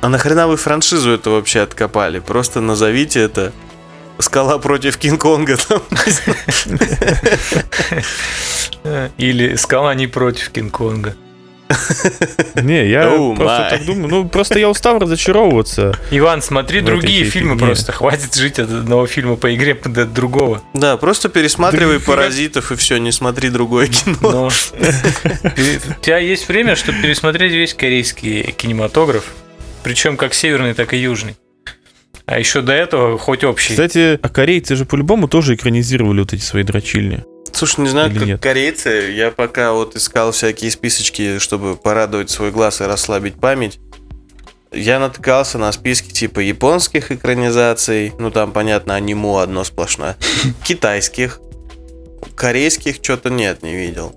а 0.00 0.08
нахрена 0.08 0.48
вы 0.48 0.56
франшизу 0.56 1.10
это 1.10 1.30
вообще 1.30 1.60
откопали? 1.60 2.18
Просто 2.18 2.60
назовите 2.60 3.20
это 3.20 3.52
Скала 4.18 4.58
против 4.58 4.98
Кинг-Конга. 4.98 5.56
Или 9.18 9.56
скала 9.56 9.94
не 9.94 10.06
против 10.06 10.50
Кинг-Конга. 10.50 11.16
Не, 12.62 12.88
я 12.88 13.04
Oh 13.04 13.36
просто 13.36 13.62
my. 13.62 13.70
так 13.70 13.84
думаю. 13.84 14.08
Ну, 14.08 14.28
просто 14.28 14.58
я 14.58 14.68
устал 14.68 14.98
разочаровываться. 14.98 15.94
Иван, 16.10 16.42
смотри 16.42 16.80
другие 16.80 17.24
фильмы 17.24 17.56
просто. 17.58 17.92
Хватит 17.92 18.34
жить 18.34 18.58
от 18.58 18.70
одного 18.70 19.06
фильма 19.06 19.36
по 19.36 19.54
игре 19.54 19.74
до 19.84 20.04
другого. 20.04 20.62
Да, 20.74 20.96
просто 20.96 21.28
пересматривай 21.28 21.98
Да, 21.98 22.04
паразитов 22.04 22.72
и 22.72 22.76
все, 22.76 22.98
не 22.98 23.12
смотри 23.12 23.48
другое 23.50 23.86
кино. 23.88 24.16
Но 24.22 24.50
пере- 25.56 25.80
у 25.98 26.00
тебя 26.00 26.18
есть 26.18 26.48
время, 26.48 26.76
чтобы 26.76 27.00
пересмотреть 27.00 27.52
весь 27.52 27.74
корейский 27.74 28.42
кинематограф. 28.52 29.24
Причем 29.82 30.16
как 30.16 30.34
северный, 30.34 30.74
так 30.74 30.92
и 30.94 30.96
южный. 30.96 31.36
А 32.24 32.38
еще 32.38 32.60
до 32.60 32.72
этого 32.72 33.18
хоть 33.18 33.42
общий. 33.42 33.70
Кстати, 33.70 34.18
а 34.22 34.28
корейцы 34.28 34.76
же 34.76 34.84
по-любому 34.84 35.26
тоже 35.26 35.54
экранизировали 35.56 36.20
вот 36.20 36.32
эти 36.32 36.42
свои 36.42 36.62
дрочильни. 36.62 37.24
Слушай, 37.52 37.80
не 37.82 37.88
знаю, 37.88 38.10
Или 38.10 38.18
как 38.18 38.28
нет? 38.28 38.40
корейцы, 38.42 39.12
я 39.14 39.30
пока 39.30 39.72
вот 39.72 39.94
искал 39.96 40.32
всякие 40.32 40.70
списочки, 40.70 41.38
чтобы 41.38 41.76
порадовать 41.76 42.30
свой 42.30 42.50
глаз 42.50 42.80
и 42.80 42.84
расслабить 42.84 43.34
память. 43.34 43.78
Я 44.72 44.98
натыкался 44.98 45.58
на 45.58 45.70
списки 45.70 46.10
типа 46.12 46.40
японских 46.40 47.12
экранизаций, 47.12 48.12
ну 48.18 48.30
там, 48.30 48.52
понятно, 48.52 48.94
аниму 48.94 49.36
одно 49.38 49.64
сплошное, 49.64 50.16
китайских, 50.64 51.40
корейских 52.34 52.96
что-то 53.02 53.28
нет, 53.30 53.62
не 53.62 53.74
видел. 53.76 54.14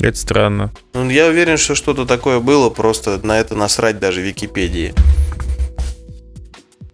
Это 0.00 0.16
странно. 0.16 0.72
Ну, 0.94 1.08
я 1.10 1.26
уверен, 1.26 1.56
что 1.58 1.74
что-то 1.74 2.04
такое 2.06 2.40
было, 2.40 2.70
просто 2.70 3.20
на 3.24 3.38
это 3.38 3.54
насрать 3.54 3.98
даже 4.00 4.22
Википедии. 4.22 4.94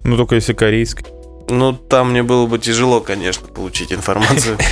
Ну, 0.03 0.17
только 0.17 0.35
если 0.35 0.53
корейский. 0.53 1.07
Ну, 1.51 1.73
там 1.73 2.11
мне 2.11 2.23
было 2.23 2.47
бы 2.47 2.59
тяжело, 2.59 3.01
конечно, 3.01 3.49
получить 3.49 3.93
информацию. 3.93 4.59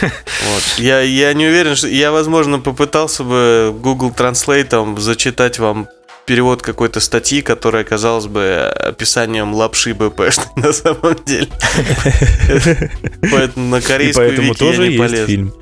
Вот. 0.00 0.78
Я, 0.78 1.00
я 1.00 1.32
не 1.32 1.46
уверен, 1.46 1.74
что... 1.74 1.88
Я, 1.88 2.12
возможно, 2.12 2.60
попытался 2.60 3.24
бы 3.24 3.74
Google 3.82 4.12
Translate 4.16 4.64
там, 4.64 4.96
зачитать 4.98 5.58
вам 5.58 5.88
перевод 6.26 6.60
какой-то 6.62 7.00
статьи, 7.00 7.40
которая 7.40 7.82
оказалась 7.82 8.26
бы 8.26 8.72
описанием 8.78 9.54
лапши 9.54 9.94
БП 9.94 10.20
на 10.56 10.72
самом 10.72 11.16
деле. 11.24 11.48
Поэтому 13.32 13.68
на 13.68 13.80
корейскую 13.80 14.28
поэтому 14.28 14.54
тоже 14.54 14.90
есть 14.90 15.26
фильм. 15.26 15.52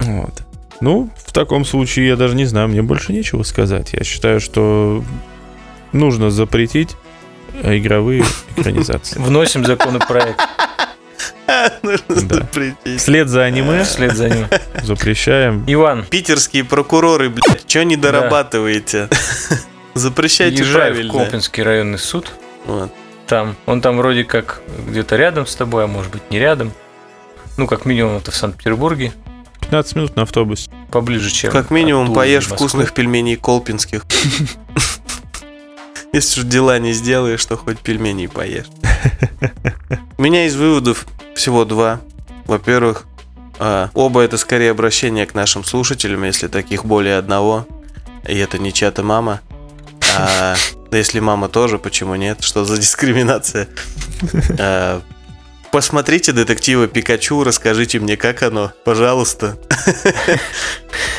Вот. 0.00 0.42
Ну, 0.80 1.10
в 1.24 1.32
таком 1.32 1.64
случае 1.64 2.08
я 2.08 2.16
даже 2.16 2.34
не 2.34 2.46
знаю, 2.46 2.68
мне 2.68 2.82
больше 2.82 3.12
нечего 3.12 3.42
сказать. 3.42 3.92
Я 3.92 4.04
считаю, 4.04 4.40
что 4.40 5.04
нужно 5.92 6.30
запретить 6.30 6.96
игровые 7.62 8.24
экранизации. 8.56 9.18
Вносим 9.18 9.64
законопроект 9.64 10.40
Нужно 11.82 12.22
Да. 12.28 12.48
Вслед 12.96 13.28
за 13.28 13.44
аниме 13.44 13.84
вслед 13.84 14.16
за 14.16 14.28
ним. 14.28 14.46
запрещаем. 14.82 15.64
Иван, 15.66 16.04
Питерские 16.08 16.64
прокуроры, 16.64 17.30
блядь, 17.30 17.68
что 17.68 17.84
не 17.84 17.96
дорабатываете? 17.96 19.08
Запрещайте 19.94 20.58
езжай 20.58 20.90
в 20.90 20.94
правильно. 20.94 21.12
Колпинский 21.12 21.62
районный 21.62 21.98
суд. 21.98 22.30
Вот. 22.66 22.92
Там, 23.26 23.56
он 23.66 23.80
там 23.80 23.96
вроде 23.98 24.24
как 24.24 24.62
где-то 24.88 25.16
рядом 25.16 25.46
с 25.46 25.54
тобой, 25.56 25.84
а 25.84 25.86
может 25.86 26.12
быть 26.12 26.30
не 26.30 26.38
рядом. 26.38 26.72
Ну, 27.56 27.66
как 27.66 27.84
минимум, 27.84 28.18
это 28.18 28.30
в 28.30 28.36
Санкт-Петербурге. 28.36 29.12
15 29.60 29.96
минут 29.96 30.16
на 30.16 30.22
автобус. 30.22 30.70
Поближе, 30.90 31.30
чем 31.30 31.52
Как 31.52 31.70
минимум 31.70 32.14
поешь 32.14 32.46
вкусных 32.46 32.94
пельменей 32.94 33.36
колпинских. 33.36 34.04
Если 36.12 36.40
уж 36.40 36.46
дела 36.46 36.78
не 36.78 36.92
сделаешь, 36.92 37.44
то 37.44 37.56
хоть 37.56 37.80
пельменей 37.80 38.28
поешь. 38.28 38.66
У 40.16 40.22
меня 40.22 40.46
из 40.46 40.56
выводов 40.56 41.06
всего 41.34 41.64
два. 41.64 42.00
Во-первых, 42.46 43.04
а, 43.58 43.90
оба 43.94 44.22
это 44.22 44.38
скорее 44.38 44.70
обращение 44.70 45.26
к 45.26 45.34
нашим 45.34 45.64
слушателям, 45.64 46.24
если 46.24 46.48
таких 46.48 46.84
более 46.84 47.16
одного. 47.16 47.66
И 48.26 48.36
это 48.36 48.58
не 48.58 48.72
чья-то 48.72 49.02
мама. 49.02 49.40
А 50.16 50.56
если 50.90 51.20
мама 51.20 51.48
тоже, 51.48 51.78
почему 51.78 52.14
нет? 52.14 52.42
Что 52.42 52.64
за 52.64 52.78
дискриминация? 52.78 53.68
Посмотрите 55.78 56.32
детектива 56.32 56.88
Пикачу, 56.88 57.44
расскажите 57.44 58.00
мне, 58.00 58.16
как 58.16 58.42
оно, 58.42 58.72
пожалуйста. 58.84 59.56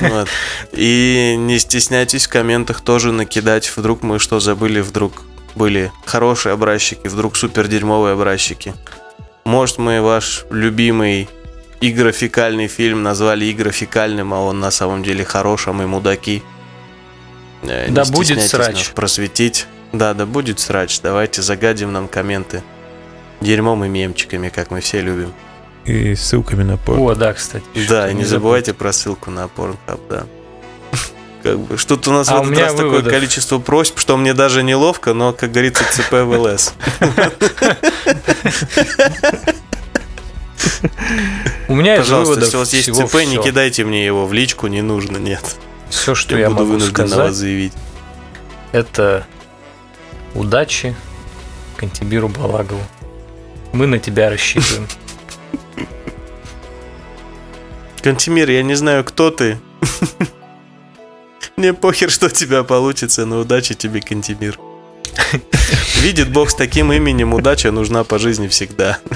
И 0.74 1.36
не 1.38 1.60
стесняйтесь 1.60 2.26
в 2.26 2.30
комментах 2.30 2.82
тоже 2.82 3.14
накидать. 3.14 3.72
Вдруг 3.74 4.04
мы 4.04 4.20
что 4.20 4.42
забыли, 4.42 4.82
вдруг 4.82 5.24
были 5.56 5.94
хорошие 6.06 6.52
образчики, 6.52 7.08
вдруг 7.08 7.38
супер 7.38 7.70
дерьмовые 7.70 8.16
образчики. 8.16 8.74
Может, 9.46 9.78
мы 9.78 10.02
ваш 10.02 10.44
любимый 10.50 11.30
игрофикальный 11.80 12.68
фильм 12.68 13.02
назвали 13.02 13.50
игрофикальным, 13.50 14.34
а 14.34 14.42
он 14.42 14.60
на 14.60 14.72
самом 14.72 15.04
деле 15.04 15.24
хорош, 15.24 15.70
а 15.70 15.72
мы 15.72 15.88
мудаки. 15.88 16.44
Э, 17.62 17.88
не 17.88 17.94
Да 17.94 18.04
будет 18.04 18.42
срач. 18.42 18.90
просветить. 18.90 19.68
Да, 19.94 20.14
да 20.14 20.26
будет 20.26 20.60
срач. 20.60 21.00
Давайте 21.00 21.42
загадим 21.42 21.94
нам 21.94 22.10
комменты 22.10 22.62
дерьмом 23.42 23.84
и 23.86 23.88
мемчиками, 23.90 24.50
как 24.50 24.72
мы 24.72 24.82
все 24.82 25.02
любим. 25.02 25.34
И 25.86 26.14
ссылками 26.16 26.64
на 26.64 26.78
порно. 26.78 27.04
О, 27.12 27.16
да, 27.16 27.34
кстати. 27.34 27.66
Да, 27.88 28.10
и 28.10 28.14
не 28.14 28.24
забыл. 28.24 28.30
забывайте 28.42 28.74
про 28.74 28.92
ссылку 28.94 29.32
на 29.32 29.46
Pornhub, 29.46 30.00
да. 30.10 30.24
Как 31.44 31.58
бы, 31.58 31.78
что-то 31.78 32.10
у 32.10 32.14
нас 32.14 32.28
А 32.30 32.36
в 32.36 32.40
у 32.40 32.42
этот 32.42 32.52
меня 32.52 32.64
раз 32.66 32.74
такое 32.74 32.90
выводов. 32.90 33.14
количество 33.14 33.60
просьб, 33.60 33.98
что 33.98 34.18
мне 34.18 34.34
даже 34.34 34.62
неловко, 34.62 35.14
но, 35.14 35.32
как 35.34 35.52
говорится, 35.52 35.84
ЦП 35.90 36.12
в 36.12 36.38
ЛС. 36.38 36.74
У 41.68 41.76
меня 41.76 41.96
из 41.96 42.00
Пожалуйста, 42.00 42.42
если 42.42 42.56
у 42.56 42.60
вас 42.60 42.74
есть 42.74 42.94
ЦП, 42.94 43.16
не 43.26 43.38
кидайте 43.42 43.84
мне 43.86 44.06
его 44.06 44.26
в 44.26 44.34
личку, 44.34 44.68
не 44.68 44.82
нужно, 44.82 45.18
нет. 45.18 45.56
Все, 45.90 46.14
что 46.16 46.36
Я 46.36 46.42
я 46.42 46.50
буду 46.50 46.62
могу 46.62 46.72
вынужден 46.74 47.08
вас 47.08 47.36
заявить. 47.36 47.74
это 48.72 49.26
удачи 50.36 50.96
Кантибиру 51.78 52.28
Балагову. 52.28 52.82
Мы 53.74 53.88
на 53.88 54.00
тебя 54.00 54.30
рассчитываем. 54.30 54.88
Кантимир, 58.02 58.50
я 58.50 58.64
не 58.64 58.76
знаю, 58.76 59.04
кто 59.04 59.30
ты. 59.30 59.60
Мне 61.58 61.74
похер, 61.74 62.10
что 62.10 62.28
у 62.28 62.30
тебя 62.30 62.64
получится, 62.64 63.26
но 63.26 63.40
удачи 63.40 63.76
тебе, 63.76 64.02
Кантимир. 64.02 64.58
Видит 66.02 66.32
Бог 66.32 66.50
с 66.50 66.56
таким 66.56 66.94
именем, 66.94 67.34
удача 67.34 67.72
нужна 67.72 68.04
по 68.04 68.18
жизни 68.20 68.48
всегда. 68.48 69.00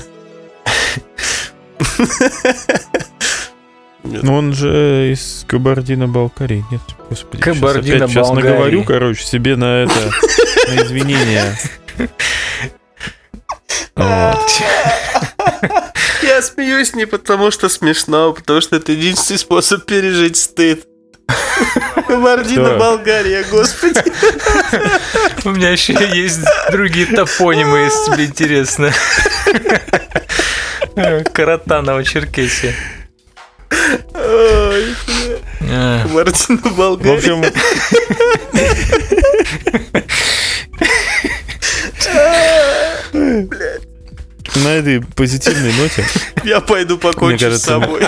Ну 4.06 4.36
он 4.36 4.54
же 4.54 5.14
из 5.14 5.46
Кабардино-Балкарии, 5.48 6.66
нет? 6.70 6.82
Господи, 7.10 7.42
Кабардино-Балкарии. 7.42 7.96
опять 7.96 8.10
Сейчас 8.10 8.30
наговорю, 8.32 8.84
короче, 8.84 9.24
себе 9.24 9.56
на 9.56 9.84
это, 9.84 10.12
на 10.68 10.84
извинения. 10.84 11.58
Я 16.22 16.42
смеюсь 16.42 16.94
не 16.96 17.06
потому, 17.06 17.52
что 17.52 17.70
смешно, 17.70 18.30
а 18.30 18.34
потому 18.34 18.62
что 18.62 18.78
это 18.78 18.92
единственный 18.94 19.38
способ 19.38 19.86
пережить 19.86 20.38
стыд. 20.38 20.86
Кабардино? 22.08 22.78
Болгария, 22.78 23.44
господи. 23.50 24.02
У 25.46 25.52
меня 25.52 25.70
еще 25.72 25.94
есть 25.94 26.40
другие 26.72 27.06
топонимы, 27.08 27.80
если 27.80 28.12
тебе 28.12 28.26
интересно. 28.26 28.92
Каратанова, 31.34 32.04
Черкесия. 32.04 32.74
Кабардино, 36.04 36.58
В 36.64 36.76
Болгария. 36.76 37.52
Общем, 43.14 44.64
на 44.64 44.68
этой 44.70 45.02
позитивной 45.02 45.74
ноте 45.74 46.06
Я 46.44 46.60
пойду 46.62 46.98
покончу 46.98 47.26
Мне 47.48 47.58
с 47.58 47.66
кажется, 47.66 47.68
собой. 47.68 48.02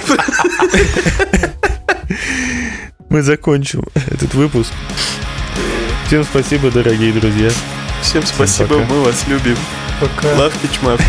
мы 3.10 3.22
закончим 3.22 3.84
этот 4.08 4.34
выпуск. 4.34 4.72
Всем 6.08 6.24
спасибо, 6.24 6.70
дорогие 6.72 7.12
друзья. 7.14 7.50
Всем 8.02 8.26
спасибо, 8.26 8.80
пока. 8.80 8.86
мы 8.94 9.02
вас 9.04 9.24
любим. 9.28 9.58
пока. 10.00 10.36
Лавки-чмавки. 10.36 11.06